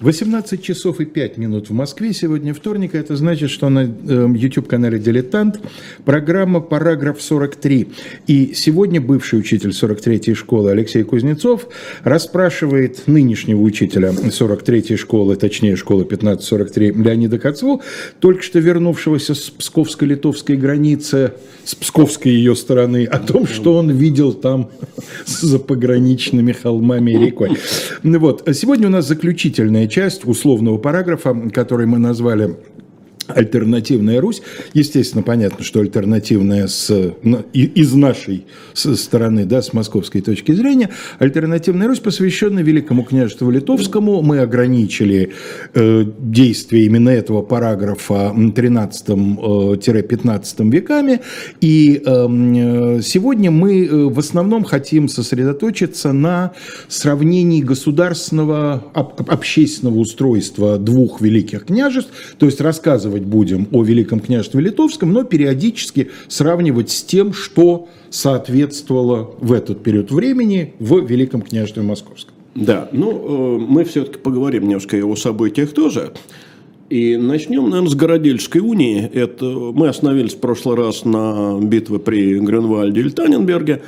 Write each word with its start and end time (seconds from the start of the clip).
18 0.00 0.62
часов 0.62 1.00
и 1.00 1.04
5 1.04 1.36
минут 1.36 1.68
в 1.68 1.74
Москве. 1.74 2.14
Сегодня 2.14 2.54
вторник. 2.54 2.94
Это 2.94 3.16
значит, 3.16 3.50
что 3.50 3.68
на 3.68 3.80
э, 3.80 4.28
YouTube-канале 4.34 4.98
«Дилетант» 4.98 5.60
программа 6.06 6.60
«Параграф 6.60 7.18
43». 7.18 7.92
И 8.26 8.54
сегодня 8.54 9.02
бывший 9.02 9.38
учитель 9.38 9.70
43-й 9.70 10.32
школы 10.32 10.70
Алексей 10.70 11.02
Кузнецов 11.02 11.68
расспрашивает 12.02 13.08
нынешнего 13.08 13.60
учителя 13.60 14.12
43-й 14.12 14.96
школы, 14.96 15.36
точнее 15.36 15.76
школы 15.76 16.04
1543 16.04 16.92
Леонида 16.92 17.38
Коцву, 17.38 17.82
только 18.20 18.42
что 18.42 18.58
вернувшегося 18.58 19.34
с 19.34 19.50
псковско-литовской 19.50 20.56
границы, 20.56 21.34
с 21.64 21.74
псковской 21.74 22.32
ее 22.32 22.56
стороны, 22.56 23.04
о 23.04 23.18
том, 23.18 23.46
что 23.46 23.74
он 23.74 23.90
видел 23.90 24.32
там 24.32 24.70
за 25.26 25.58
пограничными 25.58 26.52
холмами 26.52 27.10
и 27.10 27.18
рекой. 27.18 27.50
Вот. 28.02 28.48
Сегодня 28.54 28.86
у 28.86 28.90
нас 28.90 29.06
заключительная 29.06 29.89
часть 29.90 30.26
условного 30.26 30.78
параграфа, 30.78 31.34
который 31.52 31.86
мы 31.86 31.98
назвали 31.98 32.56
альтернативная 33.26 34.20
Русь. 34.20 34.42
Естественно, 34.74 35.22
понятно, 35.22 35.64
что 35.64 35.80
альтернативная 35.80 36.66
с, 36.66 36.90
из 37.52 37.94
нашей 37.94 38.46
стороны, 38.74 39.44
да, 39.44 39.62
с 39.62 39.72
московской 39.72 40.20
точки 40.20 40.52
зрения. 40.52 40.90
Альтернативная 41.18 41.88
Русь 41.88 42.00
посвящена 42.00 42.60
Великому 42.60 43.04
княжеству 43.04 43.50
Литовскому. 43.50 44.22
Мы 44.22 44.40
ограничили 44.40 45.32
э, 45.74 46.04
действие 46.18 46.86
именно 46.86 47.10
этого 47.10 47.42
параграфа 47.42 48.32
13-15 48.34 50.54
э, 50.58 50.70
веками. 50.70 51.20
И 51.60 52.02
эм, 52.04 52.98
э, 52.98 53.02
сегодня 53.02 53.50
мы 53.50 53.86
э, 53.86 54.04
в 54.04 54.18
основном 54.18 54.64
хотим 54.64 55.08
сосредоточиться 55.08 56.12
на 56.12 56.52
сравнении 56.88 57.62
государственного, 57.62 58.84
общественного 58.94 59.98
устройства 59.98 60.78
двух 60.78 61.20
великих 61.20 61.66
княжеств, 61.66 62.10
то 62.38 62.46
есть 62.46 62.60
рассказывать 62.60 63.19
рассказывать 63.20 63.26
будем 63.26 63.68
о 63.72 63.82
Великом 63.82 64.20
княжестве 64.20 64.60
Литовском, 64.60 65.12
но 65.12 65.24
периодически 65.24 66.08
сравнивать 66.28 66.90
с 66.90 67.02
тем, 67.02 67.32
что 67.32 67.88
соответствовало 68.10 69.30
в 69.40 69.52
этот 69.52 69.82
период 69.82 70.10
времени 70.10 70.74
в 70.78 71.06
Великом 71.06 71.42
княжестве 71.42 71.82
Московском. 71.82 72.34
Да, 72.54 72.88
ну, 72.92 73.10
э, 73.10 73.58
мы 73.68 73.84
все-таки 73.84 74.18
поговорим 74.18 74.64
немножко 74.64 74.96
о 74.96 75.16
событиях 75.16 75.72
тоже. 75.72 76.12
И 76.90 77.16
начнем, 77.16 77.70
наверное, 77.70 77.90
с 77.90 77.94
Городельской 77.94 78.60
унии. 78.60 79.08
Это, 79.14 79.44
мы 79.44 79.88
остановились 79.88 80.34
в 80.34 80.40
прошлый 80.40 80.76
раз 80.76 81.04
на 81.04 81.60
битве 81.62 81.98
при 81.98 82.38
Грюнвальде 82.40 83.02
и 83.02 83.10
Таненберге. 83.10 83.82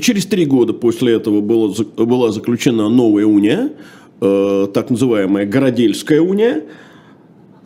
Через 0.00 0.24
три 0.26 0.46
года 0.46 0.72
после 0.72 1.12
этого 1.12 1.42
было, 1.42 1.74
была 1.98 2.32
заключена 2.32 2.88
новая 2.88 3.26
уния, 3.26 3.70
э, 4.22 4.68
так 4.72 4.90
называемая 4.90 5.46
Городельская 5.46 6.20
уния– 6.20 6.62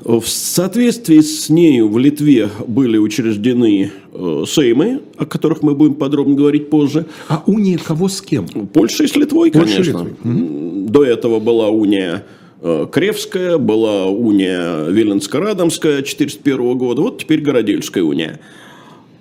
в 0.05 0.27
соответствии 0.27 1.20
с 1.20 1.51
нею 1.51 1.89
в 1.89 1.98
Литве 1.98 2.48
были 2.67 2.97
учреждены 2.97 3.93
э, 4.12 4.45
сеймы, 4.47 5.03
о 5.19 5.27
которых 5.27 5.62
мы 5.62 5.75
будем 5.75 5.95
подробно 5.95 6.34
говорить 6.34 6.70
позже. 6.70 7.06
А 7.29 7.43
уния 7.47 7.79
кого 7.79 8.09
с 8.09 8.23
кем? 8.23 8.47
Польша 8.47 9.05
и 9.05 9.06
с 9.06 9.17
Литвой, 9.17 9.51
Польша 9.51 9.77
конечно. 9.77 10.09
Литвой. 10.25 10.89
До 10.89 11.05
этого 11.05 11.39
была 11.39 11.69
уния 11.69 12.25
э, 12.62 12.87
Кревская, 12.91 13.59
была 13.59 14.06
уния 14.06 14.89
Виленско-Радомская 14.89 16.03
401 16.03 16.78
года, 16.78 17.03
вот 17.03 17.19
теперь 17.19 17.43
Городельская 17.43 18.03
уния. 18.03 18.41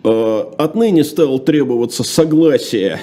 Э, 0.05 0.43
отныне 0.57 1.03
стало 1.03 1.39
требоваться 1.39 2.03
согласие 2.03 3.01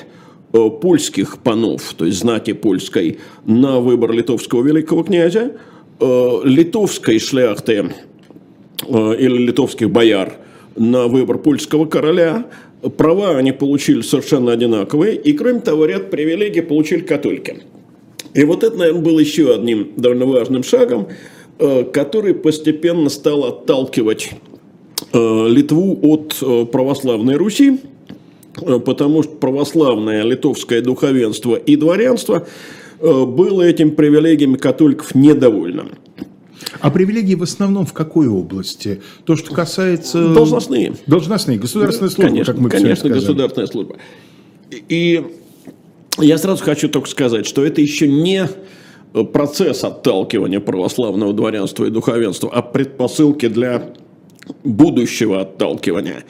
польских 0.81 1.39
панов, 1.39 1.93
то 1.95 2.07
есть 2.07 2.19
знати 2.21 2.55
польской, 2.55 3.19
на 3.45 3.81
выбор 3.81 4.13
литовского 4.13 4.63
великого 4.63 5.03
князя– 5.03 5.53
Э, 5.61 5.76
литовской 6.01 7.19
шляхты 7.19 7.93
э, 8.87 9.17
или 9.19 9.47
литовских 9.47 9.91
бояр 9.91 10.35
на 10.77 11.07
выбор 11.07 11.39
польского 11.39 11.87
короля. 11.87 12.47
Права 12.97 13.37
они 13.37 13.53
получили 13.53 14.03
совершенно 14.03 14.53
одинаковые. 14.53 15.17
И, 15.17 15.33
кроме 15.33 15.61
того, 15.61 15.87
ряд 15.87 16.11
привилегий 16.11 16.61
получили 16.61 17.01
католики. 17.01 17.63
И 18.35 18.45
вот 18.45 18.63
это, 18.63 18.77
наверное, 18.77 19.03
был 19.03 19.19
еще 19.19 19.55
одним 19.55 19.93
довольно 19.97 20.27
важным 20.27 20.63
шагом, 20.63 21.09
э, 21.59 21.85
который 21.85 22.35
постепенно 22.35 23.09
стал 23.09 23.45
отталкивать 23.45 24.31
Литву 25.13 25.99
от 26.03 26.71
православной 26.73 27.37
Руси, 27.37 27.81
потому 28.55 29.23
что 29.23 29.33
православное 29.33 30.23
литовское 30.25 30.81
духовенство 30.81 31.55
и 31.55 31.77
дворянство– 31.77 32.47
Э, 32.59 32.86
было 33.01 33.63
этим 33.63 33.93
привилегиями 33.93 34.57
католиков 34.57 35.15
недовольно. 35.15 35.87
А 36.81 36.91
привилегии 36.91 37.35
в 37.35 37.43
основном 37.43 37.87
в 37.87 37.93
какой 37.93 38.29
области? 38.29 39.03
То, 39.25 39.37
что 39.37 39.55
касается... 39.55 40.33
Должностные. 40.33 40.95
Должностные, 41.07 41.59
государственная 41.59 42.11
служба, 42.11 42.29
конечно, 42.29 42.53
как 42.53 42.63
мы 42.63 42.71
Конечно, 42.71 43.09
государственная 43.09 43.67
служба. 43.67 43.97
И 44.71 45.25
я 46.19 46.39
сразу 46.39 46.65
хочу 46.65 46.89
только 46.89 47.09
сказать, 47.09 47.47
что 47.47 47.65
это 47.65 47.81
еще 47.81 48.09
не 48.09 48.49
процесс 49.33 49.85
отталкивания 49.85 50.61
православного 50.61 51.33
дворянства 51.33 51.85
и 51.85 51.91
духовенства, 51.91 52.51
а 52.53 52.63
предпосылки 52.63 53.49
для 53.49 53.95
будущего 54.65 55.43
отталкивания. 55.43 56.25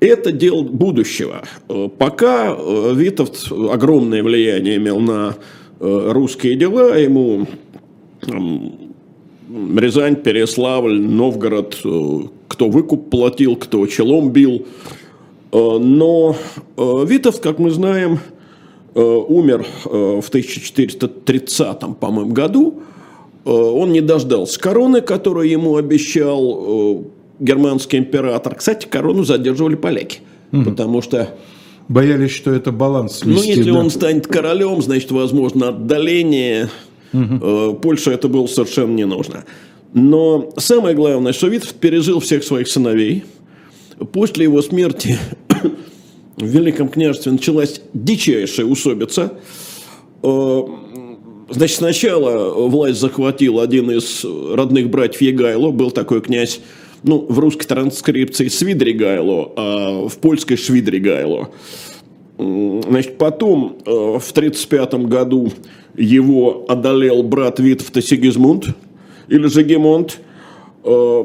Это 0.00 0.32
дело 0.32 0.62
будущего. 0.64 1.44
Э, 1.68 1.88
пока 1.96 2.56
э, 2.58 2.92
Витовт 2.94 3.52
огромное 3.52 4.24
влияние 4.24 4.76
имел 4.76 4.98
на 4.98 5.36
Э, 5.36 5.36
русские 5.82 6.54
дела, 6.54 6.96
ему 6.96 7.46
там, 8.20 8.72
Рязань, 9.76 10.16
Переславль, 10.16 11.00
Новгород, 11.00 11.80
э, 11.84 12.20
кто 12.48 12.68
выкуп 12.68 13.10
платил, 13.10 13.56
кто 13.56 13.86
челом 13.86 14.30
бил. 14.30 14.66
Э, 15.52 15.78
но 15.78 16.36
Витовт, 16.76 17.40
как 17.40 17.58
мы 17.58 17.70
знаем, 17.70 18.20
умер 18.94 19.66
в 19.84 20.28
1430, 20.28 21.96
по-моему, 21.98 22.32
году. 22.32 22.82
Он 23.44 23.90
не 23.90 24.02
дождался 24.02 24.60
короны, 24.60 25.00
которую 25.00 25.48
ему 25.48 25.76
обещал 25.76 27.02
германский 27.40 27.98
император. 27.98 28.54
Кстати, 28.54 28.86
корону 28.86 29.24
задерживали 29.24 29.74
поляки, 29.74 30.20
угу. 30.52 30.64
потому 30.64 31.02
что 31.02 31.30
Боялись, 31.88 32.30
что 32.30 32.52
это 32.52 32.72
баланс 32.72 33.22
Ну, 33.24 33.42
если 33.42 33.70
да? 33.70 33.78
он 33.78 33.90
станет 33.90 34.26
королем, 34.26 34.80
значит, 34.82 35.10
возможно, 35.10 35.68
отдаление. 35.68 36.68
Угу. 37.12 37.74
Польше 37.82 38.10
это 38.10 38.28
было 38.28 38.46
совершенно 38.46 38.94
не 38.94 39.04
нужно. 39.04 39.44
Но 39.92 40.52
самое 40.56 40.94
главное, 40.94 41.32
что 41.32 41.48
Витовт 41.48 41.74
пережил 41.74 42.20
всех 42.20 42.44
своих 42.44 42.68
сыновей. 42.68 43.24
После 44.12 44.44
его 44.44 44.62
смерти 44.62 45.18
в 46.36 46.44
Великом 46.44 46.88
княжестве 46.88 47.32
началась 47.32 47.82
дичайшая 47.92 48.66
усобица. 48.66 49.34
Э, 50.22 50.62
значит, 51.50 51.76
сначала 51.76 52.68
власть 52.68 53.00
захватил 53.00 53.60
один 53.60 53.90
из 53.90 54.24
родных 54.24 54.88
братьев 54.88 55.20
Егайло, 55.20 55.70
был 55.70 55.90
такой 55.90 56.22
князь 56.22 56.60
ну, 57.02 57.26
в 57.28 57.38
русской 57.38 57.66
транскрипции 57.66 58.48
Свидригайло, 58.48 59.52
а 59.56 60.08
в 60.08 60.18
польской 60.18 60.56
Швидригайло. 60.56 61.50
Значит, 62.38 63.18
потом 63.18 63.76
э, 63.84 63.90
в 63.90 64.30
1935 64.30 64.94
году 65.06 65.52
его 65.96 66.64
одолел 66.68 67.22
брат 67.22 67.60
Витовта 67.60 68.00
Сигизмунд 68.00 68.68
или 69.28 69.46
Жегемонт. 69.46 70.18
Э, 70.84 71.24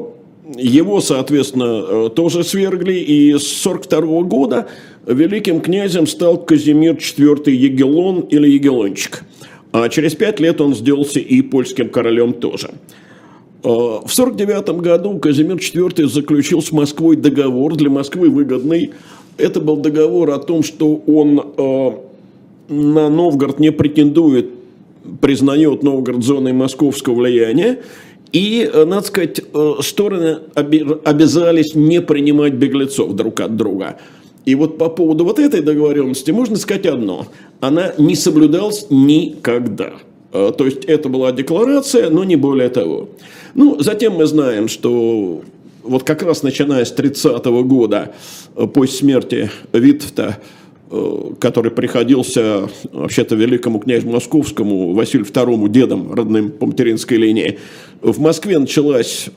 его, 0.56 1.00
соответственно, 1.00 2.06
э, 2.06 2.10
тоже 2.14 2.44
свергли, 2.44 2.94
и 2.94 3.32
с 3.32 3.66
1942 3.66 4.22
года 4.22 4.68
великим 5.06 5.60
князем 5.60 6.06
стал 6.06 6.38
Казимир 6.38 6.94
IV 6.94 7.50
Егелон 7.50 8.20
или 8.20 8.48
Егелончик. 8.50 9.24
А 9.72 9.88
через 9.88 10.14
пять 10.14 10.40
лет 10.40 10.60
он 10.60 10.74
сделался 10.74 11.20
и 11.20 11.42
польским 11.42 11.90
королем 11.90 12.32
тоже. 12.32 12.70
Э, 13.64 13.68
в 13.68 14.12
1949 14.12 14.80
году 14.80 15.18
Казимир 15.18 15.56
IV 15.56 16.06
заключил 16.06 16.62
с 16.62 16.70
Москвой 16.70 17.16
договор, 17.16 17.74
для 17.74 17.90
Москвы 17.90 18.30
выгодный. 18.30 18.92
Это 19.36 19.60
был 19.60 19.76
договор 19.76 20.30
о 20.30 20.38
том, 20.38 20.62
что 20.62 20.94
он 21.06 21.54
э, 21.56 21.90
на 22.68 23.08
Новгород 23.08 23.58
не 23.58 23.72
претендует, 23.72 24.50
признает 25.20 25.82
Новгород 25.82 26.22
зоной 26.22 26.52
московского 26.52 27.14
влияния. 27.14 27.80
И, 28.32 28.68
э, 28.72 28.84
надо 28.84 29.06
сказать, 29.06 29.40
стороны 29.80 30.38
обязались 30.54 31.74
не 31.74 32.00
принимать 32.00 32.54
беглецов 32.54 33.14
друг 33.14 33.40
от 33.40 33.56
друга. 33.56 33.98
И 34.44 34.54
вот 34.54 34.78
по 34.78 34.88
поводу 34.88 35.24
вот 35.24 35.38
этой 35.38 35.62
договоренности 35.62 36.30
можно 36.30 36.56
сказать 36.56 36.86
одно. 36.86 37.26
Она 37.60 37.92
не 37.98 38.14
соблюдалась 38.14 38.86
никогда. 38.88 39.94
То 40.30 40.64
есть 40.64 40.84
это 40.84 41.08
была 41.08 41.32
декларация, 41.32 42.10
но 42.10 42.24
не 42.24 42.36
более 42.36 42.68
того. 42.68 43.08
Ну, 43.54 43.80
затем 43.80 44.14
мы 44.14 44.26
знаем, 44.26 44.68
что 44.68 45.42
вот 45.82 46.04
как 46.04 46.22
раз 46.22 46.42
начиная 46.42 46.84
с 46.84 46.92
30 46.92 47.46
-го 47.46 47.62
года, 47.64 48.12
э, 48.56 48.66
после 48.66 48.98
смерти 48.98 49.50
Витфта, 49.72 50.38
который 51.38 51.70
приходился 51.70 52.68
вообще-то 52.92 53.34
великому 53.34 53.78
князю 53.78 54.08
Московскому 54.08 54.94
Василию 54.94 55.26
II 55.26 55.68
дедом 55.68 56.12
родным 56.14 56.50
по 56.50 56.66
материнской 56.66 57.18
линии. 57.18 57.58
В 58.00 58.20
Москве 58.20 58.58
началась 58.58 59.28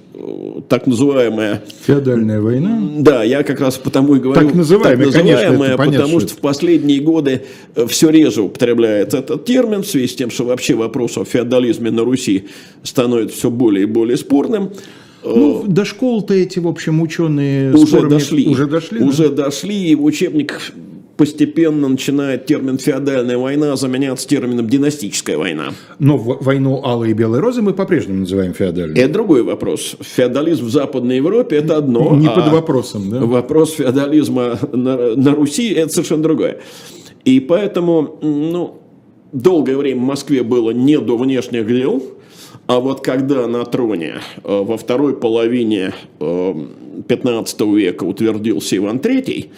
так 0.69 0.87
называемая... 0.87 1.61
Феодальная 1.85 2.39
война? 2.39 2.81
Да, 2.99 3.23
я 3.23 3.43
как 3.43 3.59
раз 3.59 3.77
потому 3.77 4.15
и 4.15 4.19
говорю... 4.19 4.39
Так 4.39 4.55
называемая, 4.55 5.11
так 5.11 5.23
называемая 5.23 5.47
конечно, 5.49 5.63
это 5.63 5.77
понятно, 5.77 5.99
потому 5.99 6.19
что, 6.19 6.29
что 6.29 6.37
в 6.37 6.41
последние 6.41 7.01
годы 7.01 7.41
все 7.87 8.09
реже 8.09 8.43
употребляется 8.43 9.17
этот 9.17 9.43
термин, 9.43 9.81
в 9.81 9.87
связи 9.87 10.07
с 10.07 10.15
тем, 10.15 10.29
что 10.29 10.45
вообще 10.45 10.75
вопрос 10.75 11.17
о 11.17 11.25
феодализме 11.25 11.91
на 11.91 12.03
Руси 12.03 12.45
становится 12.83 13.35
все 13.35 13.49
более 13.49 13.83
и 13.83 13.87
более 13.87 14.15
спорным. 14.15 14.71
Ну, 15.23 15.63
до 15.67 15.85
школ-то 15.85 16.33
эти, 16.33 16.59
в 16.59 16.67
общем, 16.67 17.01
ученые 17.01 17.73
уже 17.73 18.07
дошли. 18.07 18.47
Уже 18.47 18.67
дошли, 18.67 18.99
Уже 19.01 19.29
да? 19.29 19.45
дошли, 19.45 19.89
и 19.89 19.95
в 19.95 20.03
учебниках 20.03 20.71
постепенно 21.21 21.87
начинает 21.87 22.47
термин 22.47 22.79
«феодальная 22.79 23.37
война» 23.37 23.75
заменяться 23.75 24.27
термином 24.27 24.67
«династическая 24.67 25.37
война». 25.37 25.69
Но 25.99 26.17
войну 26.17 26.81
Алой 26.83 27.11
и 27.11 27.13
Белой 27.13 27.41
Розы 27.41 27.61
мы 27.61 27.75
по-прежнему 27.75 28.21
называем 28.21 28.55
феодальной. 28.55 28.99
Это 28.99 29.13
другой 29.13 29.43
вопрос. 29.43 29.97
Феодализм 30.01 30.65
в 30.65 30.71
Западной 30.71 31.17
Европе– 31.17 31.55
это 31.57 31.77
одно. 31.77 32.15
Не 32.15 32.25
а 32.25 32.31
под 32.31 32.51
вопросом, 32.51 33.11
да? 33.11 33.19
Вопрос 33.19 33.73
феодализма 33.73 34.57
на, 34.71 35.15
на 35.15 35.35
Руси– 35.35 35.71
это 35.75 35.93
совершенно 35.93 36.23
другое. 36.23 36.57
И 37.23 37.39
поэтому, 37.39 38.17
ну, 38.23 38.81
долгое 39.31 39.77
время 39.77 40.01
в 40.01 40.05
Москве 40.05 40.41
было 40.41 40.71
не 40.71 40.97
до 40.97 41.17
внешних 41.17 41.67
дел– 41.67 42.01
а 42.67 42.79
вот 42.79 43.03
когда 43.03 43.47
на 43.47 43.65
троне 43.65 44.21
э, 44.43 44.63
во 44.63 44.77
второй 44.77 45.13
половине 45.15 45.93
15 46.19 47.61
э, 47.61 47.65
века 47.65 48.05
утвердился 48.05 48.77
Иван 48.77 48.97
III, 48.97 49.49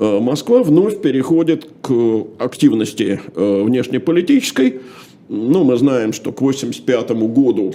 Москва 0.00 0.62
вновь 0.62 1.02
переходит 1.02 1.68
к 1.82 2.26
активности 2.38 3.20
внешнеполитической. 3.34 4.80
Ну, 5.28 5.62
мы 5.62 5.76
знаем, 5.76 6.14
что 6.14 6.32
к 6.32 6.38
1985 6.38 7.10
году 7.28 7.74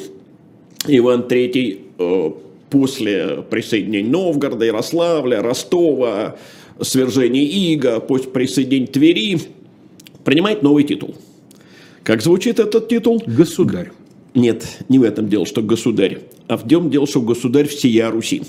Иван 0.88 1.22
III 1.22 2.36
после 2.72 3.44
присоединения 3.48 4.10
Новгорода, 4.10 4.66
Ярославля, 4.66 5.44
Ростова, 5.44 6.36
свержения 6.82 7.44
Ига, 7.44 8.00
после 8.00 8.32
присоединения 8.32 8.88
Твери, 8.88 9.40
принимает 10.24 10.64
новый 10.64 10.84
титул. 10.84 11.16
Как 12.04 12.24
звучит 12.24 12.60
этот 12.60 12.88
титул? 12.90 13.22
Государь. 13.28 13.92
Нет, 14.34 14.80
не 14.90 14.98
в 14.98 15.04
этом 15.04 15.30
дело, 15.30 15.46
что 15.46 15.62
государь, 15.62 16.22
а 16.48 16.58
в 16.58 16.68
том 16.68 16.90
дело, 16.90 17.06
что 17.08 17.22
государь 17.22 17.68
всея 17.68 18.10
Руси. 18.10 18.42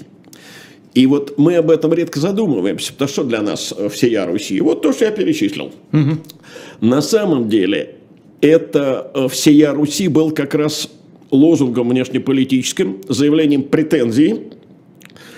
И 0.96 1.04
вот 1.04 1.34
мы 1.36 1.56
об 1.56 1.70
этом 1.70 1.92
редко 1.92 2.18
задумываемся, 2.18 2.92
потому 2.94 3.08
что 3.08 3.22
для 3.22 3.42
нас 3.42 3.74
всея 3.90 4.24
Руси. 4.24 4.60
Вот 4.62 4.80
то, 4.80 4.92
что 4.92 5.04
я 5.04 5.10
перечислил. 5.10 5.70
Угу. 5.92 6.10
На 6.80 7.02
самом 7.02 7.50
деле, 7.50 7.96
это 8.40 9.10
э, 9.14 9.28
всея 9.28 9.72
Руси 9.72 10.08
был 10.08 10.30
как 10.30 10.54
раз 10.54 10.88
лозунгом 11.30 11.90
внешнеполитическим, 11.90 13.02
заявлением 13.08 13.64
претензий 13.64 14.40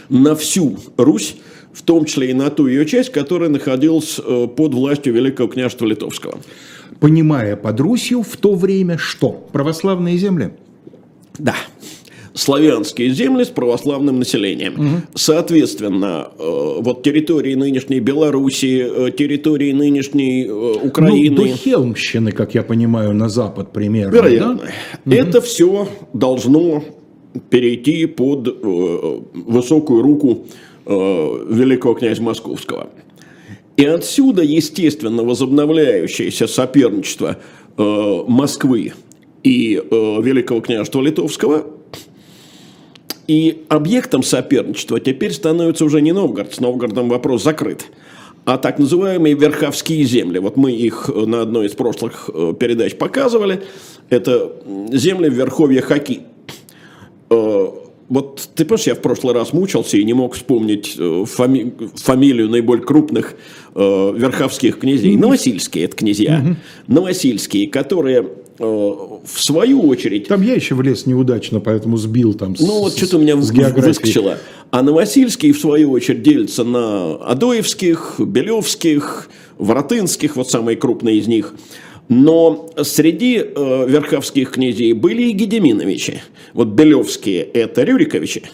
на 0.09 0.37
всю 0.37 0.79
Русь, 0.97 1.35
в 1.73 1.83
том 1.83 2.05
числе 2.05 2.31
и 2.31 2.35
на 2.35 2.51
ту 2.51 2.69
ее 2.69 2.87
часть, 2.87 3.11
которая 3.11 3.49
находилась 3.49 4.21
э, 4.25 4.47
под 4.47 4.75
властью 4.75 5.13
Великого 5.13 5.49
княжества 5.49 5.87
Литовского 5.87 6.39
понимая 7.01 7.57
под 7.57 7.81
Русью 7.81 8.23
в 8.23 8.37
то 8.37 8.55
время 8.55 8.99
что? 8.99 9.31
Православные 9.53 10.17
земли? 10.17 10.51
Да. 11.39 11.55
Славянские 12.39 13.11
земли 13.11 13.45
с 13.45 13.49
православным 13.49 14.21
населением. 14.21 14.75
Угу. 14.75 15.03
Соответственно, 15.15 16.29
э, 16.39 16.77
вот 16.79 17.03
территории 17.03 17.57
нынешней 17.57 17.99
Белоруссии, 17.99 19.09
э, 19.09 19.11
территории 19.11 19.73
нынешней 19.73 20.45
э, 20.47 20.87
Украины. 20.87 21.35
Ну, 21.35 21.49
до 21.49 21.57
Хелмщины, 21.57 22.31
как 22.31 22.55
я 22.55 22.63
понимаю, 22.63 23.13
на 23.13 23.29
запад 23.29 23.73
примерно. 23.73 24.15
Вероятно. 24.15 24.61
Да? 25.05 25.17
Это 25.17 25.39
угу. 25.39 25.47
все 25.47 25.89
должно 26.13 26.85
перейти 27.51 28.07
под 28.07 28.57
высокую 29.35 30.03
руку 30.03 30.47
великого 30.87 31.95
князя 31.95 32.23
Московского. 32.23 32.89
И 33.77 33.85
отсюда, 33.85 34.43
естественно, 34.43 35.25
возобновляющееся 35.25 36.47
соперничество 36.47 37.37
Москвы 37.77 38.93
и 39.43 39.83
Великого 39.91 40.61
княжества 40.61 41.01
Литовского. 41.01 41.78
И 43.29 43.65
объектом 43.69 44.23
соперничества 44.23 44.99
теперь 45.01 45.33
становится 45.33 45.85
уже 45.85 46.01
не 46.01 46.13
Новгород, 46.13 46.55
с 46.55 46.61
Новгородом 46.61 47.11
вопрос 47.11 47.45
закрыт, 47.45 47.85
а 48.47 48.57
так 48.57 48.79
называемые 48.79 49.35
верховские 49.35 50.03
земли. 50.05 50.39
Вот 50.39 50.57
мы 50.57 50.73
их 50.73 51.11
на 51.15 51.43
одной 51.43 51.67
из 51.67 51.73
прошлых 51.73 52.31
э, 52.33 52.55
передач 52.59 52.97
показывали. 52.97 53.63
Это 54.09 54.53
земли 54.91 55.29
в 55.29 55.35
верховье 55.35 55.83
Хаки. 55.83 56.23
Э, 57.29 57.67
вот 58.09 58.49
ты 58.55 58.65
понимаешь, 58.65 58.87
я 58.87 58.95
в 58.95 59.01
прошлый 59.01 59.35
раз 59.35 59.53
мучился 59.53 59.99
и 59.99 60.05
не 60.05 60.15
мог 60.15 60.35
вспомнить 60.35 60.95
э, 60.99 61.25
фами 61.27 61.75
фамилию 61.97 62.49
наиболее 62.49 62.85
крупных 62.85 63.35
э, 63.75 64.13
верховских 64.17 64.79
князей. 64.79 65.17
Новосильские 65.17 65.85
это 65.85 65.97
князья. 65.97 66.57
Новосильские, 66.87 67.69
которые 67.69 68.21
э, 68.23 68.27
в 68.59 69.21
свою 69.37 69.83
очередь... 69.83 70.29
Там 70.29 70.43
я 70.43 70.55
еще 70.55 70.75
влез 70.75 71.07
неудачно, 71.07 71.61
поэтому 71.61 71.97
сбил 71.97 72.35
там 72.35 72.57
с 72.57 72.61
Ну 72.61 72.81
вот 72.81 72.97
что-то 72.97 73.19
у 73.19 73.21
меня 73.21 73.41
с 73.41 73.51
выскочило. 73.51 74.39
А 74.71 74.83
Новосильские, 74.83 75.53
в 75.53 75.59
свою 75.59 75.93
очередь, 75.93 76.23
делятся 76.23 76.65
на 76.65 77.15
Адоевских, 77.17 78.17
Белевских, 78.19 79.31
Воротынских, 79.59 80.37
вот 80.37 80.51
самые 80.51 80.77
крупные 80.77 81.19
из 81.19 81.27
них– 81.27 81.55
но 82.09 82.71
среди 82.83 83.37
э, 83.37 83.87
верховских 83.87 84.53
князей 84.53 84.93
были 84.95 85.25
и 85.25 85.33
Гедеминовичи. 85.33 86.23
Вот 86.55 86.69
Белевские– 86.69 87.43
это 87.53 87.83
Рюриковичи, 87.83 88.45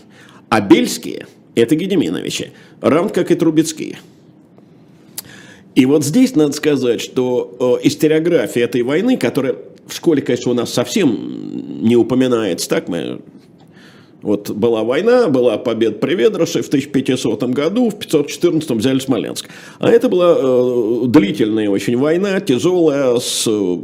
а 0.48 0.60
Бельские– 0.60 1.26
это 1.54 1.76
Гедеминовичи, 1.76 2.50
равно 2.80 3.10
как 3.10 3.30
и 3.30 3.36
Трубецкие. 3.36 3.98
И 5.76 5.86
вот 5.86 6.04
здесь 6.04 6.34
надо 6.34 6.52
сказать, 6.52 7.00
что 7.00 7.78
э, 7.82 7.86
историография 7.86 8.64
этой 8.64 8.82
войны, 8.82 9.16
которая 9.16 9.56
в 9.86 9.94
школе, 9.94 10.22
конечно, 10.22 10.52
у 10.52 10.54
нас 10.54 10.72
совсем 10.72 11.82
не 11.82 11.96
упоминается, 11.96 12.68
так 12.68 12.88
мы 12.88 13.20
вот 14.24 14.50
была 14.50 14.84
война, 14.84 15.28
была 15.28 15.58
победа 15.58 15.98
при 15.98 16.14
Ведроше 16.14 16.62
в 16.62 16.68
1500 16.68 17.42
году, 17.50 17.90
в 17.90 17.98
514 17.98 18.70
взяли 18.70 18.98
Смоленск. 18.98 19.50
А 19.78 19.90
это 19.90 20.08
была 20.08 20.34
э, 20.38 21.02
длительная 21.08 21.68
очень 21.68 21.98
война, 21.98 22.40
тяжелая, 22.40 23.18
с 23.18 23.46
э, 23.46 23.76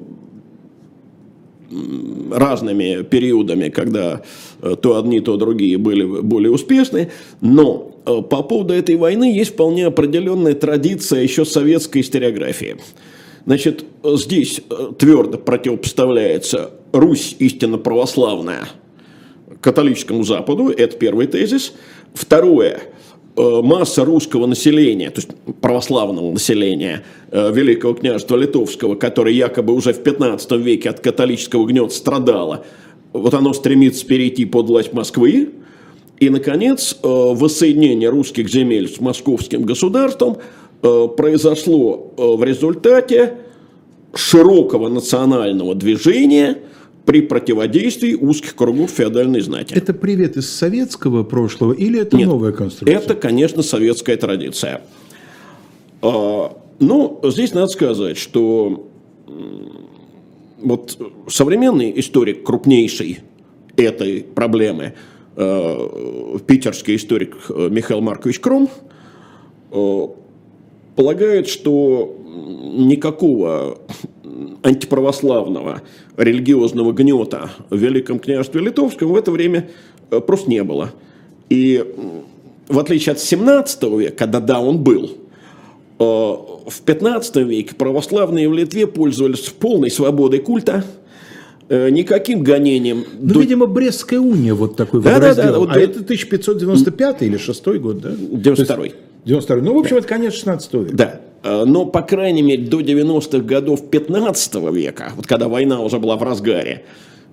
разными 2.32 3.02
периодами, 3.02 3.68
когда 3.68 4.22
э, 4.62 4.76
то 4.80 4.98
одни, 4.98 5.20
то 5.20 5.36
другие 5.36 5.76
были 5.76 6.04
более 6.04 6.50
успешны. 6.50 7.10
Но 7.42 7.94
э, 8.06 8.22
по 8.22 8.42
поводу 8.42 8.72
этой 8.72 8.96
войны 8.96 9.32
есть 9.36 9.52
вполне 9.52 9.86
определенная 9.86 10.54
традиция 10.54 11.22
еще 11.22 11.44
советской 11.44 12.00
историографии. 12.00 12.78
Значит, 13.46 13.84
здесь 14.04 14.60
э, 14.68 14.92
твердо 14.98 15.38
противопоставляется 15.38 16.70
Русь 16.92 17.36
истинно 17.38 17.78
православная– 17.78 18.68
католическому 19.60 20.24
Западу, 20.24 20.68
это 20.68 20.96
первый 20.96 21.26
тезис. 21.26 21.72
Второе, 22.14 22.80
э, 23.36 23.60
масса 23.62 24.04
русского 24.04 24.46
населения, 24.46 25.10
то 25.10 25.20
есть 25.20 25.30
православного 25.60 26.32
населения 26.32 27.04
э, 27.30 27.52
Великого 27.52 27.94
княжества 27.94 28.36
Литовского, 28.36 28.94
которое 28.94 29.34
якобы 29.34 29.74
уже 29.74 29.92
в 29.92 30.02
15 30.02 30.52
веке 30.52 30.90
от 30.90 31.00
католического 31.00 31.66
гнета 31.66 31.94
страдало, 31.94 32.64
вот 33.12 33.34
оно 33.34 33.52
стремится 33.52 34.06
перейти 34.06 34.44
под 34.44 34.66
власть 34.66 34.92
Москвы. 34.92 35.50
И, 36.20 36.28
наконец, 36.28 36.98
воссоединение 37.02 38.10
русских 38.10 38.50
земель 38.50 38.88
с 38.88 39.00
московским 39.00 39.62
государством 39.62 40.36
произошло 40.80 42.12
в 42.16 42.42
результате 42.42 43.34
широкого 44.14 44.88
национального 44.88 45.74
движения– 45.74 46.58
при 47.04 47.22
противодействии 47.22 48.14
узких 48.14 48.54
кругов 48.54 48.90
феодальной 48.90 49.40
знати. 49.40 49.74
Это 49.74 49.92
привет 49.92 50.36
из 50.36 50.48
советского 50.48 51.24
прошлого 51.24 51.72
или 51.72 52.00
это 52.00 52.16
Нет, 52.16 52.28
новая 52.28 52.52
конструкция? 52.52 52.96
Это, 52.96 53.14
конечно, 53.14 53.62
советская 53.62 54.16
традиция. 54.16 54.82
А, 56.02 56.56
ну, 56.78 57.20
здесь 57.24 57.52
надо 57.52 57.66
сказать, 57.66 58.16
что 58.16 58.88
вот 60.62 60.98
современный 61.28 61.98
историк, 61.98 62.44
крупнейший 62.44 63.20
этой 63.76 64.22
проблемы, 64.22 64.94
а, 65.36 66.38
питерский 66.46 66.96
историк 66.96 67.36
Михаил 67.48 68.02
Маркович 68.02 68.38
Кром, 68.38 68.68
полагает, 71.00 71.48
что 71.48 72.14
никакого 72.74 73.78
антиправославного 74.62 75.80
религиозного 76.18 76.92
гнета 76.92 77.48
в 77.70 77.76
Великом 77.78 78.18
княжестве 78.18 78.60
Литовском 78.60 79.08
в 79.08 79.16
это 79.16 79.30
время 79.30 79.70
э, 80.10 80.20
просто 80.20 80.50
не 80.50 80.62
было. 80.62 80.92
И 81.48 81.82
в 82.68 82.78
отличие 82.78 83.14
от 83.14 83.18
17 83.18 83.82
века, 83.98 84.14
когда 84.14 84.40
да, 84.40 84.60
он 84.60 84.84
был, 84.84 85.04
э, 85.06 86.02
в 86.02 86.82
15 86.84 87.36
веке 87.36 87.74
православные 87.74 88.46
в 88.50 88.52
Литве 88.52 88.86
пользовались 88.86 89.48
полной 89.58 89.90
свободой 89.90 90.40
культа, 90.40 90.84
э, 91.70 91.88
никаким 91.88 92.42
гонением. 92.42 93.06
Ну, 93.18 93.32
До... 93.32 93.40
видимо, 93.40 93.64
Брестская 93.64 94.20
уния 94.20 94.54
вот 94.54 94.76
такой 94.76 95.00
да, 95.00 95.18
да, 95.18 95.34
да, 95.34 95.58
вот, 95.58 95.70
а 95.70 95.80
это 95.80 96.00
1595 96.00 97.22
или 97.22 97.38
6 97.38 97.66
год, 97.78 98.00
да? 98.02 98.10
92 98.10 98.76
-й. 98.84 98.92
92 99.24 99.64
Ну, 99.64 99.74
в 99.74 99.78
общем, 99.78 99.96
это 99.96 100.06
конец 100.06 100.34
16 100.34 100.74
века. 100.74 100.94
Да. 100.94 101.20
Э, 101.42 101.64
но, 101.64 101.86
по 101.86 102.02
крайней 102.02 102.42
мере, 102.42 102.64
до 102.64 102.80
90-х 102.80 103.40
годов 103.40 103.90
15 103.90 104.54
века, 104.72 105.12
вот 105.16 105.26
когда 105.26 105.48
война 105.48 105.80
уже 105.80 105.98
была 105.98 106.16
в 106.16 106.22
разгаре, 106.22 106.84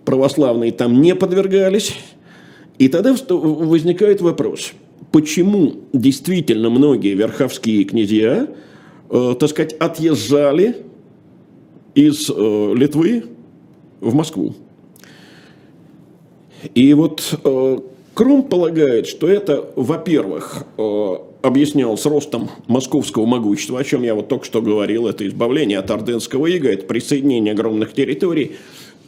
православные 0.06 0.72
там 0.72 1.02
не 1.02 1.16
подвергались. 1.16 1.94
И 2.78 2.90
тогда 2.90 3.16
возникает 3.30 4.22
вопрос, 4.22 4.74
почему 5.12 5.76
действительно 5.94 6.70
многие 6.70 7.16
верховские 7.16 7.84
князья, 7.86 8.48
э, 9.10 9.36
так 9.40 9.50
сказать, 9.50 9.74
отъезжали 9.74 10.78
из 11.96 12.30
э, 12.30 12.74
Литвы 12.76 13.26
в 14.00 14.14
Москву. 14.14 14.54
И 16.76 16.94
вот 16.94 17.40
э, 17.44 17.78
Крум 18.14 18.44
полагает, 18.44 19.08
что 19.08 19.28
это, 19.28 19.70
во-первых, 19.76 20.64
э, 20.78 21.16
объяснялось 21.48 22.06
ростом 22.06 22.50
московского 22.68 23.26
могущества, 23.26 23.80
о 23.80 23.84
чем 23.84 24.04
я 24.04 24.14
вот 24.16 24.28
только 24.28 24.46
что 24.46 24.62
говорил, 24.62 25.08
это 25.08 25.26
избавление 25.26 25.80
от 25.80 25.90
Орденского 25.90 26.48
ига, 26.48 26.70
это 26.70 26.86
присоединение 26.86 27.54
огромных 27.54 27.94
территорий. 27.94 28.58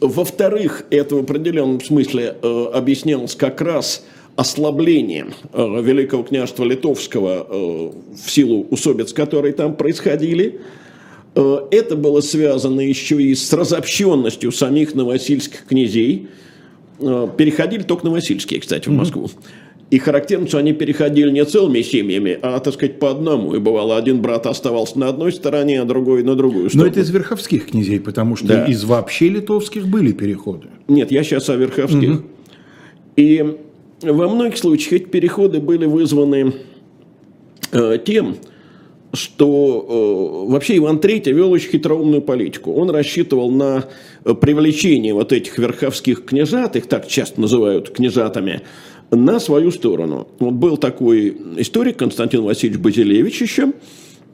Во-вторых, 0.00 0.84
это 0.90 1.16
в 1.16 1.18
определенном 1.18 1.82
смысле 1.82 2.34
э, 2.42 2.64
объяснялось 2.72 3.34
как 3.34 3.60
раз 3.60 4.02
ослаблением 4.36 5.34
э, 5.52 5.82
Великого 5.82 6.22
княжества 6.22 6.64
Литовского 6.64 7.46
э, 7.48 7.90
в 8.24 8.30
силу 8.30 8.66
усобиц, 8.70 9.12
которые 9.12 9.52
там 9.52 9.76
происходили. 9.76 10.60
Э, 11.34 11.58
это 11.70 11.94
было 11.94 12.22
связано 12.22 12.80
еще 12.80 13.22
и 13.22 13.34
с 13.34 13.52
разобщенностью 13.52 14.50
самих 14.50 14.94
новосильских 14.94 15.66
князей. 15.66 16.28
Э, 17.00 17.28
переходили 17.36 17.82
только 17.82 18.06
новосильские, 18.06 18.60
кстати, 18.60 18.88
в 18.88 18.92
Москву. 18.92 19.26
Mm-hmm. 19.26 19.60
И 19.90 19.98
характерно, 19.98 20.46
что 20.46 20.58
они 20.58 20.72
переходили 20.72 21.30
не 21.32 21.44
целыми 21.44 21.82
семьями, 21.82 22.38
а, 22.42 22.60
так 22.60 22.74
сказать, 22.74 23.00
по 23.00 23.10
одному. 23.10 23.54
И 23.54 23.58
бывало, 23.58 23.96
один 23.96 24.22
брат 24.22 24.46
оставался 24.46 24.96
на 25.00 25.08
одной 25.08 25.32
стороне, 25.32 25.80
а 25.80 25.84
другой 25.84 26.22
на 26.22 26.36
другую 26.36 26.70
сторону. 26.70 26.86
Но 26.86 26.92
это 26.92 27.00
из 27.00 27.10
верховских 27.10 27.66
князей, 27.66 27.98
потому 27.98 28.36
что 28.36 28.46
да. 28.46 28.64
из 28.66 28.84
вообще 28.84 29.28
литовских 29.28 29.88
были 29.88 30.12
переходы. 30.12 30.68
Нет, 30.86 31.10
я 31.10 31.24
сейчас 31.24 31.48
о 31.50 31.56
верховских. 31.56 32.10
Угу. 32.10 32.22
И 33.16 33.56
во 34.02 34.28
многих 34.28 34.58
случаях 34.58 35.02
эти 35.02 35.08
переходы 35.08 35.58
были 35.58 35.86
вызваны 35.86 36.54
э, 37.72 37.98
тем, 38.04 38.36
что 39.12 40.46
э, 40.46 40.52
вообще 40.52 40.76
Иван 40.76 40.98
III 40.98 41.32
вел 41.32 41.50
очень 41.50 41.70
хитроумную 41.70 42.22
политику. 42.22 42.72
Он 42.74 42.90
рассчитывал 42.90 43.50
на 43.50 43.86
привлечение 44.22 45.14
вот 45.14 45.32
этих 45.32 45.58
верховских 45.58 46.24
княжат, 46.24 46.76
их 46.76 46.86
так 46.86 47.08
часто 47.08 47.40
называют 47.40 47.90
княжатами, 47.90 48.62
на 49.10 49.40
свою 49.40 49.70
сторону. 49.70 50.28
Вот 50.38 50.54
был 50.54 50.76
такой 50.76 51.36
историк 51.56 51.98
Константин 51.98 52.42
Васильевич 52.42 52.80
Базилевич 52.80 53.42
еще, 53.42 53.72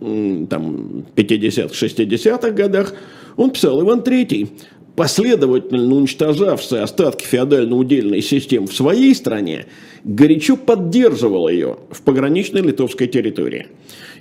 там, 0.00 1.04
50-х, 1.16 1.74
60-х 1.74 2.50
годах, 2.50 2.94
он 3.36 3.50
писал, 3.50 3.80
Иван 3.82 4.00
III, 4.00 4.48
последовательно 4.94 5.94
уничтожав 5.94 6.60
все 6.60 6.78
остатки 6.78 7.24
феодально-удельной 7.24 8.22
системы 8.22 8.66
в 8.66 8.74
своей 8.74 9.14
стране, 9.14 9.66
горячо 10.04 10.56
поддерживал 10.56 11.48
ее 11.48 11.78
в 11.90 12.02
пограничной 12.02 12.62
литовской 12.62 13.06
территории. 13.06 13.68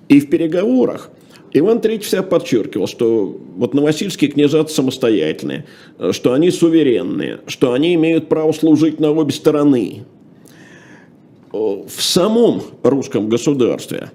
И 0.10 0.20
в 0.20 0.30
переговорах 0.30 1.10
Иван 1.54 1.78
III 1.78 2.00
всегда 2.00 2.24
подчеркивал, 2.24 2.88
что 2.88 3.40
вот 3.56 3.74
новосильские 3.74 4.30
княжаты 4.30 4.74
самостоятельные, 4.74 5.66
что 6.12 6.34
они 6.34 6.52
суверенные, 6.52 7.40
что 7.48 7.72
они 7.72 7.96
имеют 7.96 8.28
право 8.28 8.52
служить 8.52 9.00
на 9.00 9.12
обе 9.12 9.32
стороны, 9.32 10.04
в 11.56 12.02
самом 12.02 12.62
русском 12.84 13.30
государстве, 13.30 14.12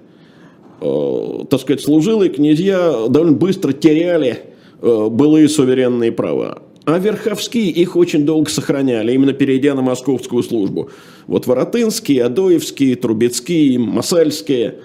э, 0.81 1.39
так 1.49 1.61
сказать, 1.61 1.81
служилые 1.81 2.29
князья 2.29 3.07
довольно 3.09 3.35
быстро 3.37 3.73
теряли 3.73 4.39
э, 4.81 5.07
былые 5.09 5.49
суверенные 5.49 6.11
права. 6.11 6.63
А 6.85 6.97
верховские 6.97 7.69
их 7.69 7.95
очень 7.95 8.25
долго 8.25 8.49
сохраняли, 8.49 9.13
именно 9.13 9.33
перейдя 9.33 9.75
на 9.75 9.81
московскую 9.81 10.41
службу. 10.41 10.89
Вот 11.27 11.45
Воротынские, 11.45 12.23
Адоевские, 12.23 12.95
Трубецкие, 12.95 13.77
Масальские. 13.77 14.79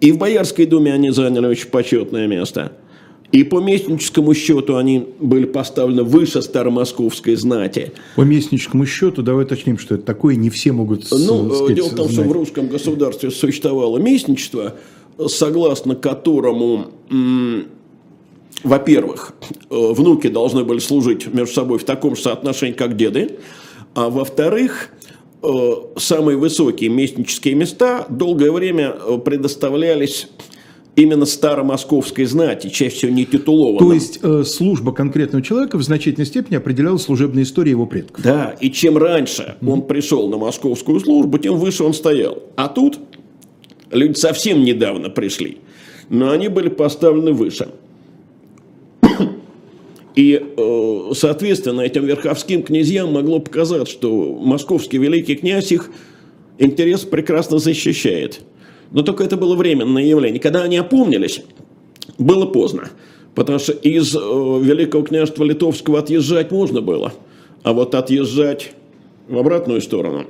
И 0.00 0.12
в 0.12 0.18
Боярской 0.18 0.64
думе 0.64 0.94
они 0.94 1.10
заняли 1.10 1.46
очень 1.46 1.68
почетное 1.68 2.26
место– 2.26 2.72
и 3.32 3.44
по 3.44 3.60
местническому 3.60 4.34
счету 4.34 4.76
они 4.76 5.06
были 5.20 5.44
поставлены 5.44 6.02
выше 6.02 6.42
старомосковской 6.42 7.36
знати. 7.36 7.92
По 8.16 8.22
местническому 8.22 8.86
счету, 8.86 9.22
давай 9.22 9.44
уточним, 9.44 9.78
что 9.78 9.94
это 9.94 10.04
такое, 10.04 10.34
не 10.34 10.50
все 10.50 10.72
могут 10.72 11.06
Ну, 11.10 11.54
сказать, 11.54 11.76
дело 11.76 11.88
в 11.88 11.94
том, 11.94 12.08
знать. 12.08 12.20
что 12.20 12.28
в 12.28 12.32
русском 12.32 12.68
государстве 12.68 13.30
существовало 13.30 13.98
местничество, 13.98 14.74
согласно 15.28 15.94
которому, 15.94 16.88
во-первых, 18.64 19.32
э, 19.70 19.92
внуки 19.92 20.28
должны 20.28 20.64
были 20.64 20.80
служить 20.80 21.32
между 21.32 21.54
собой 21.54 21.78
в 21.78 21.84
таком 21.84 22.16
же 22.16 22.22
соотношении, 22.22 22.74
как 22.74 22.96
деды, 22.96 23.38
а 23.94 24.10
во-вторых, 24.10 24.90
э, 25.42 25.72
самые 25.96 26.36
высокие 26.36 26.90
местнические 26.90 27.54
места 27.54 28.06
долгое 28.08 28.50
время 28.50 28.96
э, 28.98 29.18
предоставлялись 29.18 30.28
именно 31.00 31.24
старомосковской 31.24 32.26
знати, 32.26 32.68
чаще 32.68 32.94
всего 32.94 33.12
не 33.12 33.24
титулованным. 33.24 33.78
То 33.78 33.92
есть 33.92 34.20
э, 34.22 34.44
служба 34.44 34.92
конкретного 34.92 35.42
человека 35.44 35.78
в 35.78 35.82
значительной 35.82 36.26
степени 36.26 36.56
определяла 36.56 36.98
служебная 36.98 37.42
история 37.42 37.70
его 37.70 37.86
предков. 37.86 38.22
Да, 38.22 38.54
и 38.60 38.70
чем 38.70 38.98
раньше 38.98 39.56
mm-hmm. 39.60 39.70
он 39.70 39.82
пришел 39.86 40.28
на 40.28 40.36
московскую 40.36 41.00
службу, 41.00 41.38
тем 41.38 41.56
выше 41.56 41.84
он 41.84 41.94
стоял. 41.94 42.42
А 42.56 42.68
тут 42.68 43.00
люди 43.90 44.18
совсем 44.18 44.62
недавно 44.62 45.08
пришли, 45.08 45.58
но 46.10 46.30
они 46.30 46.48
были 46.48 46.68
поставлены 46.68 47.32
выше. 47.32 47.68
И, 50.16 50.38
э, 50.56 51.12
соответственно, 51.14 51.82
этим 51.82 52.04
верховским 52.04 52.62
князьям 52.62 53.12
могло 53.12 53.38
показаться, 53.38 53.90
что 53.90 54.34
московский 54.34 54.98
великий 54.98 55.36
князь 55.36 55.72
их 55.72 55.90
интерес 56.58 57.02
прекрасно 57.02 57.58
защищает. 57.58 58.42
Но 58.90 59.02
только 59.02 59.24
это 59.24 59.36
было 59.36 59.54
временное 59.54 60.02
явление. 60.02 60.40
Когда 60.40 60.62
они 60.62 60.76
опомнились, 60.76 61.42
было 62.18 62.46
поздно. 62.46 62.90
Потому 63.34 63.58
что 63.58 63.72
из 63.72 64.14
э, 64.14 64.18
Великого 64.18 65.04
княжества 65.04 65.44
Литовского 65.44 66.00
отъезжать 66.00 66.50
можно 66.50 66.80
было. 66.80 67.12
А 67.62 67.72
вот 67.72 67.94
отъезжать 67.94 68.72
в 69.28 69.38
обратную 69.38 69.80
сторону, 69.80 70.26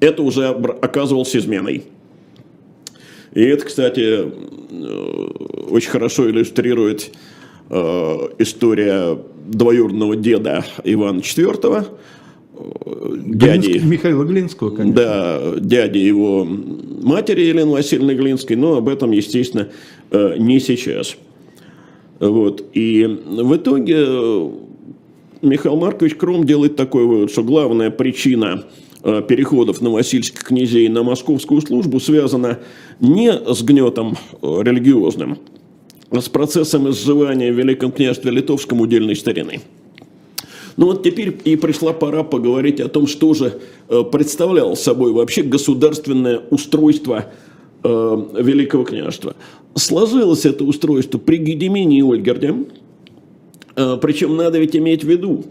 это 0.00 0.22
уже 0.22 0.48
оказывалось 0.48 1.36
изменой. 1.36 1.84
И 3.32 3.42
это, 3.42 3.64
кстати, 3.66 4.00
э, 4.00 5.28
очень 5.70 5.90
хорошо 5.90 6.28
иллюстрирует 6.28 7.12
э, 7.70 8.28
история 8.38 9.18
двоюродного 9.46 10.16
деда 10.16 10.64
Ивана 10.82 11.20
IV, 11.20 11.86
дяди... 13.24 13.80
Михаила 13.84 14.24
Глинского, 14.24 14.70
конечно. 14.70 14.94
Да, 14.94 15.54
дяди 15.58 15.98
его 15.98 16.44
матери 16.44 17.42
Елены 17.42 17.70
Васильевны 17.72 18.12
Глинской, 18.12 18.56
но 18.56 18.76
об 18.76 18.88
этом, 18.88 19.12
естественно, 19.12 19.68
э, 20.10 20.36
не 20.38 20.60
сейчас. 20.60 21.16
Вот. 22.18 22.64
И 22.72 23.04
в 23.04 23.56
итоге 23.56 23.96
э, 23.98 24.50
Михаил 25.42 25.76
Маркович 25.76 26.14
Кром 26.16 26.44
делает 26.44 26.76
такой 26.76 27.04
вывод, 27.04 27.30
что 27.30 27.42
главная 27.42 27.90
причина 27.90 28.64
э, 29.02 29.22
переходов 29.26 29.80
новосильских 29.80 30.42
князей 30.42 30.88
на 30.88 31.02
московскую 31.02 31.60
службу 31.60 32.00
связана 32.00 32.60
не 33.00 33.32
с 33.32 33.62
гнетом 33.62 34.16
религиозным, 34.42 35.38
а 36.10 36.20
с 36.20 36.28
процессом 36.28 36.88
изживания 36.90 37.52
в 37.52 37.56
Великом 37.56 37.92
княжестве 37.92 38.30
Литовском 38.30 38.80
удельной 38.80 39.16
старины. 39.16 39.60
Ну 40.76 40.86
вот 40.86 41.02
теперь 41.02 41.34
и 41.44 41.56
пришла 41.56 41.92
пора 41.92 42.22
поговорить 42.22 42.80
о 42.80 42.88
том, 42.88 43.06
что 43.06 43.32
же 43.34 43.60
э, 43.88 44.02
представляло 44.02 44.74
собой 44.74 45.12
вообще 45.12 45.42
государственное 45.42 46.42
устройство 46.50 47.26
э, 47.82 48.24
Великого 48.38 48.84
княжества. 48.84 49.34
Сложилось 49.74 50.44
это 50.44 50.64
устройство 50.64 51.18
при 51.18 51.38
Гедемине 51.38 51.98
и 51.98 52.02
Ольгерде, 52.02 52.54
э, 53.74 53.98
причем 54.00 54.36
надо 54.36 54.58
ведь 54.58 54.76
иметь 54.76 55.02
в 55.02 55.08
виду, 55.08 55.44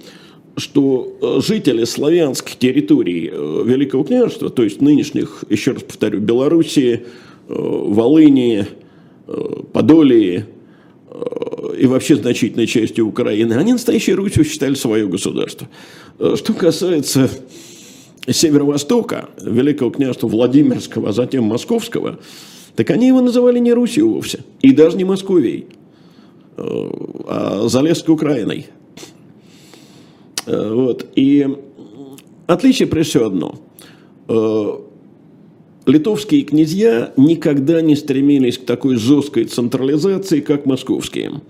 что 0.58 1.41
жители 1.46 1.84
славянских 1.84 2.55
территорий 2.58 3.29
Великого 3.29 4.05
княжества, 4.05 4.50
то 4.50 4.63
есть 4.63 4.79
нынешних, 4.79 5.44
еще 5.50 5.72
раз 5.72 5.84
повторю, 5.84 6.22
Белоруссии, 6.22 7.05
Волынии, 7.50 8.65
Подолии, 9.74 10.46
и 11.74 11.86
вообще 11.86 12.16
значительной 12.16 12.68
части 12.68 13.02
Украины, 13.02 13.54
они 13.54 13.74
настоящей 13.74 14.14
Русью 14.14 14.44
считали 14.44 14.76
свое 14.76 15.08
государство. 15.08 15.68
Э, 16.20 16.36
что 16.38 16.54
касается 16.54 17.30
северо-востока, 18.28 19.30
Великого 19.42 19.92
княжества 19.92 20.28
Владимирского, 20.28 21.10
а 21.10 21.12
затем 21.12 21.44
Московского, 21.46 22.20
так 22.76 22.90
они 22.90 23.08
его 23.08 23.22
называли 23.22 23.60
не 23.60 23.74
Русью 23.74 24.10
вовсе, 24.10 24.40
и 24.62 24.72
даже 24.72 24.98
не 24.98 25.04
Московией, 25.04 25.68
э, 26.58 26.64
а 27.28 27.68
Залесской 27.68 28.14
Украиной. 28.14 28.68
Э, 30.46 30.74
вот. 30.74 31.06
И 31.16 31.48
отличие 32.48 32.88
прежде 32.88 33.10
всего 33.12 33.26
одно. 33.26 33.56
Литовские 35.86 36.42
князья 36.42 37.13
никогда 37.15 37.80
не 37.82 37.96
стремились 37.96 38.58
к 38.58 38.65
такой 38.65 38.96
жесткой 38.96 39.46
централизации, 39.46 40.39
как 40.39 40.65
московские. 40.65 41.42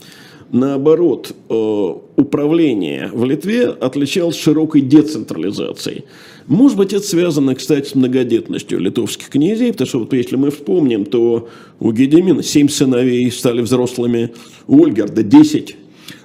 Наоборот, 0.51 1.34
э, 1.50 1.94
управление 2.18 3.10
в 3.13 3.24
Литве 3.25 3.68
отличалось 3.68 4.38
широкой 4.38 4.82
децентрализацией. 4.82 6.04
Может 6.48 6.77
быть, 6.77 6.94
это 6.94 7.06
связано, 7.06 7.56
кстати, 7.56 7.89
с 7.89 7.96
многодетностью 7.96 8.80
литовских 8.80 9.30
князей, 9.30 9.72
потому 9.72 9.88
что 9.88 10.00
вот 10.00 10.13
если 10.13 10.36
мы 10.36 10.51
вспомним, 10.51 11.06
то 11.06 11.50
у 11.80 11.92
Гедемина 11.92 12.44
семь 12.44 12.70
сыновей 12.70 13.32
стали 13.32 13.62
взрослыми, 13.62 14.34
у 14.68 14.84
Ольгерда 14.84 15.24
десять 15.24 15.77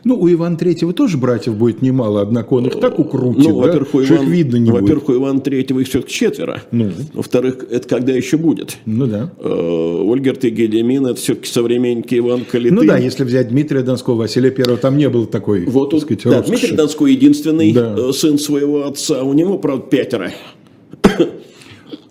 ну, 0.04 0.18
у 0.18 0.30
Ивана 0.30 0.56
Третьего 0.56 0.92
тоже 0.92 1.18
братьев 1.18 1.54
будет 1.56 1.82
немало, 1.82 2.22
однако 2.22 2.54
он 2.54 2.66
их 2.66 2.80
так 2.80 2.98
укрутит, 2.98 3.44
ну, 3.44 3.56
во-первых, 3.56 3.88
да, 3.92 3.98
у 3.98 4.02
Иван, 4.02 4.22
их 4.22 4.28
видно 4.28 4.56
не 4.56 4.70
Во-первых, 4.70 5.08
у 5.08 5.14
Ивана 5.14 5.40
Третьего 5.40 5.80
их 5.80 5.88
все-таки 5.88 6.12
четверо. 6.12 6.62
Ну. 6.70 6.90
Во-вторых, 7.14 7.66
это 7.70 7.88
когда 7.88 8.12
еще 8.12 8.36
будет? 8.36 8.78
Ну 8.86 9.06
да. 9.06 9.30
Э, 9.38 10.02
Ольгерт 10.04 10.44
и 10.44 10.50
Гедемин, 10.50 11.06
это 11.06 11.20
все-таки 11.20 11.48
современники 11.48 12.18
Ивана 12.18 12.44
Калиты. 12.44 12.74
Ну 12.74 12.84
да, 12.84 12.96
если 12.96 13.24
взять 13.24 13.48
Дмитрия 13.48 13.82
Донского, 13.82 14.14
Василия 14.14 14.50
Первого, 14.50 14.78
там 14.78 14.96
не 14.96 15.08
было 15.08 15.26
такой, 15.26 15.66
вот 15.66 15.90
так 15.90 16.00
сказать, 16.00 16.22
да, 16.24 16.42
Дмитрий 16.42 16.76
Донской 16.76 17.12
единственный 17.12 17.72
да. 17.72 17.96
Э, 17.98 18.12
сын 18.12 18.38
своего 18.38 18.86
отца, 18.86 19.22
у 19.22 19.32
него, 19.32 19.58
правда, 19.58 19.86
пятеро. 19.86 20.32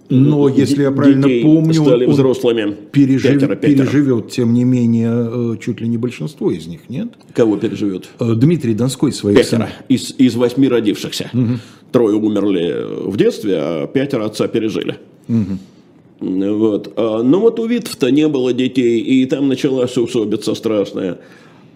Но, 0.10 0.50
если 0.50 0.82
я 0.82 0.92
правильно 0.92 1.28
помню, 1.44 1.74
стали 1.74 2.06
он 2.06 2.12
взрослыми. 2.12 2.76
Пережив, 2.92 3.34
пятеро, 3.34 3.56
пятеро. 3.56 3.86
переживет, 3.86 4.30
тем 4.30 4.54
не 4.54 4.64
менее, 4.64 5.12
э, 5.12 5.56
чуть 5.62 5.82
ли 5.82 5.88
не 5.88 5.98
большинство 5.98 6.50
из 6.52 6.66
них, 6.66 6.90
нет? 6.90 7.10
Кого 7.34 7.58
переживет? 7.58 8.10
Э, 8.20 8.34
Дмитрий 8.36 8.74
Донской 8.74 9.12
своих 9.12 9.38
Пятеро. 9.38 9.70
Из, 9.88 10.16
из 10.18 10.36
восьми 10.36 10.68
родившихся. 10.68 11.30
Угу. 11.32 11.60
Трое 11.92 12.16
умерли 12.16 13.08
в 13.08 13.18
детстве, 13.18 13.58
а 13.58 13.88
пятеро 13.88 14.26
отца 14.26 14.48
пережили. 14.48 14.98
Угу. 15.28 16.56
Вот. 16.58 16.94
А, 16.96 17.22
но 17.22 17.40
вот 17.40 17.60
у 17.60 17.68
Витов-то 17.68 18.10
не 18.10 18.28
было 18.28 18.52
детей, 18.52 19.00
и 19.00 19.26
там 19.26 19.48
началась 19.48 19.96
усобица 19.96 20.56
страшная. 20.56 21.20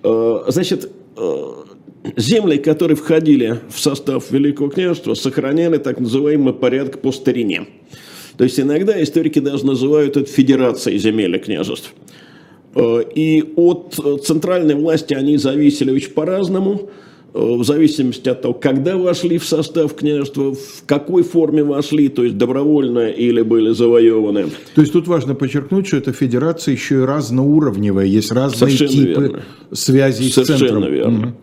А, 0.02 0.46
значит, 0.48 0.92
земли, 2.18 2.58
которые 2.58 2.98
входили 2.98 3.60
в 3.70 3.80
состав 3.80 4.32
Великого 4.32 4.70
княжества, 4.70 5.14
сохраняли 5.14 5.78
так 5.78 6.00
называемый 6.00 6.54
порядок 6.54 7.00
по 7.00 7.12
старине. 7.12 7.68
То 8.38 8.44
есть 8.44 8.60
иногда 8.60 9.02
историки 9.02 9.40
даже 9.40 9.66
называют 9.66 10.18
это 10.18 10.30
федерацией 10.30 10.98
земель 10.98 11.36
и 11.36 11.40
княжеств. 11.40 11.94
Э, 12.76 13.04
и 13.16 13.44
от 13.56 13.96
центральной 14.24 14.76
власти 14.76 15.14
они 15.14 15.38
зависели 15.38 15.92
очень 15.92 16.12
по-разному, 16.12 16.90
э, 17.34 17.40
в 17.40 17.64
зависимости 17.64 18.30
от 18.30 18.42
того, 18.42 18.54
когда 18.56 18.98
вошли 18.98 19.38
в 19.38 19.46
состав 19.46 19.94
княжества, 19.94 20.54
в 20.54 20.86
какой 20.88 21.24
форме 21.24 21.64
вошли, 21.64 22.10
то 22.10 22.24
есть 22.24 22.38
добровольно 22.38 23.10
или 23.10 23.42
были 23.44 23.72
завоеваны. 23.74 24.48
То 24.74 24.82
есть 24.82 24.94
тут 24.94 25.08
важно 25.08 25.36
подчеркнуть, 25.36 25.88
что 25.88 25.98
эта 25.98 26.14
федерация 26.14 26.74
еще 26.74 26.96
и 26.96 27.06
разноуровневая, 27.06 28.06
есть 28.06 28.32
разные 28.32 28.72
Совершенно 28.72 28.92
типы 28.92 29.22
верно. 29.22 29.44
связей 29.72 30.32
Совершенно 30.32 30.44
с 30.44 30.48
центром. 30.48 30.58
Совершенно 30.58 30.86
верно. 30.86 31.28
Угу. 31.28 31.34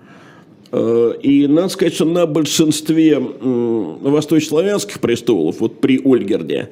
Э, 0.73 1.15
и 1.23 1.47
надо 1.47 1.69
сказать, 1.69 1.95
что 1.95 2.05
на 2.05 2.27
большинстве 2.27 3.19
восточнославянских 3.19 5.01
престолов, 5.01 5.61
вот 5.61 5.81
при 5.81 6.01
Ольгерде, 6.03 6.71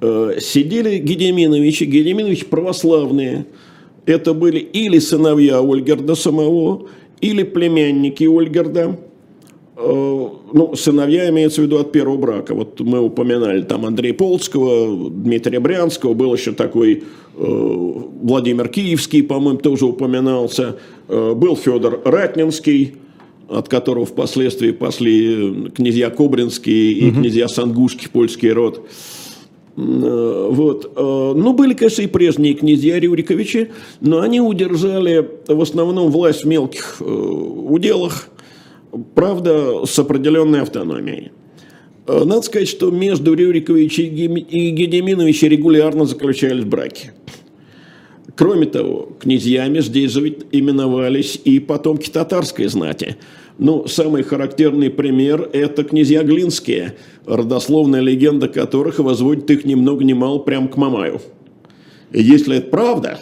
э, 0.00 0.38
сидели 0.40 0.98
Гедеминовичи. 0.98 1.84
Гедеминовичи 1.84 2.46
православные. 2.46 3.46
Это 4.06 4.34
были 4.34 4.58
или 4.58 4.98
сыновья 4.98 5.60
Ольгерда 5.60 6.14
самого, 6.14 6.88
или 7.20 7.42
племянники 7.42 8.24
Ольгерда. 8.24 8.98
Э, 9.76 10.28
ну, 10.52 10.76
сыновья 10.76 11.28
имеется 11.30 11.62
в 11.62 11.64
виду 11.64 11.78
от 11.78 11.90
первого 11.90 12.16
брака. 12.18 12.54
Вот 12.54 12.78
мы 12.80 13.00
упоминали 13.00 13.62
там 13.62 13.86
Андрея 13.86 14.14
Полцкого, 14.14 15.10
Дмитрия 15.10 15.58
Брянского, 15.60 16.14
был 16.14 16.34
еще 16.34 16.52
такой 16.52 17.04
Владимир 17.34 18.68
Киевский, 18.68 19.22
по-моему, 19.22 19.58
тоже 19.58 19.86
упоминался. 19.86 20.76
Был 21.08 21.56
Федор 21.56 22.02
Ратнинский, 22.04 22.96
от 23.48 23.68
которого 23.68 24.06
впоследствии 24.06 24.70
пошли 24.70 25.70
князья 25.74 26.10
Кобринские 26.10 26.92
и 26.92 27.10
угу. 27.10 27.20
князья 27.20 27.48
Сангушки, 27.48 28.08
польский 28.08 28.52
род. 28.52 28.86
Э, 29.76 30.48
вот. 30.50 30.92
Э, 30.96 31.32
ну, 31.34 31.52
были, 31.52 31.74
конечно, 31.74 32.02
и 32.02 32.06
прежние 32.06 32.54
князья 32.54 33.00
Рюриковичи, 33.00 33.70
но 34.00 34.20
они 34.20 34.40
удержали 34.40 35.28
в 35.48 35.60
основном 35.60 36.10
власть 36.10 36.44
в 36.44 36.46
мелких 36.46 36.96
э, 37.00 37.04
уделах, 37.04 38.28
правда, 39.14 39.86
с 39.86 39.98
определенной 39.98 40.62
автономией. 40.62 41.32
Надо 42.06 42.42
сказать, 42.42 42.68
что 42.68 42.90
между 42.90 43.32
Рюриковичем 43.32 44.36
и 44.36 44.70
Гедеминовичем 44.70 45.48
регулярно 45.48 46.04
заключались 46.04 46.64
браки. 46.64 47.12
Кроме 48.36 48.66
того, 48.66 49.10
князьями 49.20 49.80
здесь 49.80 50.16
именовались 50.16 51.40
и 51.44 51.60
потомки 51.60 52.10
татарской 52.10 52.66
знати– 52.66 53.16
ну, 53.58 53.86
самый 53.86 54.22
характерный 54.22 54.90
пример– 54.90 55.48
это 55.52 55.84
князья 55.84 56.22
Глинские, 56.22 56.96
родословная 57.26 58.00
легенда 58.00 58.48
которых 58.48 58.98
возводит 58.98 59.50
их 59.50 59.64
ни 59.64 59.74
много 59.74 60.04
ни 60.04 60.12
мало 60.12 60.38
прямо 60.38 60.68
к 60.68 60.76
Мамаю. 60.76 61.20
И 62.10 62.22
если 62.22 62.56
это 62.58 62.70
правда, 62.70 63.20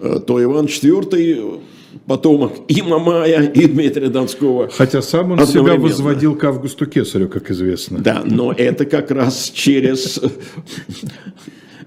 э, 0.00 0.20
то 0.26 0.42
Иван 0.42 0.66
IV 0.66 1.60
потомок 2.06 2.52
и 2.68 2.82
Мамая, 2.82 3.44
и 3.44 3.66
Дмитрия 3.66 4.08
Донского. 4.08 4.68
Хотя 4.68 5.00
сам 5.00 5.32
он 5.32 5.46
себя 5.46 5.76
возводил 5.76 6.36
к 6.36 6.44
Августу 6.44 6.86
Кесарю, 6.86 7.28
как 7.28 7.50
известно. 7.50 8.00
Да, 8.00 8.22
но 8.24 8.52
это 8.52 8.84
как 8.84 9.10
раз 9.12 9.50
через, 9.54 10.20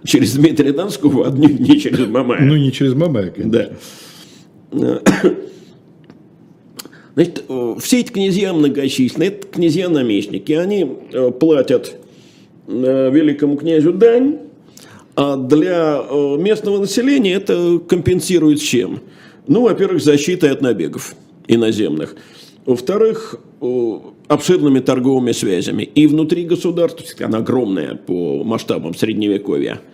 через 0.08 0.34
Дмитрия 0.36 0.72
Донского, 0.72 1.28
а 1.28 1.32
не 1.32 1.80
через 1.80 2.08
Мамая. 2.08 2.42
Ну, 2.42 2.56
не 2.56 2.72
через 2.72 2.96
Мамая, 2.96 3.30
конечно. 3.30 3.70
Да. 4.72 5.02
Значит, 7.14 7.44
э, 7.50 7.76
все 7.80 8.00
эти 8.00 8.12
князья 8.12 8.54
многочисленные, 8.54 9.30
это 9.30 9.48
князья-наместники, 9.48 10.52
они 10.54 10.88
э, 11.12 11.32
платят 11.32 11.96
э, 12.68 13.12
великому 13.12 13.58
князю 13.58 13.92
дань, 13.94 14.38
а 15.16 15.36
для 15.36 16.04
местного 16.38 16.80
населения 16.80 17.34
это 17.34 17.80
компенсирует 17.80 18.62
чем? 18.62 19.02
Ну, 19.48 19.64
во-первых, 19.64 20.04
защитой 20.04 20.52
от 20.52 20.62
набегов 20.62 21.16
иноземных. 21.48 22.16
Во-вторых, 22.68 23.40
обширными 24.28 24.80
торговыми 24.80 25.32
связями. 25.32 25.84
И 25.84 26.06
внутри 26.06 26.44
государства, 26.44 27.04
она 27.26 27.40
огромная 27.40 27.96
по 27.96 28.44
масштабам 28.44 28.94
Средневековья– 28.94 29.82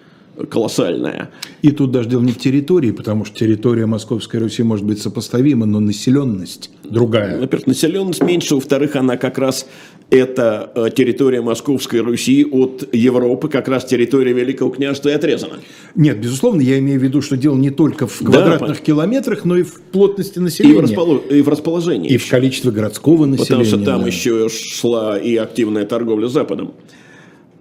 колоссальная. 0.50 1.30
И 1.62 1.72
тут 1.72 1.92
даже 1.92 2.10
дело 2.10 2.22
не 2.22 2.32
в 2.32 2.38
территории, 2.38 2.92
потому 2.92 3.26
что 3.26 3.38
территория 3.38 3.86
Московской 3.86 4.40
Руси 4.40 4.64
может 4.64 4.86
быть 4.86 5.02
сопоставима, 5.02 5.66
но 5.66 5.80
населенность 5.80 6.72
другая. 6.84 7.40
Во-первых, 7.40 7.68
населенность 7.68 8.24
меньше, 8.24 8.56
во-вторых, 8.56 8.96
она 8.96 9.18
как 9.18 9.38
раз 9.38 9.68
это 10.10 10.72
э, 10.76 10.90
территория 10.96 11.42
Московской 11.42 12.02
Руси 12.02 12.46
от 12.46 12.88
Европы, 12.94 13.48
как 13.50 13.68
раз 13.68 13.86
территория 13.86 14.34
Великого 14.34 14.70
княжества 14.70 15.10
и 15.10 15.14
отрезана. 15.14 15.60
Нет, 15.96 16.20
безусловно, 16.20 16.62
я 16.62 16.80
имею 16.80 17.00
в 17.00 17.04
виду, 17.04 17.22
что 17.22 17.38
дело 17.38 17.56
не 17.56 17.70
только 17.70 18.08
в 18.08 18.20
квадратных 18.20 18.78
да, 18.78 18.84
километрах, 18.86 19.46
но 19.46 19.58
и 19.58 19.64
в 19.64 19.82
плотности 19.82 20.40
населения. 20.40 20.76
И 20.76 20.78
в, 20.78 20.82
располож... 20.82 21.22
и 21.30 21.42
в 21.42 21.50
расположении. 21.50 22.10
И 22.12 22.18
в 22.18 22.30
количестве 22.30 22.72
городского 22.72 23.26
населения. 23.26 23.64
Потому 23.64 23.64
что 23.66 23.78
там 23.84 24.02
да. 24.02 24.08
еще 24.08 24.50
шла 24.50 25.18
и 25.18 25.36
активная 25.36 25.86
торговля 25.86 26.28
с 26.28 26.32
Западом. 26.32 26.74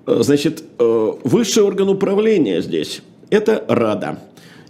Э, 0.07 0.21
значит, 0.23 0.65
э, 0.79 1.13
высший 1.25 1.63
орган 1.63 1.89
управления 1.89 2.61
здесь– 2.61 3.03
это 3.31 3.65
Рада. 3.69 4.19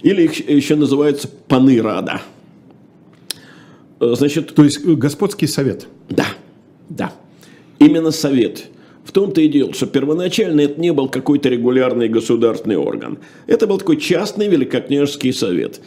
Или 0.01 0.23
их 0.23 0.49
еще 0.49 0.75
называются 0.75 1.27
паны 1.47 1.81
Рада. 1.81 2.21
Э, 3.99 4.13
значит, 4.15 4.53
То 4.53 4.63
есть 4.63 4.85
господский 4.85 5.47
совет. 5.47 5.87
Да, 6.09 6.27
да. 6.89 7.13
Именно 7.79 8.11
совет. 8.11 8.65
В 9.03 9.11
том-то 9.11 9.41
и 9.41 9.49
дело, 9.49 9.73
что 9.73 9.85
первоначально 9.85 10.61
это 10.61 10.79
не 10.79 10.93
был 10.93 11.09
какой-то 11.09 11.49
регулярный 11.49 12.07
государственный 12.07 12.77
орган. 12.77 13.17
Это 13.47 13.67
был 13.67 13.77
такой 13.77 13.97
частный 13.97 14.47
великокняжеский 14.47 15.33
совет. 15.33 15.81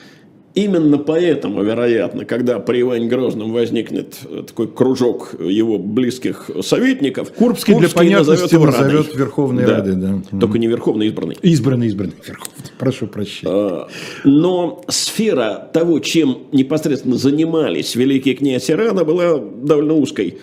Именно 0.56 0.96
поэтому, 0.96 1.62
вероятно, 1.62 2.24
когда 2.24 2.58
при 2.58 2.80
Иване 2.80 3.08
Грозном 3.08 3.52
возникнет 3.52 4.16
такой 4.46 4.68
кружок 4.68 5.34
его 5.38 5.78
близких 5.78 6.50
советников, 6.62 7.30
Курбский, 7.32 7.74
Курбский 7.74 7.76
для 7.76 7.88
понятности 7.90 8.54
назовет 8.54 9.14
Верховной 9.14 9.66
да. 9.66 9.76
Рады. 9.76 9.92
Да. 9.92 10.22
Только 10.40 10.58
не 10.58 10.66
Верховный, 10.66 11.08
избранный. 11.08 11.36
Избранный, 11.42 11.88
избранный. 11.88 12.14
Верховный. 12.26 12.54
Прошу 12.78 13.06
прощения. 13.06 13.52
А, 13.52 13.88
но 14.24 14.82
сфера 14.88 15.68
того, 15.74 15.98
чем 15.98 16.44
непосредственно 16.52 17.16
занимались 17.16 17.94
великий 17.94 18.34
князь 18.34 18.70
и 18.70 18.74
Рада, 18.74 19.04
была 19.04 19.38
довольно 19.38 19.92
узкой. 19.92 20.38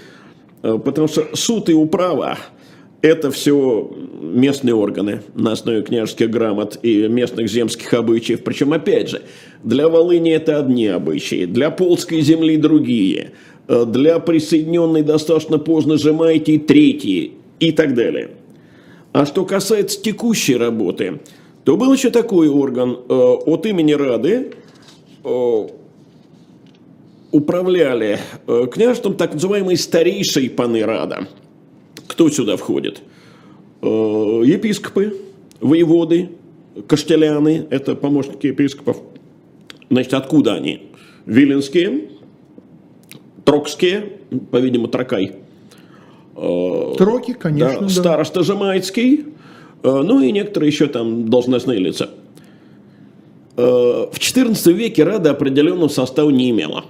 А, 0.62 0.78
потому 0.78 1.08
что 1.08 1.26
суд 1.34 1.70
и 1.70 1.74
управа 1.74 2.38
это 3.04 3.32
все 3.32 3.92
местные 4.22 4.74
органы 4.74 5.22
на 5.36 5.52
основе 5.52 5.84
княжеских 5.84 6.32
грамот 6.32 6.80
и 6.82 7.10
местных 7.10 7.50
земских 7.50 7.94
обычаев. 7.94 8.44
Причем, 8.44 8.72
опять 8.72 9.10
же, 9.10 9.22
для 9.62 9.90
Волыни 9.90 10.32
это 10.32 10.58
одни 10.58 10.88
обычаи, 10.88 11.44
для 11.46 11.70
Полской 11.70 12.22
земли 12.22 12.56
другие, 12.56 13.32
э, 13.68 13.86
для 13.86 14.20
присоединенной 14.20 15.04
достаточно 15.04 15.60
поздно 15.60 15.98
Жемайки 15.98 16.58
третьи 16.58 17.34
и 17.60 17.74
так 17.74 17.94
далее. 17.94 18.32
А 19.12 19.26
что 19.26 19.44
касается 19.44 20.02
текущей 20.02 20.56
работы, 20.56 21.20
то 21.66 21.76
был 21.76 21.92
еще 21.92 22.10
такой 22.10 22.48
орган 22.48 22.92
э, 23.10 23.14
от 23.14 23.66
имени 23.66 23.92
Рады, 23.92 24.54
э, 25.26 25.68
управляли 27.34 28.20
княжеством 28.72 29.16
так 29.16 29.34
называемые 29.34 29.76
старейшие 29.76 30.50
паны 30.50 30.86
Рада– 30.86 31.28
кто 32.14 32.30
сюда 32.30 32.58
входит? 32.58 33.02
Э, 33.82 33.88
епископы, 34.46 35.18
воеводы, 35.60 36.30
каштеляны, 36.88 37.66
это 37.72 37.96
помощники 37.96 38.48
епископов. 38.48 38.98
Значит, 39.90 40.14
откуда 40.14 40.54
они? 40.54 40.92
Виленские, 41.26 42.10
Трокские, 43.44 44.20
по-видимому, 44.52 44.90
Тракай. 44.90 45.38
Э, 46.36 46.94
Троки, 47.00 47.34
конечно, 47.34 47.80
да. 47.80 47.88
да. 47.88 47.90
Староста 47.90 48.44
Жамайцкий, 48.44 49.26
э, 49.82 50.02
ну 50.04 50.22
и 50.22 50.32
некоторые 50.32 50.70
еще 50.70 50.86
там 50.86 51.28
должностные 51.30 51.80
лица. 51.80 52.12
В 53.56 54.14
XIV 54.14 54.72
веке 54.72 55.04
Рада 55.04 55.32
определенного 55.32 55.88
состава 55.88 56.30
не 56.30 56.50
имела 56.52 56.86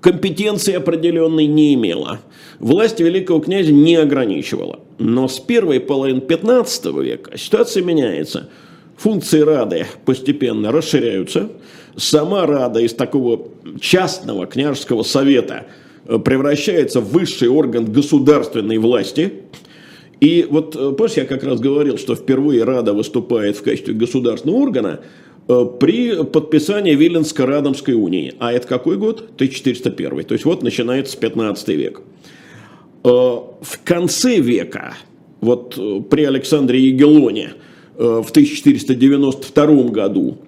компетенции 0.00 0.74
определенной 0.74 1.46
не 1.46 1.74
имела. 1.74 2.20
Власть 2.58 3.00
великого 3.00 3.40
князя 3.40 3.72
не 3.72 3.96
ограничивала. 3.96 4.80
Но 4.98 5.28
с 5.28 5.38
первой 5.38 5.80
половины 5.80 6.20
15 6.20 6.86
века 6.96 7.38
ситуация 7.38 7.82
меняется. 7.82 8.48
Функции 8.96 9.40
Рады 9.40 9.86
постепенно 10.04 10.72
расширяются. 10.72 11.50
Сама 11.96 12.46
Рада 12.46 12.80
из 12.80 12.94
такого 12.94 13.48
частного 13.80 14.46
княжеского 14.46 15.02
совета 15.04 15.66
э, 16.06 16.18
превращается 16.18 17.00
в 17.00 17.10
высший 17.12 17.48
орган 17.48 17.84
государственной 17.84 18.78
власти. 18.78 19.32
И 20.20 20.46
вот, 20.50 20.74
э, 20.74 20.92
помнишь, 20.96 21.16
я 21.16 21.26
как 21.26 21.44
раз 21.44 21.60
говорил, 21.60 21.96
что 21.96 22.16
впервые 22.16 22.64
Рада 22.64 22.92
выступает 22.92 23.56
в 23.56 23.62
качестве 23.62 23.94
государственного 23.94 24.58
органа– 24.58 25.00
при 25.48 26.24
подписании 26.24 26.94
Виленско-Радомской 26.94 27.94
унии. 27.94 28.34
А 28.38 28.52
это 28.52 28.68
какой 28.68 28.98
год? 28.98 29.30
1401. 29.36 30.24
То 30.24 30.34
есть 30.34 30.44
вот 30.44 30.62
начинается 30.62 31.16
15 31.16 31.68
век. 31.68 32.02
Э, 33.02 33.08
в 33.08 33.80
конце 33.82 34.40
века, 34.40 34.94
вот 35.40 35.74
э, 35.78 36.02
при 36.08 36.24
Александре 36.24 36.80
Егелоне 36.80 37.52
в 37.96 38.30
1492 38.30 39.66
году 39.88 40.38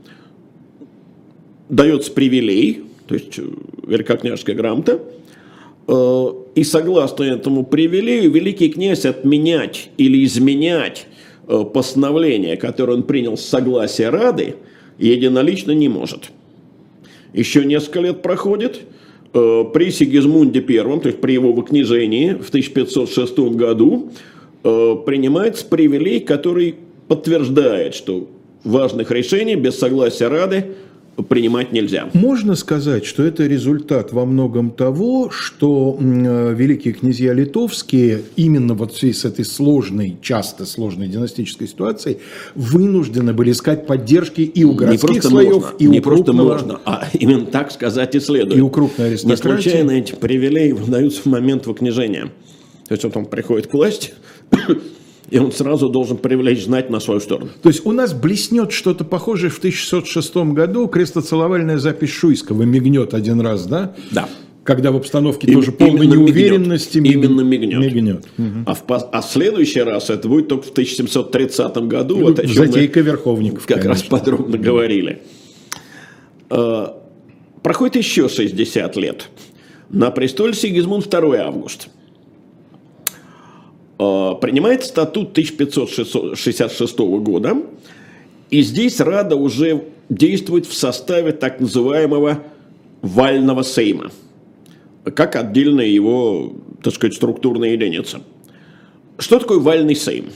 дается 1.69 2.13
привилей, 2.13 2.83
то 3.09 3.15
есть 3.15 3.41
великокняжеская 3.85 4.55
грамота, 4.55 5.01
и 6.55 6.63
согласно 6.63 7.25
этому 7.25 7.65
привилею 7.65 8.31
великий 8.31 8.69
князь 8.69 9.05
отменять 9.05 9.91
или 9.97 10.25
изменять 10.25 11.09
постановление, 11.75 12.57
которое 12.57 12.93
он 12.93 13.03
принял 13.03 13.37
с 13.37 13.45
согласия 13.45 14.11
Рады– 14.11 14.55
единолично 15.09 15.73
не 15.73 15.89
может. 15.89 16.31
Еще 17.33 17.65
несколько 17.65 18.01
лет 18.01 18.23
проходит, 18.23 18.81
э, 19.33 19.65
при 19.73 19.91
Сигизмунде 19.91 20.61
I, 20.61 21.01
то 21.01 21.09
есть 21.09 21.21
при 21.21 21.33
его 21.33 21.53
выкнижении 21.53 22.35
в 22.35 22.49
1506 22.49 23.55
году, 23.55 24.11
э, 24.63 24.97
принимается 25.07 25.65
привилей, 25.65 26.21
который 26.21 26.75
подтверждает, 27.09 27.95
что 27.95 28.29
важных 28.65 29.11
решений 29.11 29.55
без 29.55 29.79
согласия 29.79 30.29
Рады 30.29 30.73
принимать 31.23 31.73
нельзя. 31.73 32.09
Можно 32.13 32.55
сказать, 32.55 33.05
что 33.05 33.23
это 33.23 33.47
результат 33.47 34.13
во 34.13 34.25
многом 34.25 34.71
того, 34.71 35.31
что 35.31 35.97
э, 35.99 36.55
великие 36.57 36.95
князья 36.95 37.33
литовские 37.33 38.23
именно 38.37 38.75
вот 38.75 38.93
в 38.93 38.99
связи 38.99 39.15
с 39.15 39.25
этой 39.25 39.45
сложной, 39.45 40.17
часто 40.23 40.67
сложной 40.67 41.09
династической 41.09 41.69
ситуацией 41.69 42.19
вынуждены 42.55 43.33
были 43.33 43.53
искать 43.53 43.87
поддержки 43.87 44.41
и 44.41 44.65
у 44.65 44.73
городских 44.75 45.15
не 45.15 45.21
слоев, 45.21 45.53
можно, 45.53 45.77
и 45.79 45.85
не 45.87 46.01
у 46.01 46.03
просто 46.03 46.25
крупного... 46.25 46.49
можно, 46.49 46.81
а 46.85 47.09
именно 47.13 47.47
так 47.47 47.71
сказать 47.71 48.15
и 48.15 48.21
следует. 48.21 48.57
И 48.57 48.61
у 48.61 48.71
крупной 48.71 49.09
аристократии. 49.09 49.49
Не 49.49 49.63
случайно 49.63 49.91
эти 49.93 50.15
привилеи 50.15 50.73
выдаются 50.73 51.23
в 51.23 51.27
момент 51.27 51.67
выкнижения. 51.67 52.31
То 52.89 52.95
есть 52.95 53.05
вот 53.05 53.17
он 53.17 53.27
приходит 53.27 53.69
к 53.69 53.75
власти, 53.75 54.13
и 55.31 55.39
он 55.39 55.53
сразу 55.53 55.89
должен 55.89 56.17
привлечь 56.17 56.65
знать 56.65 56.91
на 56.91 57.01
свою 57.01 57.21
сторону. 57.21 57.51
То 57.63 57.69
есть 57.69 57.87
у 57.87 57.93
нас 57.93 58.13
блеснет 58.13 58.73
что-то 58.73 59.05
похожее 59.05 59.51
в 59.51 59.59
1606 59.59 60.37
году, 60.53 60.89
крестоцеловальная 60.89 61.79
запись 61.79 62.11
Шуйского 62.11 62.63
мигнет 62.63 63.15
один 63.15 63.41
раз, 63.41 63.67
да? 63.67 63.95
Да. 64.11 64.29
Когда 64.65 64.93
в 64.93 64.97
обстановке 64.97 65.47
Им, 65.47 65.55
тоже 65.55 65.73
полной 65.73 66.07
неуверенности 66.07 66.99
мигнет. 66.99 67.25
именно 67.25 67.41
мигнет. 67.41 67.79
мигнет. 67.79 68.27
Угу. 68.37 68.47
А, 68.67 68.75
в, 68.75 68.83
а 68.89 69.23
в 69.23 69.25
следующий 69.25 69.81
раз 69.81 70.11
это 70.11 70.29
будет 70.29 70.49
только 70.49 70.67
в 70.67 70.71
1730 70.71 71.77
году. 71.89 72.19
Ну, 72.19 72.27
вот 72.27 72.39
о 72.39 72.47
чем 72.47 72.67
Затейка 72.67 73.01
Верховников. 73.01 73.67
Как 73.67 73.83
конечно. 73.83 73.91
раз 73.93 74.03
подробно 74.03 74.59
говорили. 74.59 75.23
А, 76.51 77.01
проходит 77.63 77.97
еще 77.97 78.29
60 78.29 78.97
лет. 78.97 79.29
На 79.89 80.11
престоле 80.11 80.53
Сигизмунд 80.53 81.07
II 81.07 81.37
август– 81.37 81.89
Э, 81.99 82.00
принимает 84.01 84.85
статут 84.85 85.33
1566 85.33 86.99
года, 86.99 87.57
и 88.51 88.63
здесь 88.63 88.99
Рада 89.01 89.37
уже 89.37 89.85
действует 90.09 90.65
в 90.67 90.75
составе 90.75 91.33
так 91.33 91.61
называемого 91.61 92.43
вального 93.03 93.63
сейма, 93.63 94.11
как 95.05 95.37
отдельная 95.37 95.87
его, 95.87 96.55
так 96.83 96.95
сказать, 96.95 97.15
структурная 97.15 97.73
единица. 97.73 98.23
Что 99.19 99.39
такое 99.39 99.59
вальный 99.59 99.95
сейм? 99.95 100.31